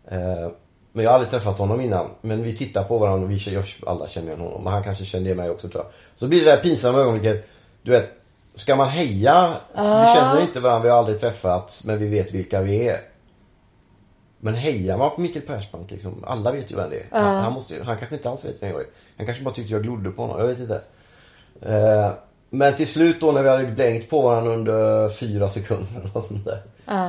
Eh, 0.08 0.48
men 0.92 1.04
jag 1.04 1.10
har 1.10 1.14
aldrig 1.14 1.30
träffat 1.30 1.58
honom 1.58 1.80
innan. 1.80 2.10
Men 2.20 2.42
vi 2.42 2.56
tittar 2.56 2.84
på 2.84 2.98
varandra 2.98 3.24
och 3.24 3.30
vi 3.30 3.38
känner, 3.38 3.64
alla 3.86 4.08
känner 4.08 4.28
igen 4.28 4.40
honom. 4.40 4.64
Men 4.64 4.72
han 4.72 4.84
kanske 4.84 5.04
kände 5.04 5.34
mig 5.34 5.50
också 5.50 5.68
tror 5.68 5.84
jag. 5.84 5.92
Så 6.14 6.28
blir 6.28 6.44
det 6.44 6.50
där 6.50 6.56
pinsamma 6.56 6.98
ögonblicket. 6.98 7.48
Du 7.82 7.90
vet, 7.90 8.10
ska 8.54 8.76
man 8.76 8.88
heja? 8.88 9.56
Vi 9.74 10.14
känner 10.14 10.40
inte 10.40 10.60
varandra, 10.60 10.84
vi 10.84 10.90
har 10.90 10.98
aldrig 10.98 11.20
träffats. 11.20 11.84
Men 11.84 11.98
vi 11.98 12.08
vet 12.08 12.32
vilka 12.32 12.62
vi 12.62 12.88
är. 12.88 13.00
Men 14.40 14.54
hejar 14.54 14.96
man 14.96 15.10
på 15.10 15.20
Mikael 15.20 15.46
Persbrandt 15.46 15.90
liksom. 15.90 16.24
Alla 16.26 16.52
vet 16.52 16.72
ju 16.72 16.76
vem 16.76 16.90
det 16.90 16.96
är. 16.96 17.06
Han, 17.10 17.42
han, 17.42 17.52
måste, 17.52 17.82
han 17.84 17.98
kanske 17.98 18.16
inte 18.16 18.30
alls 18.30 18.44
vet 18.44 18.62
vem 18.62 18.70
jag 18.70 18.80
är. 18.80 18.86
Han 19.16 19.26
kanske 19.26 19.44
bara 19.44 19.54
tyckte 19.54 19.72
jag 19.72 19.82
glodde 19.82 20.10
på 20.10 20.22
honom. 20.22 20.38
Jag 20.38 20.46
vet 20.46 20.58
inte. 20.58 20.80
Eh, 21.60 22.12
men 22.50 22.76
till 22.76 22.88
slut 22.88 23.20
då 23.20 23.32
när 23.32 23.42
vi 23.42 23.48
hade 23.48 23.66
blängt 23.66 24.10
på 24.10 24.22
varandra 24.22 24.52
under 24.52 25.08
fyra 25.08 25.48
sekunder 25.48 26.10
och 26.14 26.22
sånt 26.22 26.44
där. 26.44 26.62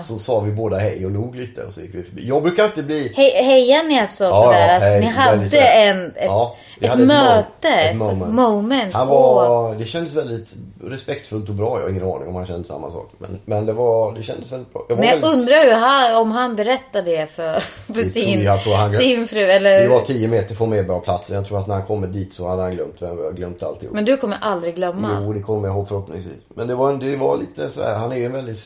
Så 0.08 0.18
sa 0.18 0.40
vi 0.40 0.52
båda 0.52 0.78
hej 0.78 1.06
och 1.06 1.12
log 1.12 1.36
lite 1.36 1.64
och 1.64 1.74
så 1.74 1.82
gick 1.82 1.96
vi 1.96 2.04
förbi. 2.04 2.28
Jag 2.28 2.44
brukar 2.44 2.66
inte 2.66 2.84
bli... 2.84 3.14
He, 3.16 3.44
hejar 3.44 3.84
ni 3.84 4.00
alltså 4.00 4.24
Ja, 4.24 4.44
sådär? 4.44 4.68
ja, 4.68 4.74
alltså, 4.74 4.90
hej, 4.90 5.00
ni 5.00 5.06
hade 5.08 5.60
en, 5.68 6.06
ett, 6.08 6.14
Ja, 6.26 6.56
ett 6.82 6.90
hade 6.90 7.02
ett 7.02 7.08
möte? 7.08 7.68
ett 7.70 7.92
ett 7.96 8.00
moment. 8.00 8.20
moment. 8.20 8.36
moment. 8.64 8.94
Han 8.94 9.08
var, 9.08 9.76
det 9.76 9.86
kändes 9.86 10.14
väldigt 10.14 10.56
respektfullt 10.84 11.50
och 11.50 11.56
bra. 11.56 11.76
Jag 11.78 11.82
har 11.84 11.90
ingen 11.90 12.04
aning 12.04 12.28
om 12.28 12.36
han 12.36 12.46
kände 12.46 12.68
samma 12.68 12.92
sak. 12.92 13.12
Men, 13.18 13.40
men 13.46 13.66
det, 13.66 13.74
var, 13.74 14.14
det 14.14 14.24
kändes 14.24 14.52
väldigt 14.52 14.74
bra. 14.74 14.86
Jag 14.90 14.98
Men 14.98 15.08
jag 15.08 15.14
väldigt, 15.16 15.34
undrar 15.34 15.64
hur 15.66 15.74
han, 15.74 16.16
om 16.16 16.32
han 16.32 16.56
berättade 16.56 17.12
det 17.12 17.28
för, 17.32 17.60
för 17.60 17.94
tror 17.94 18.04
sin, 18.04 18.42
jag, 18.44 18.60
jag 18.66 18.76
han- 18.76 18.90
sin 18.92 19.28
fru. 19.28 19.40
Eller, 19.42 19.82
Vi 19.82 19.88
var 19.88 20.02
10 20.02 20.28
meter 20.28 20.56
från 20.56 20.70
Medborgarplatsen. 20.70 21.36
Jag 21.36 21.48
tror 21.48 21.58
att 21.60 21.68
när 21.68 21.76
han 21.76 21.86
kommer 21.86 22.08
dit 22.08 22.34
så 22.34 22.48
hade 22.48 22.62
han 22.62 22.72
glömt 22.72 23.02
vem 23.02 23.18
har 23.18 23.32
glömt 23.32 23.64
alltihop. 23.64 23.96
Men 23.96 24.06
du 24.06 24.18
kommer 24.18 24.38
aldrig 24.42 24.76
glömma. 24.76 25.18
Jo, 25.22 25.34
det 25.34 25.40
kommer 25.42 25.68
jag 25.68 25.78
ihåg 25.78 25.88
förhoppningsvis. 25.88 26.34
Men 26.56 26.68
det 26.68 26.76
var, 26.76 26.94
det 26.94 27.16
var 27.16 27.38
lite 27.38 27.70
så 27.70 27.84
här, 27.84 27.96
han 27.96 28.12
är 28.12 28.16
ju 28.16 28.26
en 28.26 28.34
väldigt... 28.34 28.60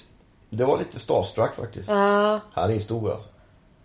Det 0.50 0.66
var 0.66 0.78
lite 0.80 1.00
starstruck 1.00 1.56
faktiskt. 1.56 1.90
Ja. 1.90 2.40
Han 2.54 2.72
är 2.74 2.80
stor 2.80 3.12
alltså. 3.12 3.28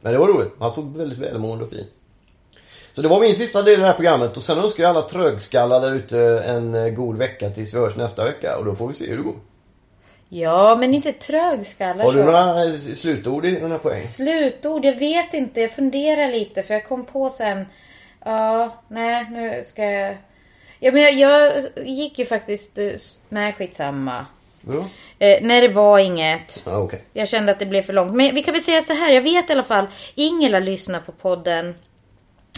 Men 0.00 0.12
det 0.12 0.18
var 0.18 0.28
roligt. 0.28 0.52
Han 0.58 0.70
såg 0.70 0.96
väldigt 0.96 1.18
välmående 1.18 1.64
och 1.64 1.70
fin. 1.70 1.86
Så 2.92 3.02
det 3.02 3.08
var 3.08 3.20
min 3.20 3.34
sista 3.34 3.62
del 3.62 3.74
i 3.74 3.76
det 3.76 3.86
här 3.86 3.92
programmet 3.92 4.36
och 4.36 4.42
sen 4.42 4.58
önskar 4.58 4.82
jag 4.82 4.90
alla 4.90 5.02
trögskallar 5.08 5.80
där 5.80 5.92
ute 5.94 6.18
en 6.46 6.74
eh, 6.74 6.88
god 6.88 7.16
vecka 7.18 7.50
tills 7.50 7.74
vi 7.74 7.78
hörs 7.78 7.96
nästa 7.96 8.24
vecka 8.24 8.58
och 8.58 8.64
då 8.64 8.74
får 8.74 8.88
vi 8.88 8.94
se 8.94 9.10
hur 9.10 9.16
det 9.16 9.22
går. 9.22 9.34
ja, 10.28 10.76
men 10.80 10.94
inte 10.94 11.12
trögskallar 11.12 12.04
Har 12.04 12.12
du 12.12 12.18
så. 12.18 12.24
några 12.24 12.64
eh, 12.64 12.76
slutord 12.78 13.46
i 13.46 13.50
den 13.60 13.70
här 13.70 13.78
poängen? 13.78 14.06
Slutord? 14.06 14.84
Jag 14.84 14.98
vet 14.98 15.34
inte. 15.34 15.60
Jag 15.60 15.70
funderar 15.70 16.30
lite 16.30 16.62
för 16.62 16.74
jag 16.74 16.88
kom 16.88 17.04
på 17.04 17.30
sen. 17.30 17.66
Ja, 18.24 18.70
nej 18.88 19.26
nu 19.30 19.62
ska 19.64 19.84
jag... 19.84 20.16
Ja 20.80 20.92
men 20.92 21.02
jag, 21.02 21.12
jag 21.14 21.62
gick 21.86 22.18
ju 22.18 22.26
faktiskt... 22.26 22.78
eh, 22.78 22.90
Nej 23.28 23.52
skitsamma. 23.52 24.26
Ja, 24.66 24.84
Eh, 25.22 25.38
nej 25.42 25.60
det 25.60 25.68
var 25.68 25.98
inget. 25.98 26.62
ja 26.64 26.78
okej. 26.78 27.04
Jag 27.12 27.28
kände 27.28 27.52
att 27.52 27.58
det 27.58 27.66
blev 27.66 27.82
för 27.82 27.92
långt. 27.92 28.14
Men 28.14 28.34
vi 28.34 28.42
kan 28.42 28.52
väl 28.52 28.62
säga 28.62 28.80
så 28.80 28.92
här. 28.92 29.10
Jag 29.12 29.22
vet 29.22 29.50
i 29.50 29.52
alla 29.52 29.62
fall. 29.62 29.86
Ingela 30.14 30.58
lyssnar 30.58 31.00
på 31.00 31.12
podden. 31.12 31.74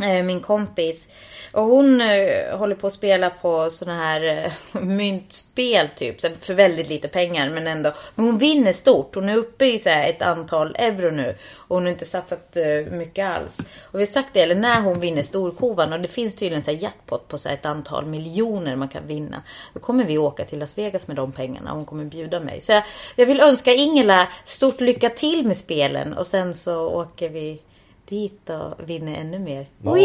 Eh, 0.03 0.23
min 0.23 0.41
kompis. 0.41 1.09
Och 1.55 1.65
hon 1.65 2.01
eh, 2.01 2.57
håller 2.59 2.75
på 2.75 2.87
att 2.87 2.93
spela 2.93 3.31
på 3.31 3.71
såna 3.71 3.97
här 3.97 4.23
eh, 4.25 4.81
myntspel 4.83 5.89
typ. 5.89 6.21
Så 6.21 6.29
för 6.41 6.55
väldigt 6.55 6.89
lite 6.89 7.09
pengar 7.09 7.51
men 7.51 7.67
ändå. 7.67 7.93
Men 8.15 8.27
hon 8.27 8.39
vinner 8.39 8.73
stort. 8.73 9.15
Hon 9.15 9.29
är 9.29 9.37
uppe 9.37 9.67
i 9.67 9.79
så 9.79 9.89
här, 9.89 10.11
ett 10.11 10.23
antal 10.23 10.77
euro 10.79 11.11
nu. 11.11 11.37
Och 11.57 11.77
hon 11.77 11.85
har 11.85 11.93
inte 11.93 12.05
satsat 12.05 12.57
eh, 12.57 12.93
mycket 12.93 13.27
alls. 13.27 13.61
Och 13.83 13.95
vi 13.95 13.99
har 13.99 14.07
sagt 14.07 14.29
det, 14.33 14.41
eller 14.41 14.55
när 14.55 14.81
hon 14.81 15.01
vinner 15.01 15.23
storkovan. 15.23 15.93
Och 15.93 16.01
det 16.01 16.09
finns 16.09 16.37
tydligen 16.37 16.63
så 16.63 16.71
här 16.71 16.79
jackpot 16.79 17.29
på 17.29 17.39
så 17.39 17.49
här 17.49 17.57
ett 17.57 17.67
antal 17.67 18.07
miljoner 18.07 18.77
man 18.77 18.89
kan 18.89 19.07
vinna. 19.07 19.43
Då 19.75 19.81
kommer 19.81 20.05
vi 20.05 20.19
åka 20.19 20.45
till 20.45 20.59
Las 20.59 20.79
Vegas 20.79 21.07
med 21.07 21.17
de 21.17 21.33
pengarna. 21.33 21.71
och 21.71 21.77
Hon 21.77 21.87
kommer 21.87 22.05
bjuda 22.05 22.41
mig. 22.41 22.61
Så 22.61 22.73
jag, 22.73 22.83
jag 23.17 23.27
vill 23.27 23.41
önska 23.41 23.73
Ingela 23.73 24.29
stort 24.45 24.81
lycka 24.81 25.09
till 25.09 25.47
med 25.47 25.57
spelen. 25.57 26.15
Och 26.15 26.27
sen 26.27 26.55
så 26.55 26.89
åker 26.89 27.29
vi 27.29 27.61
dit 28.09 28.51
och 28.51 28.89
vinner 28.89 29.21
ännu 29.21 29.39
mer. 29.39 29.67
Ja. 29.83 29.97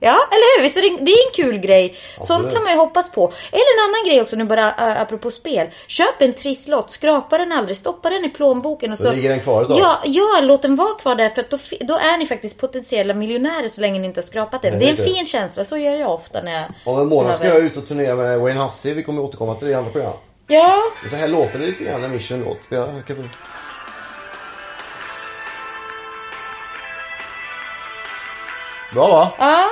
Ja, 0.00 0.16
eller 0.30 0.58
hur? 0.58 0.62
Visst 0.62 0.74
det, 0.74 1.10
är 1.12 1.26
en 1.26 1.32
kul 1.34 1.58
grej. 1.58 1.96
Sånt 2.14 2.30
Absolut. 2.30 2.52
kan 2.54 2.62
man 2.62 2.72
ju 2.72 2.78
hoppas 2.78 3.10
på. 3.12 3.32
Eller 3.52 3.78
en 3.78 3.88
annan 3.88 4.04
grej 4.06 4.22
också, 4.22 4.36
nu 4.36 4.44
bara 4.44 4.68
uh, 4.68 5.02
apropå 5.02 5.30
spel. 5.30 5.66
Köp 5.86 6.22
en 6.22 6.32
trisslott, 6.32 6.90
skrapa 6.90 7.38
den 7.38 7.52
aldrig, 7.52 7.76
stoppa 7.76 8.10
den 8.10 8.24
i 8.24 8.28
plånboken 8.28 8.92
och 8.92 8.98
Så 8.98 9.04
så... 9.04 9.12
ligger 9.12 9.28
den 9.30 9.40
kvar 9.40 9.64
tag? 9.64 9.78
Ja, 9.78 9.98
ja, 10.04 10.40
låt 10.42 10.62
den 10.62 10.76
vara 10.76 10.94
kvar 10.94 11.14
där 11.14 11.28
för 11.28 11.44
då, 11.50 11.58
då 11.80 11.94
är 11.94 12.18
ni 12.18 12.26
faktiskt 12.26 12.60
potentiella 12.60 13.14
miljonärer 13.14 13.68
så 13.68 13.80
länge 13.80 13.98
ni 14.00 14.06
inte 14.06 14.20
har 14.20 14.26
skrapat 14.26 14.62
den. 14.62 14.72
Jag 14.72 14.80
Det 14.80 14.86
är 14.86 14.90
en 14.90 14.96
det. 14.96 15.02
fin 15.02 15.26
känsla, 15.26 15.64
så 15.64 15.76
gör 15.76 15.94
jag 15.94 16.10
ofta 16.10 16.42
när 16.42 16.52
jag... 16.52 16.64
Om 16.84 17.00
en 17.00 17.08
månad 17.08 17.34
ska 17.34 17.46
jag 17.46 17.58
ut 17.58 17.76
och 17.76 17.88
turnera 17.88 18.14
med 18.14 18.40
Wayne 18.40 18.60
Hussey. 18.60 18.94
Vi 18.94 19.02
kommer 19.02 19.22
återkomma 19.22 19.54
till 19.54 19.66
det 19.66 19.72
i 19.72 19.74
andra 19.74 19.90
program. 19.90 20.12
Ja, 20.46 20.82
så 21.10 21.16
här 21.16 21.28
låter 21.28 21.58
det 21.58 21.66
lite 21.66 21.84
grann 21.84 22.00
när 22.00 22.08
Mission 22.08 22.40
låt. 22.40 22.68
Bra 28.94 29.08
va? 29.08 29.32
ja. 29.38 29.64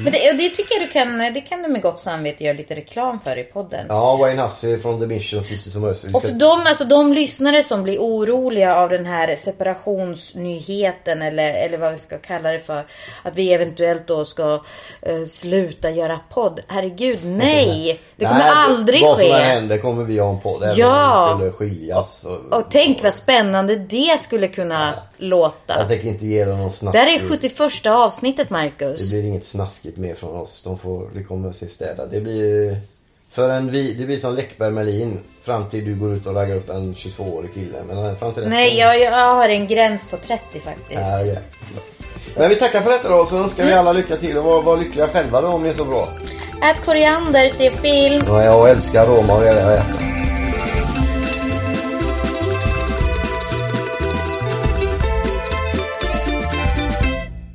Men 0.00 0.12
det, 0.12 0.30
och 0.30 0.36
det 0.36 0.48
tycker 0.48 0.74
jag 0.74 0.82
du 0.88 0.92
kan, 0.92 1.18
det 1.18 1.40
kan 1.40 1.62
du 1.62 1.68
med 1.68 1.82
gott 1.82 1.98
samvete 1.98 2.44
göra 2.44 2.56
lite 2.56 2.74
reklam 2.74 3.20
för 3.20 3.38
i 3.38 3.44
podden. 3.44 3.86
Ja, 3.88 4.16
Wayne 4.16 4.42
Hussey 4.42 4.78
från 4.78 5.00
The 5.00 5.06
Mission, 5.06 5.38
of 5.38 5.74
Mercy. 5.76 6.08
Vi 6.08 6.14
Och 6.14 6.22
för 6.22 6.30
de, 6.30 6.60
alltså 6.66 6.84
de 6.84 7.12
lyssnare 7.12 7.62
som 7.62 7.82
blir 7.82 7.98
oroliga 7.98 8.76
av 8.76 8.90
den 8.90 9.06
här 9.06 9.34
separationsnyheten 9.36 11.22
eller, 11.22 11.52
eller 11.52 11.78
vad 11.78 11.92
vi 11.92 11.98
ska 11.98 12.18
kalla 12.18 12.50
det 12.52 12.58
för. 12.58 12.86
Att 13.22 13.34
vi 13.36 13.52
eventuellt 13.52 14.06
då 14.06 14.24
ska 14.24 14.60
eh, 15.02 15.24
sluta 15.28 15.90
göra 15.90 16.20
podd. 16.30 16.60
Herregud, 16.68 17.20
nej! 17.24 18.00
Det 18.16 18.24
kommer 18.24 18.38
Nej, 18.38 18.48
aldrig 18.50 19.02
Vad 19.02 19.18
som 19.18 19.26
än 19.26 19.32
ske. 19.32 19.38
händer 19.44 19.78
kommer 19.78 20.04
vi 20.04 20.18
ha 20.18 20.30
en 20.30 20.40
podd. 20.40 20.62
Även 20.62 20.76
Ja. 20.76 21.32
om 21.32 21.40
vi 21.40 21.50
skulle 21.50 21.70
skiljas. 21.70 22.24
Och, 22.24 22.58
Och 22.58 22.64
tänk 22.70 23.02
vad 23.02 23.14
spännande 23.14 23.76
det 23.76 24.20
skulle 24.20 24.48
kunna 24.48 24.94
låta. 25.18 25.78
Jag 25.78 25.88
tänker 25.88 26.08
inte 26.08 26.26
ge 26.26 26.44
dem 26.44 26.58
någon 26.58 26.68
Det 26.68 26.74
snaskig... 26.74 26.98
här 26.98 27.18
är 27.24 27.28
71 27.28 27.86
avsnittet 27.86 28.48
Det 28.48 28.52
Marcus. 28.54 29.10
blir 29.10 29.24
inget 29.24 29.44
snaskigt 29.44 29.96
mer 29.96 30.14
från 30.14 30.36
oss. 30.36 30.60
De 30.64 30.78
får, 30.78 31.08
det 31.14 31.22
kommer 31.22 31.48
att 31.48 31.56
se 31.56 31.68
städa. 31.68 32.06
Det 32.06 32.20
blir... 32.20 32.76
För 33.30 33.48
en 33.50 33.70
vi, 33.70 33.92
det 33.94 34.04
blir 34.04 34.18
som 34.18 34.34
Läckberg 34.34 34.70
Melin 34.70 35.18
fram 35.42 35.68
till 35.68 35.84
du 35.84 35.94
går 35.94 36.14
ut 36.14 36.26
och 36.26 36.34
raggar 36.34 36.56
upp 36.56 36.70
en 36.70 36.94
22-årig 36.94 37.54
kille. 37.54 37.78
Men 37.88 38.16
fram 38.16 38.32
till 38.32 38.48
Nej, 38.48 38.78
jag, 38.78 39.00
jag 39.00 39.34
har 39.34 39.48
en 39.48 39.66
gräns 39.66 40.04
på 40.10 40.16
30 40.16 40.60
faktiskt. 40.60 40.90
Ja, 41.00 41.22
ja. 41.22 41.38
Men 42.36 42.48
vi 42.48 42.54
tackar 42.54 42.80
för 42.80 42.90
detta 42.90 43.08
då 43.08 43.26
så 43.26 43.36
önskar 43.42 43.66
vi 43.66 43.72
alla 43.72 43.92
lycka 43.92 44.16
till 44.16 44.38
och 44.38 44.44
var, 44.44 44.62
var 44.62 44.76
lyckliga 44.76 45.08
själva 45.08 45.40
då 45.40 45.48
om 45.48 45.62
ni 45.62 45.68
är 45.68 45.72
så 45.74 45.84
bra. 45.84 46.08
Ät 46.62 46.84
koriander, 46.84 47.48
se 47.48 47.70
film. 47.70 48.24
Ja, 48.28 48.44
jag 48.44 48.70
älskar 48.70 49.06
Roma 49.06 49.34
och 49.36 49.44
hela 49.44 49.60
hjärtat. 49.72 50.17